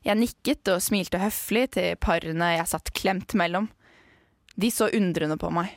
Jeg 0.07 0.19
nikket 0.19 0.69
og 0.71 0.83
smilte 0.83 1.19
høflig 1.21 1.65
til 1.75 1.95
parene 1.99 2.53
jeg 2.57 2.71
satt 2.71 2.93
klemt 2.95 3.35
mellom. 3.39 3.69
De 4.55 4.69
så 4.71 4.89
undrende 4.95 5.37
på 5.39 5.51
meg. 5.53 5.71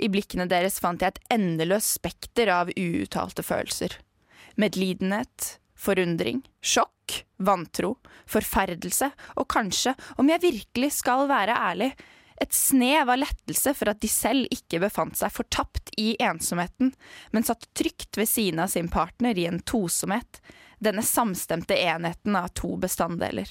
I 0.00 0.08
blikkene 0.12 0.48
deres 0.48 0.78
fant 0.80 1.02
jeg 1.02 1.14
et 1.14 1.36
endeløst 1.36 1.98
spekter 1.98 2.50
av 2.52 2.72
uuttalte 2.72 3.44
følelser. 3.44 3.98
Medlidenhet, 4.60 5.56
forundring, 5.76 6.42
sjokk, 6.64 7.22
vantro, 7.36 7.96
forferdelse 8.26 9.10
og 9.36 9.48
kanskje, 9.52 9.94
om 10.16 10.30
jeg 10.32 10.44
virkelig 10.44 10.92
skal 10.98 11.28
være 11.30 11.56
ærlig, 11.70 11.92
et 12.40 12.52
snev 12.52 13.08
av 13.08 13.20
lettelse 13.20 13.72
for 13.76 13.88
at 13.88 14.00
de 14.02 14.08
selv 14.12 14.48
ikke 14.52 14.80
befant 14.82 15.16
seg 15.16 15.32
fortapt 15.32 15.92
i 16.00 16.14
ensomheten, 16.20 16.92
men 17.32 17.46
satt 17.46 17.68
trygt 17.76 18.18
ved 18.20 18.28
siden 18.28 18.60
av 18.60 18.72
sin 18.72 18.90
partner 18.92 19.38
i 19.38 19.46
en 19.48 19.62
tosomhet, 19.64 20.42
denne 20.78 21.04
samstemte 21.06 21.78
enheten 21.80 22.36
av 22.36 22.50
to 22.58 22.74
bestanddeler. 22.80 23.48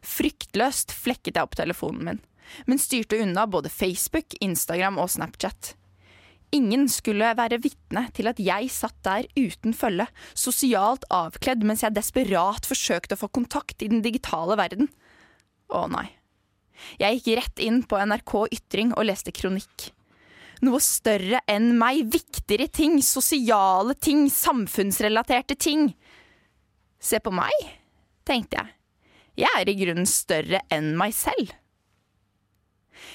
Fryktløst 0.00 0.94
flekket 0.94 1.36
jeg 1.36 1.44
opp 1.44 1.58
telefonen 1.58 2.04
min, 2.06 2.22
men 2.64 2.80
styrte 2.80 3.18
unna 3.20 3.44
både 3.50 3.68
Facebook, 3.68 4.32
Instagram 4.40 4.96
og 5.02 5.10
Snapchat. 5.12 5.74
Ingen 6.56 6.86
skulle 6.88 7.34
være 7.36 7.58
vitne 7.60 8.06
til 8.16 8.30
at 8.30 8.38
jeg 8.40 8.70
satt 8.72 8.96
der 9.04 9.26
uten 9.36 9.74
følge, 9.76 10.06
sosialt 10.32 11.04
avkledd 11.12 11.64
mens 11.66 11.84
jeg 11.84 11.96
desperat 11.96 12.68
forsøkte 12.68 13.18
å 13.18 13.20
få 13.20 13.28
kontakt 13.36 13.84
i 13.84 13.90
den 13.92 14.00
digitale 14.04 14.56
verden. 14.56 14.88
Å 15.68 15.84
nei. 15.92 16.06
Jeg 16.96 17.18
gikk 17.18 17.36
rett 17.36 17.62
inn 17.66 17.82
på 17.84 18.00
NRK 18.00 18.34
Ytring 18.54 18.94
og 18.94 19.08
leste 19.10 19.34
kronikk. 19.34 19.90
Noe 20.64 20.80
større 20.82 21.42
enn 21.50 21.74
meg, 21.78 22.06
viktigere 22.10 22.66
ting, 22.72 22.96
sosiale 23.04 23.94
ting, 23.94 24.26
samfunnsrelaterte 24.32 25.54
ting. 25.54 25.92
Se 26.98 27.20
på 27.22 27.30
meg, 27.34 27.54
tenkte 28.26 28.62
jeg. 28.62 28.74
Jeg 29.44 29.60
er 29.60 29.70
i 29.70 29.76
grunnen 29.78 30.08
større 30.10 30.64
enn 30.74 30.96
meg 30.98 31.12
selv. 31.14 31.52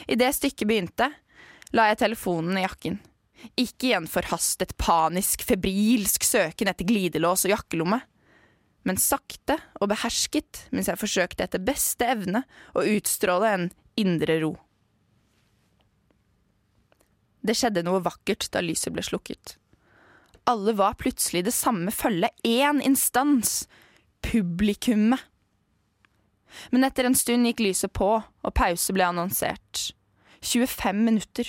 Idet 0.08 0.32
stykket 0.38 0.70
begynte, 0.70 1.10
la 1.76 1.90
jeg 1.90 2.00
telefonen 2.06 2.62
i 2.62 2.64
jakken. 2.64 3.02
Ikke 3.60 3.90
i 3.90 3.96
en 3.98 4.08
forhastet, 4.10 4.76
panisk, 4.80 5.44
febrilsk 5.46 6.26
søken 6.26 6.72
etter 6.72 6.88
glidelås 6.88 7.46
og 7.48 7.54
jakkelomme, 7.56 8.00
men 8.84 9.00
sakte 9.00 9.58
og 9.80 9.90
behersket 9.94 10.66
mens 10.76 10.90
jeg 10.92 11.00
forsøkte 11.00 11.46
etter 11.46 11.64
beste 11.64 12.08
evne 12.16 12.44
å 12.76 12.84
utstråle 12.96 13.52
en 13.56 13.68
indre 14.00 14.40
ro. 14.44 14.54
Det 17.44 17.56
skjedde 17.60 17.84
noe 17.84 18.04
vakkert 18.04 18.48
da 18.54 18.64
lyset 18.64 18.94
ble 18.96 19.04
slukket. 19.04 19.58
Alle 20.48 20.74
var 20.76 20.96
plutselig 21.00 21.44
det 21.48 21.56
samme 21.56 21.92
følget, 21.92 22.32
én 22.44 22.82
instans, 22.84 23.66
publikummet. 24.24 25.20
Men 26.72 26.86
etter 26.88 27.08
en 27.08 27.18
stund 27.18 27.48
gikk 27.48 27.64
lyset 27.64 27.94
på, 27.96 28.10
og 28.24 28.56
pause 28.56 28.94
ble 28.96 29.08
annonsert. 29.08 29.92
25 30.44 31.00
minutter. 31.04 31.48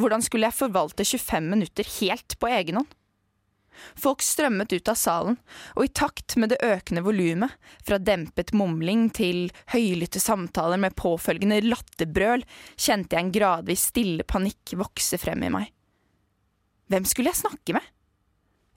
Hvordan 0.00 0.24
skulle 0.24 0.48
jeg 0.48 0.56
forvalte 0.56 1.04
25 1.04 1.50
minutter 1.50 1.92
helt 2.00 2.38
på 2.40 2.48
egen 2.48 2.80
hånd? 2.80 2.96
Folk 3.96 4.22
strømmet 4.24 4.72
ut 4.72 4.88
av 4.92 4.96
salen, 4.98 5.36
og 5.76 5.86
i 5.86 5.92
takt 5.94 6.34
med 6.40 6.52
det 6.52 6.58
økende 6.64 7.02
volumet, 7.04 7.52
fra 7.86 8.00
dempet 8.02 8.52
mumling 8.56 9.08
til 9.16 9.48
høylytte 9.72 10.20
samtaler 10.20 10.80
med 10.80 10.96
påfølgende 10.98 11.62
latterbrøl, 11.64 12.44
kjente 12.76 13.16
jeg 13.16 13.24
en 13.24 13.32
gradvis 13.34 13.86
stille 13.92 14.26
panikk 14.28 14.74
vokse 14.80 15.20
frem 15.20 15.46
i 15.46 15.52
meg. 15.54 15.70
Hvem 16.90 17.06
skulle 17.08 17.32
jeg 17.32 17.40
snakke 17.40 17.76
med? 17.76 17.86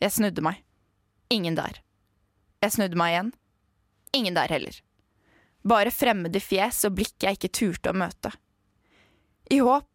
Jeg 0.03 0.15
snudde 0.15 0.43
meg. 0.45 0.61
Ingen 1.33 1.57
der. 1.57 1.79
Jeg 2.63 2.75
snudde 2.75 2.99
meg 2.99 3.15
igjen. 3.15 3.31
Ingen 4.13 4.37
der 4.37 4.51
heller. 4.53 4.75
Bare 5.67 5.93
fremmede 5.95 6.41
fjes 6.43 6.83
og 6.87 6.99
blikk 6.99 7.23
jeg 7.23 7.39
ikke 7.39 7.55
turte 7.55 7.91
å 7.91 7.97
møte. 7.97 8.31
I 9.51 9.59
håp 9.63 9.87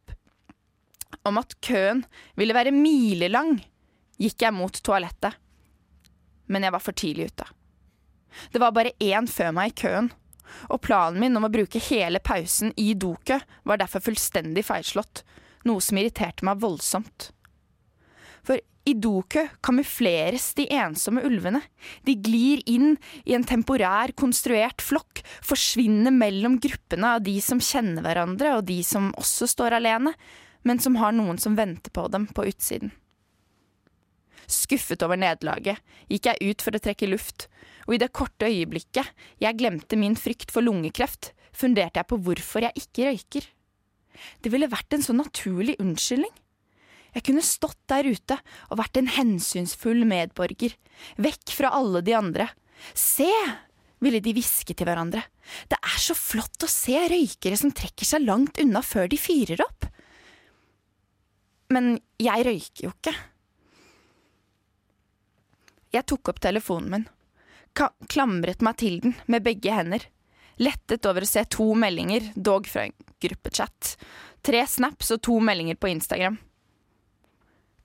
om 1.29 1.41
at 1.41 1.57
køen 1.65 2.05
ville 2.39 2.57
være 2.57 2.75
milelang, 2.75 3.59
gikk 4.19 4.45
jeg 4.45 4.57
mot 4.57 4.81
toalettet. 4.85 5.37
Men 6.49 6.65
jeg 6.65 6.75
var 6.75 6.85
for 6.85 6.97
tidlig 6.97 7.31
ute. 7.33 7.49
Det 8.53 8.61
var 8.63 8.75
bare 8.77 8.95
én 9.03 9.29
før 9.31 9.53
meg 9.57 9.73
i 9.73 9.79
køen, 9.83 10.11
og 10.73 10.81
planen 10.85 11.21
min 11.21 11.37
om 11.37 11.47
å 11.47 11.53
bruke 11.53 11.83
hele 11.91 12.21
pausen 12.25 12.73
i 12.81 12.93
dokø 12.95 13.39
var 13.69 13.81
derfor 13.81 14.05
fullstendig 14.05 14.65
feilslått, 14.69 15.25
noe 15.69 15.83
som 15.85 16.01
irriterte 16.01 16.47
meg 16.47 16.61
voldsomt. 16.63 17.31
For 18.47 18.61
i 18.89 18.95
dokø 18.97 19.45
kamufleres 19.65 20.55
de 20.57 20.65
ensomme 20.73 21.21
ulvene. 21.27 21.61
De 22.09 22.15
glir 22.17 22.63
inn 22.71 22.95
i 23.29 23.35
en 23.37 23.45
temporær, 23.45 24.15
konstruert 24.17 24.81
flokk, 24.85 25.21
forsvinner 25.45 26.15
mellom 26.15 26.57
gruppene 26.63 27.17
av 27.19 27.25
de 27.27 27.37
som 27.45 27.61
kjenner 27.61 28.05
hverandre 28.07 28.55
og 28.57 28.65
de 28.71 28.81
som 28.87 29.11
også 29.21 29.51
står 29.53 29.77
alene, 29.81 30.15
men 30.67 30.81
som 30.83 30.97
har 31.01 31.15
noen 31.17 31.39
som 31.39 31.57
venter 31.59 31.93
på 31.95 32.07
dem 32.13 32.27
på 32.35 32.47
utsiden. 32.51 32.93
Skuffet 34.49 35.03
over 35.05 35.21
nederlaget 35.21 35.81
gikk 36.09 36.31
jeg 36.31 36.53
ut 36.53 36.65
for 36.65 36.77
å 36.77 36.81
trekke 36.81 37.11
luft, 37.11 37.49
og 37.85 37.97
i 37.97 38.01
det 38.01 38.15
korte 38.17 38.49
øyeblikket 38.49 39.13
jeg 39.43 39.59
glemte 39.61 39.99
min 40.01 40.17
frykt 40.17 40.53
for 40.55 40.65
lungekreft, 40.65 41.33
funderte 41.53 42.01
jeg 42.01 42.09
på 42.09 42.21
hvorfor 42.25 42.65
jeg 42.65 42.85
ikke 42.85 43.09
røyker. 43.11 43.49
Det 44.43 44.53
ville 44.53 44.71
vært 44.71 44.97
en 44.97 45.05
så 45.05 45.15
naturlig 45.17 45.77
unnskyldning. 45.83 46.33
Jeg 47.15 47.25
kunne 47.29 47.45
stått 47.45 47.81
der 47.91 48.09
ute 48.09 48.37
og 48.69 48.81
vært 48.81 48.99
en 49.01 49.11
hensynsfull 49.13 50.05
medborger, 50.09 50.75
vekk 51.21 51.55
fra 51.57 51.73
alle 51.77 52.03
de 52.05 52.15
andre. 52.17 52.49
Se, 52.95 53.29
ville 54.05 54.21
de 54.23 54.35
hviske 54.37 54.77
til 54.77 54.89
hverandre, 54.89 55.25
det 55.69 55.79
er 55.81 56.01
så 56.01 56.17
flott 56.17 56.65
å 56.65 56.71
se 56.71 56.99
røykere 57.11 57.59
som 57.59 57.73
trekker 57.75 58.07
seg 58.07 58.27
langt 58.27 58.61
unna 58.63 58.85
før 58.85 59.09
de 59.11 59.19
fyrer 59.21 59.65
opp. 59.65 59.89
Men 61.73 61.99
jeg 62.21 62.47
røyker 62.47 62.87
jo 62.87 62.93
ikke. 62.95 63.15
Jeg 65.95 66.05
tok 66.09 66.33
opp 66.33 66.41
telefonen 66.45 66.93
min, 66.93 67.07
ka 67.77 67.91
klamret 68.13 68.61
meg 68.65 68.77
til 68.81 68.99
den 69.05 69.15
med 69.31 69.45
begge 69.47 69.73
hender, 69.73 70.03
lettet 70.61 71.07
over 71.09 71.25
å 71.25 71.29
se 71.29 71.45
to 71.49 71.71
meldinger, 71.79 72.27
dog 72.37 72.69
fra 72.69 72.89
en 72.89 72.97
gruppechat, 73.23 73.95
tre 74.45 74.65
snaps 74.69 75.15
og 75.17 75.23
to 75.25 75.39
meldinger 75.45 75.79
på 75.81 75.91
Instagram. 75.95 76.37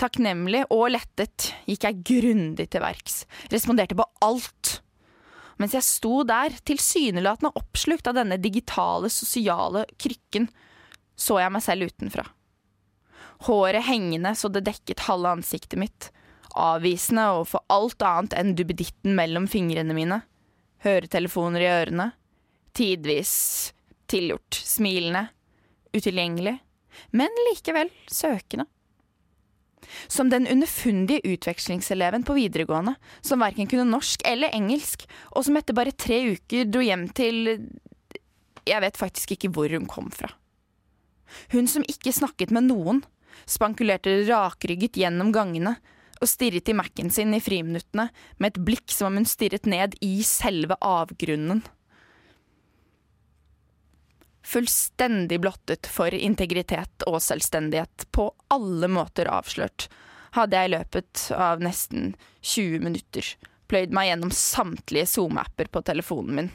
Takknemlig 0.01 0.65
og 0.73 0.89
lettet 0.91 1.51
gikk 1.69 1.87
jeg 1.87 2.03
grundig 2.09 2.67
til 2.73 2.83
verks, 2.83 3.23
responderte 3.53 3.95
på 3.95 4.07
alt. 4.25 4.79
Mens 5.61 5.75
jeg 5.77 5.85
sto 5.85 6.23
der, 6.27 6.55
tilsynelatende 6.65 7.53
oppslukt 7.59 8.09
av 8.09 8.17
denne 8.17 8.39
digitale, 8.41 9.11
sosiale 9.13 9.85
krykken, 10.01 10.49
så 11.15 11.39
jeg 11.39 11.53
meg 11.53 11.63
selv 11.63 11.93
utenfra. 11.93 12.25
Håret 13.43 13.83
hengende 13.83 14.35
så 14.39 14.47
det 14.51 14.63
dekket 14.67 15.05
halve 15.09 15.33
ansiktet 15.37 15.79
mitt, 15.79 16.09
avvisende 16.55 17.25
overfor 17.33 17.63
alt 17.73 18.03
annet 18.05 18.35
enn 18.39 18.53
duppeditten 18.55 19.17
mellom 19.17 19.49
fingrene 19.51 19.95
mine, 19.97 20.21
høretelefoner 20.85 21.63
i 21.63 21.71
ørene, 21.71 22.11
tidvis 22.77 23.33
tilgjort, 24.11 24.55
smilende, 24.55 25.27
utilgjengelig, 25.93 26.55
men 27.11 27.43
likevel 27.49 27.91
søkende. 28.07 28.67
Som 30.07 30.29
den 30.31 30.47
underfundige 30.47 31.21
utvekslingseleven 31.27 32.23
på 32.23 32.37
videregående 32.37 32.95
som 33.21 33.43
verken 33.43 33.67
kunne 33.67 33.89
norsk 33.89 34.23
eller 34.25 34.53
engelsk, 34.55 35.03
og 35.35 35.43
som 35.45 35.59
etter 35.59 35.75
bare 35.75 35.91
tre 35.91 36.21
uker 36.37 36.69
dro 36.71 36.83
hjem 36.83 37.09
til 37.11 37.57
Jeg 38.63 38.79
vet 38.79 38.97
faktisk 38.97 39.35
ikke 39.35 39.51
hvor 39.51 39.73
hun 39.75 39.89
kom 39.91 40.07
fra. 40.15 40.29
Hun 41.51 41.67
som 41.67 41.83
ikke 41.89 42.13
snakket 42.15 42.53
med 42.53 42.69
noen, 42.69 43.01
spankulerte 43.49 44.15
rakrygget 44.27 44.99
gjennom 45.01 45.31
gangene 45.35 45.75
og 46.21 46.29
stirret 46.29 46.69
i 46.71 46.75
Mac-en 46.77 47.11
sin 47.11 47.33
i 47.35 47.41
friminuttene 47.43 48.07
med 48.37 48.53
et 48.53 48.61
blikk 48.65 48.91
som 48.93 49.11
om 49.11 49.21
hun 49.21 49.29
stirret 49.29 49.67
ned 49.69 49.97
i 50.05 50.15
selve 50.27 50.77
avgrunnen. 50.79 51.63
Fullstendig 54.43 55.39
blottet 55.43 55.87
for 55.87 56.13
integritet 56.13 57.05
og 57.07 57.21
selvstendighet, 57.23 58.07
på 58.11 58.27
alle 58.51 58.89
måter 58.91 59.29
avslørt, 59.31 59.87
hadde 60.35 60.59
jeg 60.59 60.69
i 60.69 60.73
løpet 60.75 61.27
av 61.35 61.63
nesten 61.63 62.13
20 62.41 62.83
minutter 62.83 63.33
pløyd 63.71 63.93
meg 63.95 64.11
gjennom 64.11 64.33
samtlige 64.35 65.07
SoMe-apper 65.09 65.71
på 65.73 65.81
telefonen 65.87 66.37
min. 66.37 66.51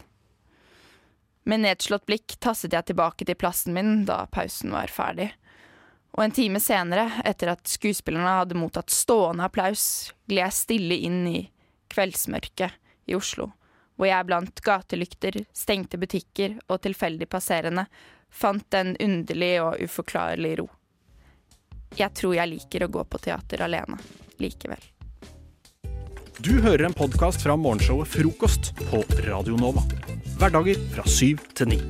Med 1.48 1.64
nedslått 1.64 2.04
blikk 2.06 2.36
tasset 2.44 2.74
jeg 2.76 2.90
tilbake 2.90 3.26
til 3.26 3.38
plassen 3.40 3.74
min 3.74 4.04
da 4.06 4.20
pausen 4.30 4.74
var 4.76 4.92
ferdig. 4.92 5.30
Og 6.16 6.24
en 6.24 6.34
time 6.34 6.60
senere, 6.60 7.10
etter 7.28 7.52
at 7.52 7.68
skuespillerne 7.68 8.38
hadde 8.40 8.58
mottatt 8.58 8.90
stående 8.90 9.44
applaus, 9.46 10.12
gled 10.26 10.42
jeg 10.46 10.56
stille 10.56 10.98
inn 11.08 11.22
i 11.28 11.40
kveldsmørket 11.92 12.74
i 13.08 13.16
Oslo, 13.16 13.50
hvor 13.96 14.10
jeg 14.10 14.26
blant 14.28 14.62
gatelykter, 14.64 15.42
stengte 15.52 16.00
butikker 16.00 16.58
og 16.68 16.82
tilfeldig 16.84 17.28
passerende 17.30 17.86
fant 18.30 18.74
en 18.74 18.96
underlig 19.00 19.54
og 19.62 19.80
uforklarlig 19.82 20.58
ro. 20.60 20.68
Jeg 21.96 22.12
tror 22.14 22.36
jeg 22.36 22.52
liker 22.52 22.84
å 22.84 22.92
gå 22.92 23.04
på 23.08 23.20
teater 23.24 23.64
alene 23.64 23.96
likevel. 24.42 24.82
Du 26.38 26.52
hører 26.62 26.84
en 26.86 26.94
podkast 26.94 27.42
fra 27.42 27.56
morgenshowet 27.58 28.12
Frokost 28.12 28.70
på 28.90 29.02
Radio 29.26 29.56
Nova. 29.58 29.82
Hverdager 30.38 30.78
fra 30.92 31.06
syv 31.10 31.42
til 31.58 31.72
ni. 31.72 31.80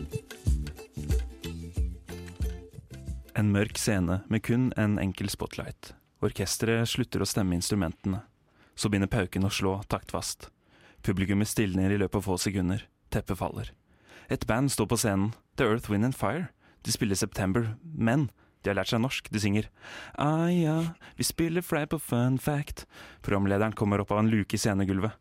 En 3.39 3.53
mørk 3.55 3.78
scene 3.78 4.16
med 4.26 4.43
kun 4.43 4.72
en 4.74 4.97
enkel 4.99 5.28
spotlight. 5.30 5.93
Orkesteret 6.26 6.89
slutter 6.91 7.22
å 7.22 7.26
stemme 7.28 7.55
instrumentene. 7.55 8.24
Så 8.74 8.91
begynner 8.91 9.11
pauken 9.12 9.47
å 9.47 9.51
slå 9.55 9.76
taktfast. 9.86 10.49
Publikummet 11.07 11.47
stilner 11.47 11.95
i 11.95 12.01
løpet 12.03 12.18
av 12.18 12.26
få 12.26 12.34
sekunder. 12.43 12.82
Teppet 13.14 13.39
faller. 13.39 13.70
Et 14.26 14.43
band 14.51 14.72
står 14.74 14.91
på 14.91 14.99
scenen. 14.99 15.30
The 15.55 15.70
Earth, 15.70 15.86
Wind 15.86 16.11
and 16.11 16.18
Fire. 16.18 16.49
De 16.82 16.91
spiller 16.91 17.14
September, 17.14 17.76
men 17.82 18.26
de 18.64 18.72
har 18.72 18.80
lært 18.80 18.91
seg 18.91 19.05
norsk. 19.07 19.30
De 19.30 19.39
synger 19.39 19.70
Ah 20.18 20.51
ja, 20.51 20.76
vi 21.14 21.30
spiller 21.30 21.62
frei 21.62 21.86
på 21.86 22.03
fun 22.03 22.43
fact. 22.43 22.89
Programlederen 23.22 23.78
kommer 23.78 24.03
opp 24.03 24.11
av 24.11 24.24
en 24.24 24.34
luke 24.34 24.59
i 24.59 24.59
scenegulvet. 24.59 25.14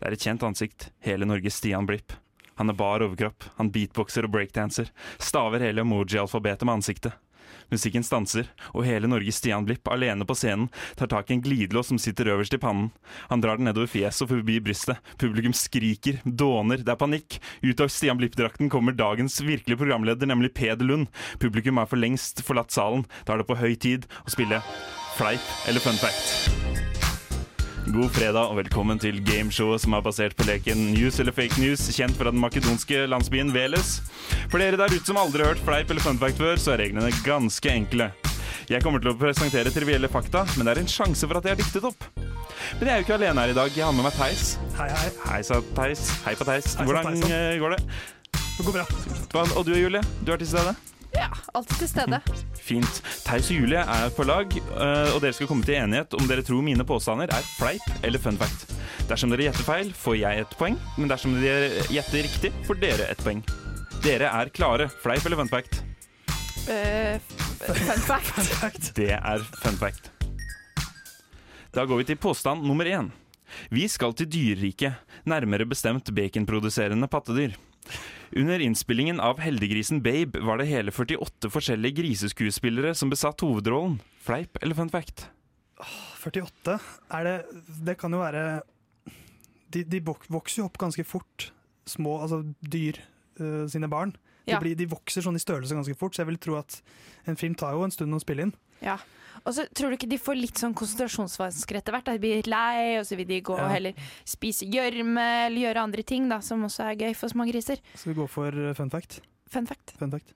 Det 0.00 0.08
er 0.08 0.16
et 0.16 0.28
kjent 0.30 0.48
ansikt. 0.48 0.94
Hele 1.04 1.28
Norges 1.28 1.60
Stian 1.60 1.84
Blipp. 1.84 2.16
Han 2.56 2.72
er 2.72 2.76
bar 2.76 3.04
overkropp, 3.04 3.52
han 3.60 3.68
beatboxer 3.72 4.24
og 4.24 4.32
breakdanser. 4.32 4.88
Staver 5.20 5.60
hele 5.60 5.84
emoji-alfabetet 5.84 6.64
med 6.64 6.80
ansiktet. 6.80 7.26
Musikken 7.70 8.04
stanser, 8.06 8.48
og 8.74 8.84
hele 8.86 9.08
Norges 9.10 9.38
Stian 9.38 9.66
Blipp, 9.66 9.86
alene 9.92 10.26
på 10.26 10.34
scenen, 10.38 10.68
tar 10.98 11.10
tak 11.12 11.30
i 11.30 11.36
en 11.36 11.42
glidelås 11.44 11.90
som 11.92 12.00
sitter 12.02 12.32
øverst 12.34 12.56
i 12.56 12.60
pannen. 12.62 12.90
Han 13.30 13.42
drar 13.44 13.60
den 13.60 13.68
nedover 13.68 13.90
fjeset 13.90 14.26
og 14.26 14.32
forbi 14.34 14.58
brystet. 14.64 14.98
Publikum 15.22 15.54
skriker, 15.56 16.20
dåner, 16.24 16.82
det 16.82 16.94
er 16.94 17.00
panikk. 17.00 17.38
Ut 17.62 17.84
av 17.84 17.92
Stian 17.92 18.18
Blipp-drakten 18.20 18.72
kommer 18.72 18.96
dagens 18.96 19.38
virkelige 19.44 19.80
programleder, 19.80 20.30
nemlig 20.30 20.54
Peder 20.58 20.86
Lund. 20.86 21.08
Publikum 21.38 21.78
har 21.78 21.90
for 21.90 22.00
lengst 22.00 22.44
forlatt 22.46 22.74
salen. 22.74 23.06
Da 23.24 23.34
er 23.36 23.44
det 23.44 23.50
på 23.50 23.60
høy 23.60 23.74
tid 23.78 24.10
å 24.24 24.34
spille 24.34 24.62
fleip 25.16 25.54
eller 25.68 25.82
fun 25.84 26.00
fact. 26.00 27.09
God 27.90 28.12
fredag 28.14 28.52
og 28.52 28.58
velkommen 28.60 29.00
til 29.02 29.16
gameshowet 29.26 29.82
som 29.82 29.96
er 29.96 30.02
basert 30.04 30.36
på 30.38 30.44
leken 30.46 30.92
News 30.92 31.16
eller 31.18 31.34
fake 31.34 31.58
news, 31.58 31.82
kjent 31.90 32.14
fra 32.14 32.30
den 32.30 32.38
makedonske 32.38 33.00
landsbyen 33.10 33.50
Veles. 33.54 33.96
For 34.52 34.62
dere 34.62 34.78
der 34.78 34.94
ute 34.94 35.08
som 35.08 35.18
aldri 35.18 35.42
har 35.42 35.56
hørt 35.56 35.64
fleip 35.66 35.90
eller 35.90 36.04
fun 36.04 36.20
fact 36.20 36.38
før, 36.38 36.60
så 36.60 36.76
er 36.76 36.84
reglene 36.84 37.10
ganske 37.26 37.72
enkle. 37.72 38.10
Jeg 38.70 38.84
kommer 38.84 39.02
til 39.02 39.10
å 39.10 39.16
presentere 39.18 39.72
trivielle 39.74 40.10
fakta, 40.12 40.44
men 40.54 40.68
det 40.68 40.76
er 40.76 40.82
en 40.84 40.92
sjanse 40.92 41.26
for 41.26 41.40
at 41.40 41.48
jeg 41.48 41.56
har 41.56 41.62
diktet 41.64 41.88
opp. 41.90 42.06
Men 42.78 42.84
jeg 42.84 42.92
er 42.92 43.02
jo 43.02 43.08
ikke 43.08 43.18
alene 43.18 43.42
her 43.42 43.56
i 43.56 43.58
dag. 43.58 43.74
Jeg 43.74 43.86
har 43.88 43.96
med 43.96 44.06
meg 44.06 44.14
Theis. 44.20 44.54
Hei, 44.78 44.86
hei. 44.94 45.10
Hei, 45.24 45.40
sa 45.50 45.58
Theis. 45.80 46.04
Hei 46.28 46.36
på 46.38 46.46
Theis. 46.46 46.76
Hvordan 46.78 47.10
eh, 47.26 47.56
går 47.58 47.74
det? 47.74 47.82
Det 48.38 48.68
går 48.68 48.78
bra. 48.78 48.86
Og 49.56 49.66
du 49.66 49.74
Julie, 49.74 50.04
du 50.22 50.30
er 50.36 50.38
til 50.38 50.52
stede? 50.52 50.76
Ja, 51.14 51.28
alltid 51.54 51.76
til 51.82 51.90
stede. 51.90 52.20
Fint. 52.68 53.00
Theis 53.26 53.50
og 53.50 53.62
Julie 53.62 53.82
er 53.82 54.12
på 54.14 54.26
lag, 54.28 54.52
eh, 54.56 55.14
og 55.14 55.20
dere 55.22 55.34
skal 55.36 55.50
komme 55.50 55.66
til 55.66 55.78
enighet 55.80 56.14
om 56.18 56.28
dere 56.30 56.44
tror 56.46 56.62
mine 56.64 56.86
påstander 56.86 57.32
er 57.34 57.48
fleip 57.56 58.04
eller 58.06 58.22
fun 58.22 58.38
fact. 58.40 58.70
Dersom 59.10 59.32
dere 59.32 59.48
gjetter 59.48 59.66
feil, 59.66 59.90
får 59.96 60.20
jeg 60.20 60.44
et 60.44 60.56
poeng, 60.60 60.78
men 60.96 61.10
dersom 61.10 61.34
dere 61.40 61.84
gjetter 61.90 62.26
riktig, 62.28 62.52
får 62.68 62.78
dere 62.82 63.08
et 63.10 63.24
poeng. 63.24 63.42
Dere 64.04 64.30
er 64.30 64.52
klare. 64.54 64.86
Fleip 65.02 65.26
eller 65.26 65.42
fun 65.42 65.50
fact? 65.50 65.82
Uh, 66.70 67.18
fun 67.66 68.04
fact. 68.06 68.30
fun 68.36 68.50
fact. 68.60 68.92
Det 68.96 69.10
er 69.18 69.44
fun 69.64 69.80
fact. 69.80 70.12
Da 71.74 71.84
går 71.86 72.00
vi 72.00 72.06
til 72.08 72.18
påstand 72.18 72.64
nummer 72.66 72.86
én. 72.86 73.10
Vi 73.70 73.88
skal 73.90 74.14
til 74.14 74.30
dyreriket, 74.30 74.94
nærmere 75.26 75.66
bestemt 75.68 76.10
baconproduserende 76.14 77.08
pattedyr. 77.10 77.54
Under 78.36 78.62
innspillingen 78.62 79.18
av 79.20 79.40
Heldiggrisen 79.42 80.02
Babe 80.04 80.38
var 80.46 80.60
det 80.60 80.68
hele 80.70 80.92
48 80.94 81.50
forskjellige 81.50 81.96
griseskuespillere 82.02 82.92
som 82.94 83.10
besatt 83.10 83.42
hovedrollen. 83.42 83.98
Fleip 84.22 84.60
eller 84.62 84.76
fun 84.78 84.90
fact? 84.92 85.26
48 86.20 86.76
er 87.16 87.24
det 87.24 87.34
Det 87.86 87.94
kan 87.98 88.12
jo 88.12 88.20
være 88.20 88.42
De, 89.72 89.82
de 89.86 90.00
vokser 90.04 90.60
jo 90.60 90.66
opp 90.68 90.76
ganske 90.82 91.04
fort, 91.06 91.50
små 91.88 92.18
altså 92.20 92.42
dyr 92.60 92.98
uh, 93.40 93.66
sine 93.70 93.88
barn. 93.88 94.12
De, 94.44 94.52
Ja. 94.54 94.58
blir, 94.60 94.74
de 94.74 94.86
vokser 94.90 95.22
sånn 95.22 95.36
i 95.38 95.42
størrelse 95.42 95.76
ganske 95.76 95.94
fort, 95.94 96.14
så 96.16 96.22
jeg 96.24 96.30
vil 96.32 96.38
tro 96.42 96.56
at 96.58 96.80
en 97.30 97.36
film 97.38 97.54
tar 97.54 97.76
jo 97.76 97.84
en 97.86 97.92
stund 97.94 98.14
å 98.16 98.18
spille 98.22 98.48
inn. 98.48 98.54
Ja. 98.82 98.96
Og 99.46 99.54
så 99.56 99.64
tror 99.74 99.90
du 99.90 99.96
ikke 99.98 100.08
de 100.10 100.18
får 100.20 100.36
litt 100.40 100.58
sånn 100.60 100.74
konsentrasjonsvansker 100.76 101.78
etter 101.80 101.92
hvert? 101.96 102.04
Da? 102.08 102.12
De 102.16 102.22
blir 102.22 102.36
litt 102.40 102.50
lei, 102.50 102.98
og 103.00 103.06
så 103.08 103.16
vil 103.16 103.26
de 103.30 103.40
gå 103.40 103.56
Ja. 103.56 103.64
og 103.66 103.70
heller 103.74 103.94
spise 104.24 104.66
gjørme 104.68 105.46
eller 105.46 105.60
gjøre 105.68 105.82
andre 105.84 106.02
ting 106.06 106.28
da, 106.28 106.40
som 106.40 106.62
også 106.64 106.90
er 106.90 106.96
gøy 107.06 107.14
for 107.16 107.28
små 107.32 107.46
griser. 107.50 107.78
Skal 107.94 108.12
vi 108.14 108.20
gå 108.20 108.28
for 108.28 108.48
eh, 108.52 108.74
fun 108.74 108.90
fact? 108.90 109.20
Fun 109.50 109.66
fact. 109.66 109.94
Fun 109.98 110.10
fact. 110.10 110.34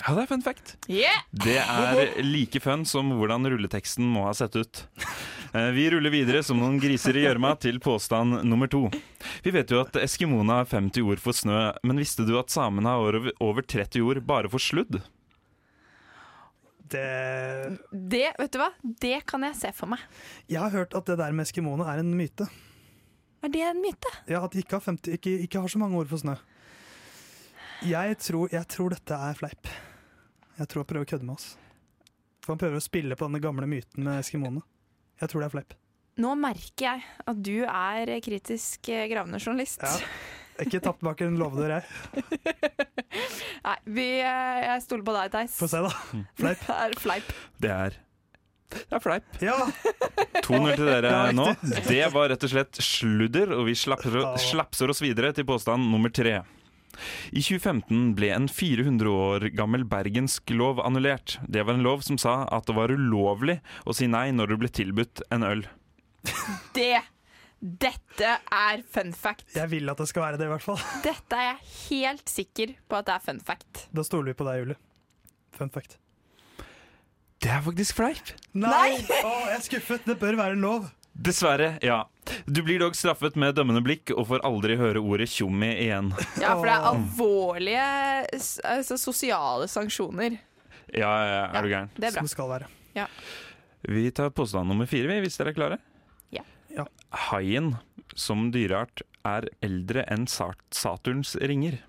Ja, 0.00 0.14
det 0.16 0.22
er 0.22 0.26
fun 0.30 0.40
fact. 0.42 0.76
Yeah! 0.88 1.20
Det 1.32 1.58
er 1.60 2.22
like 2.24 2.60
fun 2.64 2.86
som 2.88 3.10
hvordan 3.18 3.44
rulleteksten 3.52 4.04
må 4.08 4.22
ha 4.24 4.32
sett 4.32 4.56
ut. 4.56 4.86
Eh, 5.52 5.70
Vi 5.76 5.90
ruller 5.90 6.10
videre 6.14 6.42
som 6.46 6.56
noen 6.60 6.78
griser 6.80 7.16
i 7.18 7.24
gjørma 7.26 7.58
til 7.60 7.80
påstand 7.82 8.44
nummer 8.46 8.68
to. 8.70 8.88
Vi 9.44 9.50
vet 9.50 9.68
jo 9.74 9.80
at 9.82 9.92
eskimoene 10.00 10.60
har 10.60 10.64
50 10.70 11.02
ord 11.04 11.18
for 11.20 11.32
snø, 11.36 11.72
men 11.84 11.98
visste 12.00 12.24
du 12.24 12.38
at 12.38 12.48
samene 12.48 12.86
har 12.86 13.32
over 13.42 13.60
30 13.62 14.00
ord 14.06 14.22
bare 14.24 14.48
for 14.48 14.58
sludd? 14.62 15.02
Det 16.90 17.78
Det, 17.90 18.24
vet 18.38 18.52
du 18.52 18.58
hva? 18.60 18.70
Det 18.82 19.14
kan 19.30 19.44
jeg 19.46 19.58
se 19.58 19.70
for 19.76 19.90
meg. 19.92 20.02
Jeg 20.50 20.60
har 20.60 20.74
hørt 20.74 20.94
at 20.98 21.06
det 21.06 21.18
der 21.20 21.32
med 21.36 21.46
eskimoene 21.48 21.86
er 21.88 22.02
en 22.02 22.12
myte. 22.18 22.48
Er 23.40 23.48
det 23.52 23.62
en 23.64 23.80
myte? 23.80 24.10
Ja, 24.28 24.42
At 24.44 24.52
de 24.52 24.60
ikke 24.60 24.76
har, 24.76 24.84
50, 24.84 25.14
ikke, 25.16 25.36
ikke 25.46 25.60
har 25.62 25.72
så 25.72 25.80
mange 25.80 25.96
ord 25.96 26.10
for 26.10 26.20
snø. 26.20 26.34
Jeg 27.88 28.18
tror, 28.20 28.50
jeg 28.52 28.66
tror 28.68 28.92
dette 28.92 29.16
er 29.16 29.38
fleip. 29.38 29.70
Jeg 30.58 30.68
tror 30.68 30.82
han 30.82 30.90
prøver 30.90 31.06
å 31.06 31.10
kødde 31.14 31.28
med 31.28 31.38
oss. 31.38 31.54
For 32.44 32.52
han 32.52 32.60
prøver 32.60 32.76
å 32.76 32.84
spille 32.84 33.16
på 33.16 33.28
denne 33.28 33.40
gamle 33.40 33.68
myten 33.70 34.04
med 34.04 34.20
eskimoene. 34.20 34.60
Jeg 35.20 35.32
tror 35.32 35.40
det 35.40 35.48
er 35.48 35.54
fleip. 35.54 35.76
Nå 36.20 36.34
merker 36.36 36.84
jeg 36.84 37.04
at 37.32 37.40
du 37.40 37.62
er 37.64 38.12
kritisk 38.24 38.90
eh, 38.92 39.06
gravende 39.08 39.40
journalist. 39.40 39.80
Ja. 39.80 39.94
Ikke 40.60 40.80
tapt 40.84 41.00
bak 41.06 41.20
en 41.24 41.38
låvedør, 41.40 41.78
jeg. 41.78 42.24
Nei, 43.66 43.76
vi, 43.86 44.06
eh, 44.20 44.60
jeg 44.66 44.84
stoler 44.84 45.06
på 45.06 45.14
deg, 45.16 45.32
Theis. 45.32 45.56
Få 45.56 45.68
se, 45.70 45.80
da. 45.86 45.90
Fleip. 46.40 46.62
Det 46.68 46.76
er 46.76 46.94
fleip. 47.00 47.34
Det 47.64 47.72
er 47.74 47.98
Det 48.70 48.96
er 48.98 49.02
fleip. 49.04 49.40
Ja! 49.44 49.56
2-0 50.46 50.76
til 50.76 50.86
dere 50.88 51.10
det 51.10 51.34
nå. 51.38 51.48
Det 51.88 52.04
var 52.14 52.30
rett 52.32 52.46
og 52.46 52.52
slett 52.52 52.80
sludder, 52.84 53.52
og 53.56 53.68
vi 53.70 53.74
slapser, 53.78 54.20
slapser 54.50 54.92
oss 54.92 55.02
videre 55.04 55.32
til 55.36 55.46
påstand 55.48 55.88
nummer 55.92 56.12
tre. 56.14 56.40
I 57.30 57.40
2015 57.40 58.10
ble 58.18 58.32
en 58.34 58.48
400 58.50 59.10
år 59.14 59.46
gammel 59.56 59.86
bergensk 59.88 60.50
lov 60.52 60.82
annullert. 60.84 61.38
Det 61.48 61.62
var 61.64 61.78
en 61.78 61.86
lov 61.86 62.02
som 62.06 62.18
sa 62.20 62.42
at 62.50 62.66
det 62.68 62.76
var 62.76 62.92
ulovlig 62.92 63.60
å 63.86 63.94
si 63.96 64.08
nei 64.10 64.28
når 64.34 64.52
du 64.52 64.56
ble 64.64 64.70
tilbudt 64.74 65.22
en 65.32 65.46
øl. 65.46 65.62
Det 66.76 66.98
Dette 67.60 68.28
er 68.40 68.80
fun 68.88 69.10
fact. 69.12 69.50
Jeg 69.52 69.68
vil 69.68 69.92
at 69.92 69.98
det 70.00 70.06
skal 70.08 70.24
være 70.24 70.38
det, 70.40 70.46
i 70.48 70.52
hvert 70.54 70.64
fall. 70.64 70.78
Dette 71.04 71.36
er 71.36 71.50
jeg 71.50 71.72
helt 71.90 72.32
sikker 72.32 72.72
på 72.88 73.00
at 73.00 73.08
det 73.08 73.16
er 73.18 73.26
fun 73.26 73.40
fact. 73.44 73.82
Da 73.92 74.04
stoler 74.06 74.32
vi 74.32 74.38
på 74.38 74.46
deg, 74.48 74.62
Julie. 74.62 74.78
Fun 75.56 75.72
fact. 75.72 75.98
Det 77.40 77.50
er 77.52 77.60
faktisk 77.64 78.00
fleip. 78.00 78.32
Nei! 78.56 78.96
Å, 79.00 79.34
jeg 79.50 79.58
er 79.58 79.62
skuffet. 79.64 80.08
Det 80.08 80.16
bør 80.20 80.40
være 80.40 80.56
lov. 80.60 80.88
Dessverre, 81.20 81.74
ja. 81.84 82.02
Du 82.46 82.62
blir 82.64 82.80
dog 82.80 82.96
straffet 82.96 83.36
med 83.40 83.56
dømmende 83.58 83.82
blikk 83.84 84.12
og 84.14 84.28
får 84.30 84.44
aldri 84.46 84.76
høre 84.80 85.02
ordet 85.02 85.28
tjommi 85.32 85.68
igjen. 85.82 86.12
Ja, 86.40 86.54
for 86.54 86.64
det 86.68 86.76
er 86.76 86.88
alvorlige 86.92 87.86
altså, 88.70 88.96
sosiale 89.00 89.68
sanksjoner. 89.68 90.38
Ja, 90.94 91.10
ja, 91.10 91.42
er 91.50 91.66
du 91.66 91.72
gæren? 91.72 91.92
Det 91.96 92.08
er 92.08 92.14
bra. 92.14 92.22
Som 92.22 92.30
det 92.30 92.34
skal 92.34 92.52
være. 92.54 92.70
Ja. 92.96 93.08
Vi 93.84 94.08
tar 94.16 94.32
påstand 94.36 94.68
nummer 94.70 94.88
fire, 94.88 95.20
hvis 95.24 95.36
dere 95.40 95.52
er 95.52 95.58
klare. 95.58 95.80
Ja. 96.76 96.86
Haien 97.30 97.74
som 98.18 98.50
dyreart 98.54 99.02
er 99.26 99.48
eldre 99.62 100.04
enn 100.10 100.26
Saturns 100.30 101.34
ringer. 101.36 101.80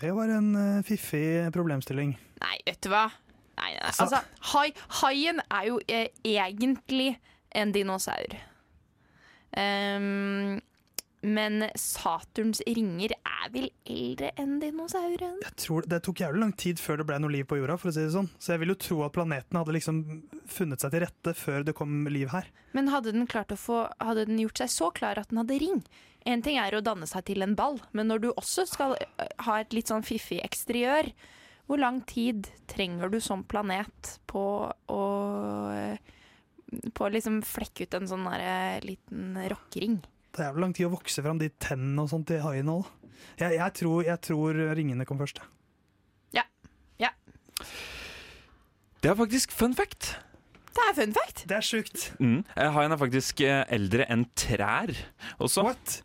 Det 0.00 0.10
var 0.16 0.28
en 0.34 0.48
eh, 0.58 0.82
fiffig 0.86 1.52
problemstilling. 1.54 2.16
Nei, 2.42 2.56
vet 2.66 2.80
du 2.82 2.90
hva? 2.92 3.06
Nei, 3.60 3.70
nei, 3.76 3.78
Altså- 3.86 4.08
altså, 4.08 4.22
hai, 4.52 4.72
haien 5.00 5.40
er 5.50 5.68
jo 5.68 5.78
eh, 5.88 6.08
egentlig 6.26 7.12
en 7.54 7.70
dinosaur. 7.72 8.34
Ehm, 9.56 10.58
men 11.24 11.64
Saturns 11.80 12.60
ringer 12.68 13.14
er 13.16 13.52
vel 13.54 13.68
eldre 13.88 14.30
enn 14.40 14.58
dinosauren? 14.60 15.38
Jeg 15.40 15.56
tror 15.62 15.86
Det 15.88 16.02
tok 16.04 16.20
jævlig 16.20 16.42
lang 16.42 16.54
tid 16.60 16.80
før 16.82 17.00
det 17.00 17.06
ble 17.08 17.18
noe 17.22 17.32
liv 17.32 17.46
på 17.48 17.58
jorda, 17.58 17.78
for 17.80 17.90
å 17.90 17.94
si 17.96 18.04
det 18.04 18.12
sånn. 18.14 18.28
Så 18.38 18.54
jeg 18.54 18.62
vil 18.62 18.74
jo 18.74 18.80
tro 18.84 18.98
at 19.06 19.14
planeten 19.16 19.58
hadde 19.58 19.76
liksom 19.76 20.02
funnet 20.50 20.84
seg 20.84 20.94
til 20.94 21.04
rette 21.06 21.34
før 21.38 21.64
det 21.64 21.76
kom 21.78 22.04
liv 22.12 22.32
her. 22.34 22.50
Men 22.76 22.92
hadde 22.92 23.14
den, 23.16 23.28
få, 23.56 23.84
hadde 24.02 24.26
den 24.28 24.42
gjort 24.42 24.60
seg 24.60 24.74
så 24.74 24.90
klar 24.94 25.20
at 25.20 25.32
den 25.32 25.40
hadde 25.40 25.60
ring? 25.62 25.80
En 26.28 26.44
ting 26.44 26.58
er 26.60 26.76
å 26.76 26.84
danne 26.84 27.08
seg 27.08 27.26
til 27.28 27.44
en 27.44 27.56
ball, 27.56 27.80
men 27.92 28.08
når 28.08 28.24
du 28.24 28.28
også 28.32 28.64
skal 28.68 28.96
ha 29.44 29.58
et 29.60 29.76
litt 29.76 29.92
sånn 29.92 30.04
fiffig 30.04 30.40
eksteriør, 30.44 31.10
hvor 31.68 31.80
lang 31.80 32.02
tid 32.08 32.48
trenger 32.68 33.12
du 33.12 33.20
som 33.24 33.44
planet 33.48 34.18
på 34.28 34.44
å 34.92 35.04
på 36.94 37.06
å 37.06 37.12
liksom 37.12 37.38
flekke 37.46 37.86
ut 37.86 37.94
en 37.94 38.08
sånn 38.10 38.26
liten 38.82 39.36
rockering? 39.52 40.00
Det 40.34 40.42
er 40.42 40.48
jævlig 40.50 40.64
lang 40.64 40.72
tid 40.74 40.88
å 40.88 40.94
vokse 40.96 41.22
fram 41.22 41.38
de 41.38 41.48
tennene 41.62 42.02
og 42.02 42.10
sånt 42.10 42.26
til 42.26 42.40
haien 42.42 42.70
òg. 42.72 42.88
Jeg, 43.38 43.54
jeg, 43.54 43.70
tror, 43.78 44.00
jeg 44.02 44.20
tror 44.26 44.58
ringene 44.74 45.06
kom 45.06 45.20
først. 45.20 45.38
Ja. 46.34 46.42
ja. 46.98 47.12
Det 48.98 49.12
er 49.12 49.18
faktisk 49.18 49.54
fun 49.54 49.76
fact. 49.78 50.16
Det 50.74 50.88
er 50.88 50.96
fun 50.96 51.14
fact. 51.14 51.44
Det 51.46 51.56
er 51.56 51.66
sjukt. 51.66 52.08
Mm. 52.18 52.40
Eh, 52.56 52.72
Haien 52.74 52.94
er 52.94 52.98
faktisk 52.98 53.44
eh, 53.46 53.62
eldre 53.76 54.08
enn 54.10 54.26
trær 54.38 54.90
også. 55.38 55.68
What? 55.68 56.00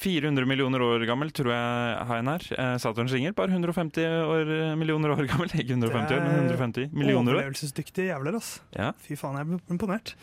400 0.00 0.46
millioner 0.48 0.80
år 0.80 1.04
gammel 1.04 1.28
tror 1.36 1.52
jeg 1.52 2.06
haien 2.08 2.30
er. 2.32 2.46
Eh, 2.56 2.76
Saturns 2.80 3.12
ringer 3.12 3.34
bare 3.36 3.52
150 3.52 4.06
år, 4.24 4.54
millioner 4.80 5.12
år 5.12 5.26
gammel. 5.28 5.52
Ikke 5.60 5.76
150 5.76 6.16
år, 6.16 6.24
men 6.24 6.48
150 6.48 6.96
millioner 6.96 7.36
år. 7.36 7.42
Overlevelsesdyktige 7.42 8.08
jævler, 8.08 8.40
ass. 8.40 8.54
Ja. 8.72 8.94
Fy 9.04 9.20
faen, 9.20 9.36
jeg 9.36 9.58
er 9.60 9.76
imponert. 9.76 10.14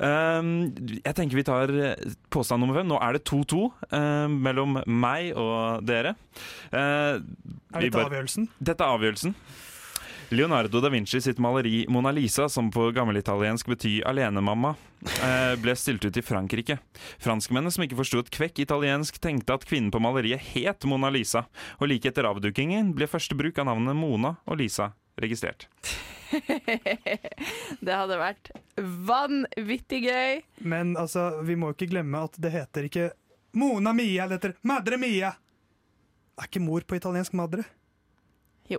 Um, 0.00 0.70
jeg 1.04 1.12
tenker 1.16 1.36
vi 1.36 1.44
tar 1.44 1.70
eh, 1.76 2.12
påstand 2.32 2.62
nummer 2.64 2.78
fem. 2.80 2.88
Nå 2.88 2.96
er 3.04 3.18
det 3.18 3.24
2-2 3.28 3.64
eh, 3.92 4.28
mellom 4.32 4.78
meg 4.88 5.34
og 5.36 5.84
dere. 5.84 6.14
Eh, 6.72 7.18
Er 7.20 7.84
dette 7.84 8.06
avgjørelsen? 8.06 8.48
Dette 8.58 8.86
er 8.86 8.94
avgjørelsen. 8.96 9.34
Leonardo 10.30 10.78
da 10.80 10.88
Vinci 10.92 11.18
sitt 11.20 11.40
maleri 11.42 11.82
Mona 11.90 12.12
Lisa, 12.14 12.46
som 12.48 12.68
på 12.70 12.84
gammelitaliensk 12.94 13.66
betyr 13.66 14.04
'alenemamma', 14.06 14.76
eh, 15.26 15.56
ble 15.58 15.74
stilt 15.74 16.04
ut 16.06 16.16
i 16.16 16.22
Frankrike. 16.22 16.78
Franskmennene 17.18 17.72
som 17.74 17.82
ikke 17.82 17.98
forsto 17.98 18.20
et 18.22 18.30
kvekk 18.30 18.62
italiensk, 18.62 19.18
tenkte 19.18 19.52
at 19.52 19.66
kvinnen 19.66 19.90
på 19.90 20.00
maleriet 20.00 20.40
het 20.54 20.86
Mona 20.86 21.10
Lisa, 21.10 21.46
og 21.80 21.88
like 21.88 22.06
etter 22.06 22.22
avdukingen 22.30 22.94
ble 22.94 23.08
første 23.10 23.34
bruk 23.36 23.58
av 23.58 23.66
navnene 23.66 23.96
Mona 23.98 24.36
og 24.46 24.58
Lisa 24.58 24.92
registrert. 25.20 25.66
det 27.84 27.94
hadde 27.96 28.18
vært 28.20 28.50
vanvittig 29.08 30.02
gøy. 30.06 30.42
Men 30.62 30.94
altså, 31.00 31.28
vi 31.46 31.56
må 31.58 31.72
ikke 31.74 31.88
glemme 31.90 32.24
at 32.28 32.38
det 32.40 32.52
heter 32.54 32.86
ikke 32.90 33.08
Mona 33.58 33.92
Mia, 33.96 34.28
det 34.30 34.38
heter 34.40 34.54
Madre 34.70 34.98
Mia. 35.00 35.32
Er 36.40 36.46
ikke 36.48 36.62
mor 36.64 36.84
på 36.88 36.96
italiensk 37.00 37.34
madre? 37.36 37.64
Jo. 38.70 38.78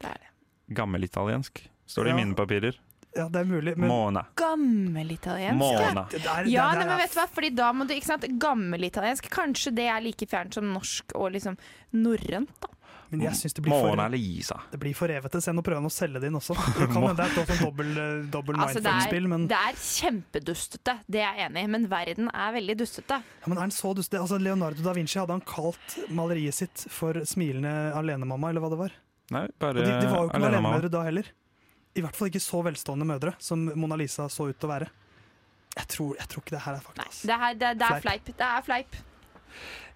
Det 0.00 0.10
er 0.12 0.20
det. 0.22 0.30
Gammelitaliensk, 0.76 1.64
står 1.90 2.04
det 2.06 2.12
Ja. 2.12 2.16
i 2.16 2.20
mine 2.24 2.36
papirer. 2.38 2.76
Ja, 3.16 3.24
det 3.26 3.40
er 3.40 3.48
mulig, 3.50 3.72
men 3.76 3.88
Mona. 3.90 4.20
Gammelitaliensk. 4.38 5.58
Mona. 5.58 6.04
Der- 6.12 6.46
Ja, 6.46 6.68
der 6.70 6.78
nei, 6.78 6.86
men 6.86 6.98
vet 7.00 7.10
du 7.10 7.18
hva? 7.18 7.26
Fordi 7.34 7.50
da 7.58 7.72
må 7.74 7.86
du, 7.88 7.94
ikke 7.96 8.06
sant, 8.06 8.22
Gammelitaliensk, 8.38 9.26
kanskje 9.34 9.72
det 9.74 9.88
er 9.90 10.00
like 10.04 10.26
fjernt 10.30 10.54
som 10.54 10.68
norsk 10.72 11.16
og 11.18 11.32
liksom 11.34 11.56
norrønt, 11.92 12.52
da. 12.60 12.68
Men 13.10 13.24
jeg 13.26 13.34
synes 13.40 13.56
det 13.56 13.62
blir 13.66 13.74
for, 13.74 13.90
Mona 13.90 14.06
Lisa. 14.12 14.56
det 14.70 14.78
blir 14.78 14.94
for 14.94 15.10
revete. 15.10 15.40
Se, 15.42 15.50
nå 15.50 15.64
prøver 15.66 15.80
han 15.82 15.88
å 15.88 15.92
selge 15.92 16.20
det 16.22 16.28
inn 16.30 16.38
også. 16.38 16.54
Det 16.78 16.86
kan 16.92 17.02
hende 17.02 17.16
det 17.18 17.24
er 17.26 17.54
et 17.56 17.62
dobbel, 17.64 17.90
eh, 17.98 18.12
dobbel 18.30 18.60
Altså, 18.60 18.78
det, 18.78 18.86
er, 18.86 19.00
mindfuck-spill, 19.00 19.26
men, 19.32 19.46
det 19.50 19.58
er 19.58 19.80
kjempedustete, 19.82 20.94
det 21.10 21.22
er 21.24 21.40
jeg 21.40 21.50
enig 21.50 21.64
i, 21.66 21.70
men 21.74 21.88
verden 21.90 22.30
er 22.30 22.54
veldig 22.54 22.76
dustete. 22.84 23.18
ja, 23.24 23.50
men 23.50 23.58
er 23.58 23.66
den 23.66 23.74
så 23.74 23.92
dustete? 23.98 24.22
Altså, 24.22 24.38
Leonardo 24.38 24.86
da 24.86 24.94
Vinci, 24.94 25.18
hadde 25.18 25.34
han 25.34 25.42
kalt 25.46 25.98
maleriet 26.08 26.54
sitt 26.54 26.86
for 26.88 27.18
'Smilende 27.26 27.74
alenemamma', 27.98 28.50
eller 28.54 28.62
hva 28.64 28.70
det 28.70 28.80
var? 28.84 28.96
Nei, 29.34 29.44
bare 29.62 29.82
de, 29.82 29.90
de 29.90 30.06
var 30.10 30.24
jo 30.24 30.30
ikke 30.30 30.42
alenemødre 30.46 30.90
da 30.94 31.02
heller. 31.06 31.26
I 31.98 32.02
hvert 32.06 32.16
fall 32.16 32.30
ikke 32.30 32.42
så 32.42 32.62
velstående 32.62 33.06
mødre 33.06 33.34
som 33.42 33.66
Mona 33.74 33.96
Lisa 33.98 34.28
så 34.30 34.46
ut 34.50 34.58
til 34.58 34.70
å 34.70 34.74
være. 34.76 34.88
Jeg 35.76 35.86
tror, 35.86 36.16
jeg 36.18 36.28
tror 36.30 36.42
ikke 36.42 36.54
det 36.56 36.62
her 36.64 36.74
er 36.78 36.82
faktisk 36.82 37.26
Nei, 37.26 37.30
Det, 37.30 37.38
her, 37.42 37.54
det, 37.54 37.68
det 37.78 37.86
er 37.86 38.00
Fleip. 38.02 38.24
fleip. 38.24 38.36
Det 38.38 38.46
er 38.46 38.62
fleip. 38.66 38.96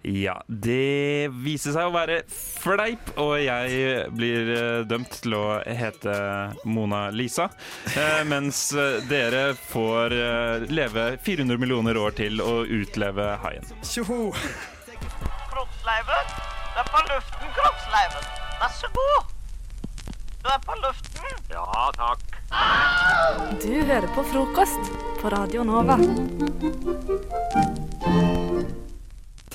Ja, 0.05 0.35
det 0.45 1.31
viser 1.41 1.73
seg 1.73 1.87
å 1.87 1.93
være 1.95 2.19
fleip, 2.29 3.07
og 3.17 3.39
jeg 3.41 4.03
blir 4.13 4.51
eh, 4.53 4.83
dømt 4.85 5.15
til 5.23 5.33
å 5.33 5.45
hete 5.65 6.13
Mona 6.69 7.07
Lisa. 7.09 7.47
eh, 7.97 8.21
mens 8.29 8.67
eh, 8.77 8.99
dere 9.09 9.55
får 9.71 10.13
leve 10.69 11.07
400 11.25 11.57
millioner 11.57 11.97
år 11.97 12.13
til 12.21 12.37
å 12.45 12.59
utleve 12.69 13.31
haien. 13.41 13.65
Tjoho! 13.81 14.29
Kroppsleiven, 15.49 16.29
du 16.37 16.79
er 16.83 16.91
på 16.93 17.01
luften, 17.09 17.49
kroppsleiven. 17.57 18.29
Vær 18.61 18.77
så 18.77 18.91
god. 18.99 19.33
Du 20.45 20.51
er 20.53 20.61
på 20.69 20.77
luften. 20.83 21.41
Ja, 21.49 21.89
takk. 21.97 22.21
Du 23.65 23.71
hører 23.89 24.05
på 24.13 24.27
frokost 24.29 24.93
på 25.23 25.33
Radio 25.33 25.65
Nova. 25.65 25.97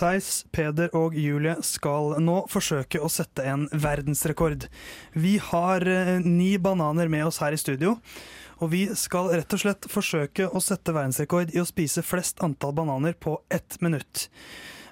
Theis, 0.00 0.44
Peder 0.52 0.88
og 0.96 1.14
Julie 1.18 1.58
skal 1.66 2.14
nå 2.24 2.42
forsøke 2.48 3.02
å 3.04 3.10
sette 3.12 3.44
en 3.44 3.66
verdensrekord. 3.68 4.64
Vi 5.12 5.34
har 5.50 5.84
eh, 5.84 6.16
ni 6.24 6.54
bananer 6.62 7.10
med 7.12 7.26
oss 7.28 7.40
her 7.44 7.52
i 7.52 7.60
studio, 7.60 7.98
og 8.60 8.72
vi 8.72 8.86
skal 8.96 9.28
rett 9.34 9.56
og 9.56 9.62
slett 9.62 9.88
forsøke 9.92 10.48
å 10.48 10.62
sette 10.64 10.94
verdensrekord 10.96 11.52
i 11.52 11.60
å 11.60 11.68
spise 11.68 12.04
flest 12.04 12.40
antall 12.44 12.72
bananer 12.76 13.12
på 13.12 13.36
ett 13.52 13.76
minutt. 13.84 14.28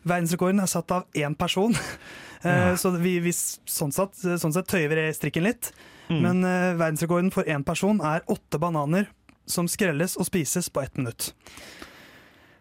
Verdensrekorden 0.04 0.60
er 0.60 0.70
satt 0.70 0.92
av 0.92 1.08
én 1.16 1.36
person, 1.38 1.72
ja. 2.44 2.74
så 2.76 2.92
vi, 3.00 3.18
vi 3.24 3.32
sånn, 3.32 3.94
sett, 3.94 4.20
sånn 4.20 4.54
sett 4.56 4.68
tøyer 4.68 4.92
vi 4.92 5.08
strikken 5.16 5.48
litt. 5.48 5.72
Mm. 6.08 6.20
Men 6.20 6.44
eh, 6.44 6.74
verdensrekorden 6.76 7.32
for 7.32 7.48
én 7.48 7.64
person 7.64 8.04
er 8.04 8.24
åtte 8.28 8.60
bananer 8.60 9.08
som 9.48 9.68
skrelles 9.68 10.18
og 10.20 10.28
spises 10.28 10.68
på 10.68 10.84
ett 10.84 11.00
minutt. 11.00 11.32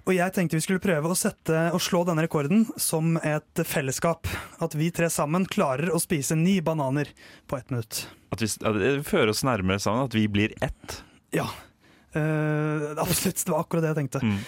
Og 0.08 0.16
jeg 0.16 0.32
tenkte 0.32 0.56
vi 0.56 0.64
skulle 0.64 0.84
prøve 0.84 1.12
å 1.12 1.18
sette 1.20 1.66
å 1.76 1.80
slå 1.84 2.06
denne 2.08 2.24
rekorden 2.24 2.64
som 2.80 3.18
et 3.20 3.62
fellesskap. 3.68 4.30
At 4.64 4.78
vi 4.80 4.88
tre 4.96 5.10
sammen 5.12 5.44
klarer 5.52 5.92
å 5.92 6.00
spise 6.00 6.38
ni 6.40 6.62
bananer 6.64 7.12
på 7.52 7.60
ett 7.60 7.74
minutt. 7.74 8.06
At 8.32 8.44
vi, 8.44 8.48
at 8.48 8.80
det 8.80 8.94
fører 9.08 9.34
oss 9.34 9.44
nærmere 9.48 9.84
sammen, 9.84 10.08
at 10.08 10.16
vi 10.16 10.24
blir 10.32 10.56
ett. 10.64 11.02
Ja. 11.36 11.50
Uh, 12.16 12.96
absolutt. 12.96 13.44
Det 13.44 13.52
var 13.52 13.66
akkurat 13.66 13.84
det 13.84 13.92
jeg 13.92 14.00
tenkte. 14.00 14.24
Mm. 14.24 14.40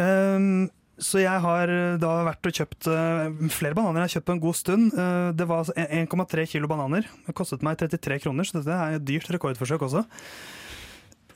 Um, 0.00 0.68
så 1.00 1.22
jeg 1.22 1.40
har 1.42 1.70
da 2.00 2.10
vært 2.28 2.44
og 2.44 2.56
kjøpt 2.60 2.88
eh, 2.92 3.38
flere 3.54 3.76
bananer. 3.76 4.02
Jeg 4.02 4.08
har 4.08 4.14
kjøpt 4.18 4.26
på 4.28 4.34
en 4.34 4.42
god 4.42 4.56
stund. 4.58 4.90
Eh, 4.92 5.28
det 5.36 5.46
var 5.48 5.70
1,3 5.72 6.44
kilo 6.50 6.68
bananer. 6.68 7.08
Det 7.24 7.36
kostet 7.36 7.64
meg 7.64 7.80
33 7.80 8.20
kroner, 8.26 8.44
så 8.44 8.58
dette 8.58 8.76
er 8.76 8.98
et 8.98 9.06
dyrt 9.08 9.30
rekordforsøk 9.32 9.86
også. 9.88 10.04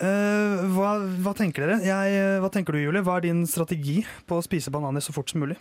Eh, 0.03 0.65
hva, 0.75 0.97
hva 1.23 1.35
tenker 1.39 1.65
dere? 1.65 1.79
Jeg, 1.85 2.17
eh, 2.19 2.41
hva 2.43 2.51
tenker 2.53 2.75
du, 2.75 2.83
Julie? 2.83 3.05
Hva 3.05 3.19
er 3.19 3.29
din 3.29 3.45
strategi 3.51 4.01
på 4.29 4.39
å 4.41 4.45
spise 4.45 4.73
bananer 4.75 5.05
så 5.05 5.15
fort 5.15 5.31
som 5.31 5.45
mulig? 5.45 5.59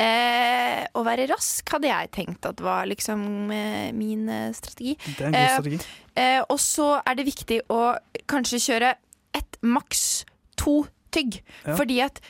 Eh, 0.00 0.86
å 0.96 1.02
være 1.04 1.26
rask 1.28 1.74
hadde 1.74 1.90
jeg 1.90 2.10
tenkt 2.14 2.46
at 2.48 2.60
var 2.64 2.88
liksom 2.88 3.50
eh, 3.52 3.90
min 3.96 4.28
eh, 4.32 4.48
strategi. 4.56 4.94
Det 5.04 5.26
er 5.26 5.28
en 5.28 5.36
god 5.36 5.52
strategi. 5.58 5.80
Eh, 6.16 6.40
og 6.46 6.56
så 6.62 6.88
er 7.02 7.18
det 7.18 7.28
viktig 7.28 7.60
å 7.72 7.82
kanskje 8.30 8.62
kjøre 8.64 8.94
ett, 9.36 9.60
maks 9.60 10.24
to 10.60 10.82
tygg. 11.12 11.40
Ja. 11.66 11.76
Fordi 11.76 12.00
at 12.04 12.20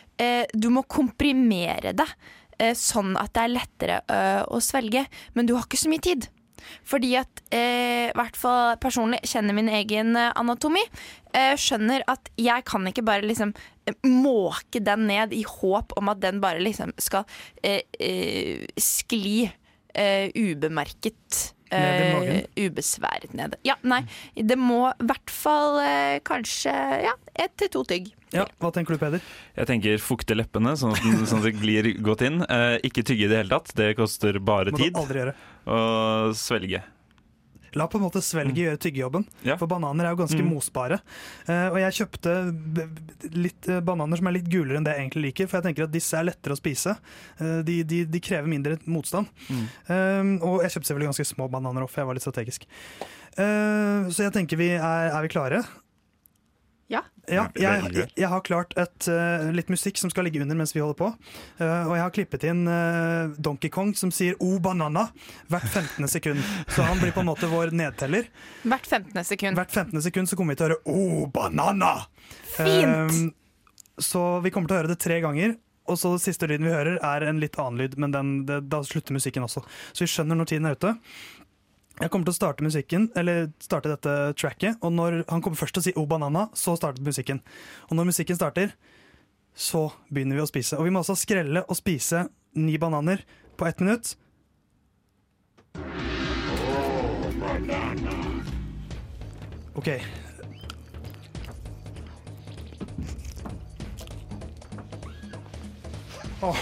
du 0.53 0.67
må 0.73 0.83
komprimere 0.85 1.95
det 1.97 2.07
sånn 2.77 3.15
at 3.17 3.33
det 3.33 3.43
er 3.43 3.53
lettere 3.55 3.97
å 4.53 4.59
svelge. 4.61 5.07
Men 5.33 5.49
du 5.49 5.55
har 5.57 5.65
ikke 5.65 5.81
så 5.81 5.89
mye 5.89 6.05
tid. 6.05 6.27
Fordi 6.87 7.15
at 7.21 7.43
eh, 7.55 8.11
hvert 8.17 8.39
fall 8.39 8.77
personlig 8.83 9.21
kjenner 9.29 9.57
min 9.57 9.71
egen 9.81 10.15
eh, 10.19 10.33
anatomi. 10.39 10.83
Eh, 11.35 11.55
skjønner 11.61 12.05
at 12.11 12.31
jeg 12.41 12.67
kan 12.69 12.87
ikke 12.91 13.07
bare 13.07 13.27
liksom 13.27 13.55
eh, 13.87 13.97
måke 14.07 14.83
den 14.83 15.07
ned 15.11 15.35
i 15.37 15.45
håp 15.47 15.95
om 16.01 16.11
at 16.13 16.23
den 16.23 16.43
bare 16.43 16.63
liksom 16.63 16.95
skal 17.01 17.27
eh, 17.63 17.83
eh, 18.01 18.67
skli 18.81 19.51
ubemerket. 19.91 21.55
Magen? 21.71 22.47
ubesværet 22.59 23.35
ned. 23.37 23.55
Ja, 23.67 23.77
nei. 23.83 24.03
Det 24.35 24.57
må 24.59 24.89
i 24.91 25.07
hvert 25.11 25.31
fall 25.31 25.79
uh, 25.81 26.17
kanskje 26.27 26.73
ja, 27.07 27.15
ett 27.35 27.55
til 27.61 27.71
to 27.73 27.85
tygg. 27.89 28.11
Ja, 28.35 28.45
Hva 28.63 28.71
tenker 28.75 28.95
du, 28.95 29.01
Peder? 29.03 29.23
Jeg 29.57 29.67
tenker 29.67 29.99
fukte 30.03 30.37
leppene, 30.39 30.77
sånn 30.79 30.93
at, 30.95 31.03
den, 31.03 31.25
sånn 31.27 31.43
at 31.43 31.49
det 31.49 31.57
glir 31.59 31.89
godt 32.07 32.23
inn. 32.29 32.43
Uh, 32.47 32.77
ikke 32.87 33.03
tygge 33.03 33.27
i 33.27 33.31
det 33.33 33.41
hele 33.43 33.51
tatt, 33.57 33.73
det 33.79 33.93
koster 33.99 34.39
bare 34.39 34.71
Må 34.71 34.79
du 34.79 34.85
tid. 34.85 34.99
aldri 35.01 35.23
gjøre. 35.25 35.35
Og 35.67 36.37
svelge. 36.39 36.83
La 37.79 37.87
på 37.87 37.99
en 38.01 38.05
måte 38.05 38.23
svelget 38.25 38.57
gjøre 38.57 38.79
tyggejobben, 38.83 39.27
Ja. 39.47 39.57
for 39.57 39.67
bananer 39.71 40.05
er 40.07 40.11
jo 40.17 40.21
ganske 40.25 40.41
Mm. 40.43 40.49
mosbare. 40.55 41.01
Uh, 41.49 41.69
og 41.71 41.79
jeg 41.79 41.93
kjøpte 42.01 42.33
litt 43.35 43.69
eh, 43.69 43.81
bananer 43.81 44.17
som 44.19 44.27
er 44.27 44.33
litt 44.33 44.49
gulere 44.51 44.77
enn 44.77 44.85
det 44.85 44.95
jeg 44.97 45.05
egentlig 45.11 45.23
liker, 45.31 45.47
for 45.49 45.61
jeg 45.61 45.69
tenker 45.69 45.85
at 45.85 45.93
disse 45.93 46.15
er 46.19 46.25
lettere 46.25 46.53
å 46.57 46.59
spise. 46.61 46.97
Uh, 47.41 47.63
de, 47.63 47.83
de, 47.85 48.05
de 48.05 48.21
krever 48.21 48.49
mindre 48.49 48.79
motstand. 48.87 49.27
Eh, 49.51 50.31
og 50.43 50.63
jeg 50.65 50.71
kjøpte 50.75 50.89
selvfølgelig 50.91 51.11
ganske 51.13 51.29
små 51.35 51.51
bananer 51.51 51.83
òg, 51.87 51.91
for 51.91 52.01
jeg 52.03 52.07
var 52.11 52.15
litt 52.19 52.27
strategisk. 52.27 52.67
Uh, 53.39 54.11
så 54.11 54.27
jeg 54.27 54.33
tenker 54.35 54.57
vi 54.59 54.71
er, 54.75 55.11
er 55.15 55.23
vi 55.23 55.29
klare? 55.33 55.63
Ja. 56.91 57.05
Ja, 57.31 57.45
jeg, 57.55 57.91
jeg, 57.95 58.07
jeg 58.19 58.29
har 58.33 58.41
klart 58.43 58.73
et, 58.81 59.07
uh, 59.07 59.51
litt 59.55 59.69
musikk 59.71 60.01
som 60.01 60.11
skal 60.11 60.27
ligge 60.27 60.41
under 60.43 60.59
mens 60.59 60.73
vi 60.75 60.83
holder 60.83 60.99
på. 60.99 61.11
Uh, 61.61 61.87
og 61.87 61.95
jeg 61.95 62.03
har 62.03 62.15
klippet 62.17 62.47
inn 62.51 62.65
uh, 62.67 63.31
Donkey 63.39 63.71
Kong 63.71 63.93
som 63.99 64.11
sier 64.15 64.35
'O 64.43 64.59
banana' 64.63 65.07
hvert 65.53 65.69
15. 65.71 66.09
sekund. 66.11 66.43
Så 66.67 66.83
han 66.83 66.99
blir 66.99 67.15
på 67.15 67.23
en 67.23 67.31
måte 67.31 67.47
vår 67.51 67.71
nedteller. 67.77 68.27
Hvert 68.65 68.91
15. 68.91 69.23
sekund. 69.25 69.61
Hvert 69.61 69.71
15. 69.71 70.03
sekund 70.03 70.33
så 70.33 70.39
kommer 70.41 70.57
vi 70.57 70.63
til 70.63 70.67
å 70.67 70.71
høre 70.73 70.83
'O 70.91 71.31
banana'. 71.31 71.95
Fint! 72.57 72.91
Eh, 72.91 74.03
så 74.03 74.41
vi 74.43 74.51
kommer 74.51 74.71
til 74.71 74.81
å 74.81 74.83
høre 74.83 74.95
det 74.97 75.03
tre 75.03 75.21
ganger. 75.23 75.55
Og 75.91 75.99
så 75.99 76.13
siste 76.23 76.47
lyden 76.47 76.69
vi 76.69 76.75
hører, 76.75 76.99
er 77.03 77.27
en 77.27 77.41
litt 77.43 77.57
annen 77.59 77.81
lyd, 77.81 77.97
men 77.99 78.13
den, 78.15 78.29
det, 78.47 78.61
da 78.71 78.83
slutter 78.87 79.17
musikken 79.17 79.47
også. 79.47 79.63
Så 79.91 80.05
vi 80.05 80.11
skjønner 80.13 80.39
når 80.39 80.51
tiden 80.53 80.69
er 80.69 80.79
ute. 80.79 80.93
Jeg 82.01 82.09
kommer 82.09 82.25
til 82.25 82.33
å 82.33 82.39
starte 82.39 82.65
musikken, 82.65 83.11
eller 83.21 83.51
starte 83.61 83.91
dette 83.93 84.13
tracket, 84.41 84.79
og 84.81 84.95
når 84.97 85.19
han 85.29 85.43
kommer 85.45 85.61
først 85.61 85.77
til 85.77 85.83
å 85.83 85.85
si 85.85 85.93
'O 85.93 86.07
banana', 86.09 86.49
så 86.57 86.73
starter 86.77 87.05
musikken. 87.05 87.43
Og 87.91 87.97
når 87.97 88.09
musikken 88.09 88.37
starter, 88.37 88.73
så 89.55 89.93
begynner 90.09 90.37
vi 90.37 90.43
å 90.43 90.49
spise. 90.49 90.79
Og 90.79 90.85
vi 90.85 90.91
må 90.91 91.01
altså 91.01 91.15
skrelle 91.15 91.63
og 91.69 91.77
spise 91.77 92.29
ni 92.55 92.79
bananer 92.79 93.21
på 93.57 93.67
ett 93.67 93.81
minutt. 93.81 94.17
OK. 99.75 99.89
Åh. 106.43 106.57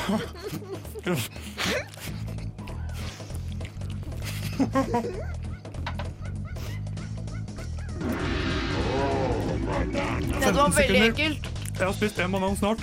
Det 10.40 10.54
var 10.56 10.70
15 10.70 10.76
veldig 10.76 10.76
sekunder. 10.76 11.08
ekkelt. 11.08 11.48
Jeg 11.78 11.86
har 11.86 11.92
spist 11.92 12.18
en 12.18 12.32
banan 12.32 12.56
snart. 12.56 12.78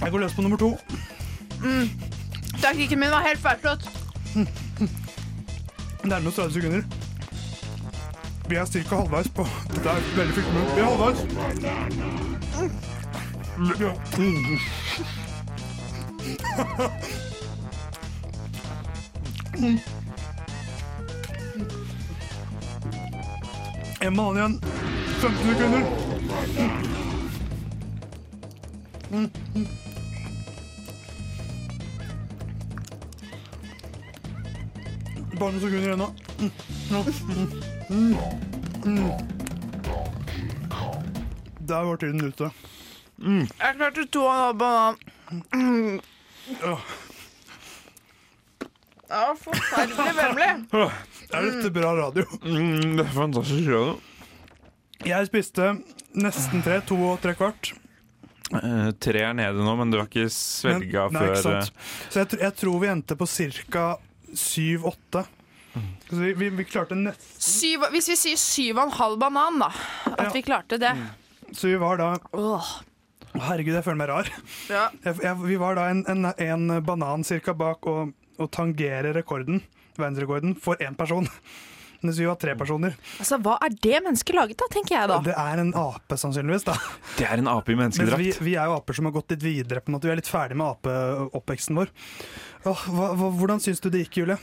Jeg 0.00 0.10
går 0.10 0.18
løs 0.18 0.34
på 0.34 0.42
nummer 0.42 0.56
to. 0.56 0.78
Mm. 1.64 1.90
Taktikken 2.62 2.98
min 3.00 3.10
var 3.10 3.20
helt 3.26 3.40
feilslått. 3.40 3.88
Nærmest 6.04 6.36
30 6.36 6.52
sekunder. 6.52 6.82
Vi 8.48 8.54
er 8.56 8.64
ca. 8.64 8.96
halvveis 8.96 9.28
på 9.28 9.46
Dette 9.74 9.88
er 9.88 10.00
veldig 10.16 10.34
fryktelig. 10.34 10.54
men 10.54 10.64
Vi 10.76 10.80
er 10.80 10.84
halvveis. 10.84 11.18
Ja. 13.80 13.92
Mm. 14.18 14.58
En 24.04 24.16
banan 24.16 24.36
igjen. 24.36 24.60
15 25.20 25.54
sekunder. 25.54 25.82
Mm. 29.10 29.30
Mm. 29.54 29.66
Bare 35.38 35.52
noen 35.52 35.60
sekunder 35.60 35.88
igjen 35.88 35.98
nå. 35.98 36.08
Mm. 37.88 39.08
Der 41.58 41.84
var 41.84 41.96
tiden 41.96 42.24
ute. 42.28 42.50
Jeg 43.24 43.74
klarte 43.76 44.06
to 44.12 44.20
og 44.26 44.34
en 44.34 44.40
halv 44.42 44.56
banan. 44.58 44.94
Det 49.08 49.16
var 49.16 49.36
forferdelig 49.40 49.96
vemmelig. 50.20 50.52
Er 51.34 51.46
dette 51.50 51.70
bra 51.74 51.92
radio? 51.98 52.24
Mm, 52.44 52.96
det 52.98 53.04
er 53.06 53.12
fantastisk 53.14 53.68
radio. 53.70 53.96
Jeg 55.04 55.26
spiste 55.28 55.70
nesten 56.16 56.62
tre, 56.64 56.78
to 56.86 56.96
og 57.10 57.18
tre 57.24 57.34
kvart. 57.36 57.72
Eh, 58.54 58.90
tre 59.02 59.22
er 59.26 59.34
nede 59.36 59.64
nå, 59.64 59.72
men 59.80 59.90
du 59.92 59.98
har 59.98 60.06
ikke 60.08 60.28
svelga 60.32 61.08
Men- 61.10 61.18
nei, 61.18 61.24
ikke 61.30 61.42
før 61.42 61.60
sant. 61.64 61.72
Så 62.12 62.20
jeg, 62.22 62.28
tr- 62.34 62.42
jeg 62.44 62.56
tror 62.60 62.80
vi 62.84 62.90
endte 62.92 63.16
på 63.18 63.26
ca. 63.28 63.86
syv-åtte. 64.34 65.24
Så 66.08 66.16
vi, 66.20 66.32
vi, 66.38 66.48
vi 66.54 66.64
klarte 66.68 66.94
nesten 66.94 67.42
Syv, 67.42 67.88
hvis 67.90 68.06
vi 68.12 68.14
sier 68.20 68.38
syv 68.38 68.78
og 68.78 68.84
en 68.86 68.92
halv 68.94 69.18
banan, 69.18 69.56
da. 69.64 69.70
At 70.14 70.28
vi 70.34 70.42
klarte 70.46 70.78
det. 70.78 70.92
Så 71.50 71.66
vi 71.72 71.78
var 71.82 71.98
da 71.98 72.12
Åh. 72.38 72.68
Herregud, 73.34 73.74
jeg 73.74 73.82
føler 73.82 73.98
meg 73.98 74.10
rar. 74.12 74.28
Ja. 74.70 74.84
Jeg, 75.02 75.16
jeg, 75.24 75.34
vi 75.42 75.56
var 75.58 75.74
da 75.74 75.88
en, 75.90 76.04
en, 76.06 76.28
en 76.30 76.68
banan 76.86 77.24
cirka 77.26 77.54
bak 77.58 77.82
og, 77.90 78.12
å 78.38 78.46
tangere 78.50 79.10
rekorden, 79.16 79.58
verdensrekorden, 80.00 80.56
for 80.60 80.80
én 80.82 80.96
person. 80.98 81.28
Mens 82.04 82.18
vi 82.20 82.26
var 82.28 82.36
tre 82.36 82.52
personer. 82.58 82.92
Altså, 83.16 83.38
Hva 83.40 83.54
er 83.64 83.72
det 83.80 84.00
mennesket 84.04 84.36
laget 84.36 84.60
av, 84.60 84.68
tenker 84.72 84.92
jeg 84.98 85.08
da. 85.08 85.18
Det 85.24 85.36
er 85.40 85.60
en 85.62 85.70
ape, 85.80 86.18
sannsynligvis. 86.20 86.66
da 86.66 86.74
Det 87.16 87.24
er 87.24 87.40
en 87.40 87.48
ape 87.48 87.72
i 87.72 87.78
menneskedrakt. 87.80 88.20
vi, 88.20 88.32
vi 88.50 88.56
er 88.60 88.68
jo 88.68 88.74
aper 88.76 88.98
som 88.98 89.08
har 89.08 89.14
gått 89.14 89.32
litt 89.32 89.46
videre. 89.46 89.80
på 89.80 89.88
en 89.88 89.96
måte 89.96 90.10
Vi 90.10 90.12
er 90.12 90.20
litt 90.20 90.28
ferdig 90.28 90.58
med 90.60 90.68
apeoppveksten 90.74 91.80
vår. 91.80 91.94
Åh, 92.68 92.84
hva, 92.92 93.08
hva, 93.16 93.30
hvordan 93.38 93.60
syns 93.60 93.80
du 93.80 93.88
det 93.92 94.04
gikk, 94.04 94.20
Julie? 94.22 94.36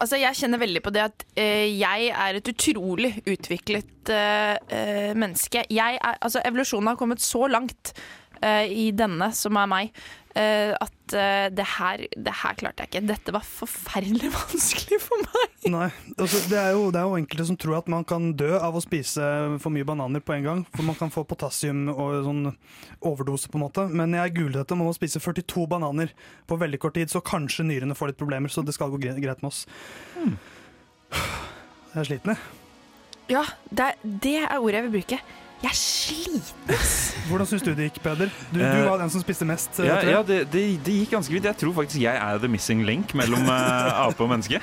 Altså, 0.00 0.20
jeg 0.20 0.36
kjenner 0.42 0.60
veldig 0.60 0.84
på 0.84 0.92
det 0.92 1.06
at 1.06 1.24
eh, 1.40 1.72
jeg 1.72 2.12
er 2.12 2.38
et 2.38 2.52
utrolig 2.52 3.14
utviklet 3.24 4.12
eh, 4.12 4.56
eh, 4.68 5.10
menneske. 5.16 5.64
Jeg 5.72 6.00
er, 6.00 6.20
altså, 6.20 6.44
evolusjonen 6.44 6.92
har 6.92 7.00
kommet 7.00 7.24
så 7.24 7.46
langt 7.48 7.94
i 8.72 8.90
denne, 8.96 9.26
som 9.36 9.56
er 9.60 9.66
meg, 9.68 9.90
eh, 10.38 10.70
at 10.80 11.14
eh, 11.18 11.48
det, 11.52 11.66
her, 11.76 12.04
det 12.16 12.32
her 12.42 12.54
klarte 12.60 12.84
jeg 12.86 12.88
ikke. 12.90 13.02
Dette 13.10 13.34
var 13.36 13.44
forferdelig 13.44 14.30
vanskelig 14.36 14.98
for 15.04 15.20
meg. 15.26 15.56
Nei, 15.74 15.88
altså, 16.16 16.40
det, 16.48 16.56
er 16.56 16.70
jo, 16.72 16.86
det 16.94 17.02
er 17.02 17.08
jo 17.10 17.18
enkelte 17.20 17.44
som 17.50 17.58
tror 17.60 17.76
at 17.82 17.90
man 17.92 18.06
kan 18.08 18.30
dø 18.40 18.54
av 18.56 18.78
å 18.78 18.80
spise 18.84 19.26
for 19.60 19.74
mye 19.74 19.84
bananer 19.84 20.22
på 20.24 20.32
en 20.38 20.46
gang. 20.46 20.62
For 20.72 20.86
man 20.88 20.96
kan 20.96 21.12
få 21.12 21.26
potassium 21.28 21.82
og 21.92 22.16
sånn 22.24 22.46
overdose, 23.04 23.50
på 23.52 23.60
en 23.60 23.66
måte. 23.66 23.84
Men 23.92 24.16
jeg 24.16 24.36
googlet 24.38 24.62
dette, 24.62 24.78
man 24.80 24.88
må 24.88 24.94
spise 24.96 25.20
42 25.20 25.66
bananer 25.74 26.14
på 26.48 26.56
veldig 26.60 26.80
kort 26.80 26.96
tid, 26.96 27.12
så 27.12 27.20
kanskje 27.20 27.68
nyrene 27.68 27.98
får 27.98 28.14
litt 28.14 28.22
problemer. 28.22 28.48
Så 28.52 28.64
det 28.64 28.72
skal 28.78 28.88
gå 28.94 29.02
greit 29.04 29.20
med 29.44 29.50
oss. 29.52 29.66
Jeg 31.10 32.00
er 32.00 32.06
sliten, 32.08 32.32
jeg. 32.34 32.56
Ja, 33.30 33.44
det, 33.70 33.84
er- 33.92 34.10
det 34.24 34.36
er 34.42 34.56
ordet 34.58 34.80
jeg 34.80 34.88
vil 34.88 34.96
bruke. 35.00 35.20
Jeg 35.60 35.68
er 35.70 35.76
sliten. 35.76 36.42
Hvordan 37.28 37.46
syns 37.50 37.62
du 37.66 37.70
det 37.76 37.90
gikk, 37.90 37.98
Peder? 38.02 38.30
Du, 38.50 38.58
du 38.58 38.64
Eh, 38.64 38.86
var 38.88 38.98
den 39.02 39.10
som 39.12 39.20
spiste 39.20 39.44
mest. 39.44 39.76
eh, 39.80 39.86
Ja, 39.90 39.98
ja 40.02 40.22
det, 40.24 40.38
det, 40.52 40.62
det 40.86 40.94
gikk 41.02 41.10
ganske 41.18 41.34
vidt. 41.34 41.44
Jeg 41.50 41.58
tror 41.60 41.74
faktisk 41.76 42.00
jeg 42.00 42.16
er 42.16 42.38
the 42.40 42.48
missing 42.48 42.80
link 42.88 43.12
mellom 43.14 43.44
uh, 43.44 44.00
ape 44.06 44.24
og 44.24 44.30
menneske. 44.32 44.60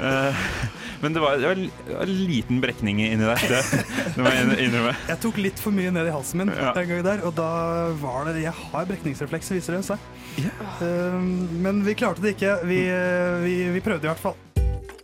Uh, 0.00 0.32
men 1.02 1.12
det 1.16 1.20
var, 1.20 1.36
det 1.36 1.50
var 1.50 1.60
en 2.06 2.14
liten 2.30 2.60
brekning 2.64 3.02
inni 3.04 3.28
der. 3.28 3.44
Det, 3.44 3.60
det 4.16 4.24
må 4.24 4.32
jeg 4.32 4.56
innrømme. 4.70 4.94
Jeg 5.12 5.20
tok 5.20 5.36
litt 5.44 5.60
for 5.60 5.76
mye 5.76 5.92
ned 5.92 6.08
i 6.08 6.14
halsen 6.16 6.42
min 6.46 6.52
Ja. 6.56 6.72
en 6.72 6.88
gang 6.94 7.04
der, 7.04 7.22
og 7.28 7.36
da 7.36 7.50
var 8.00 8.24
det 8.32 8.40
Jeg 8.46 8.56
har 8.56 8.88
brekningsrefleks, 8.88 9.52
viser 9.52 9.76
det 9.76 9.84
seg. 9.84 9.98
Eh, 10.40 11.20
men 11.60 11.84
vi 11.84 11.94
klarte 11.94 12.24
det 12.24 12.34
ikke. 12.38 12.56
Vi, 12.64 12.80
vi, 13.44 13.56
vi 13.76 13.84
prøvde 13.84 14.08
i 14.08 14.12
hvert 14.14 14.24
fall. 14.30 14.36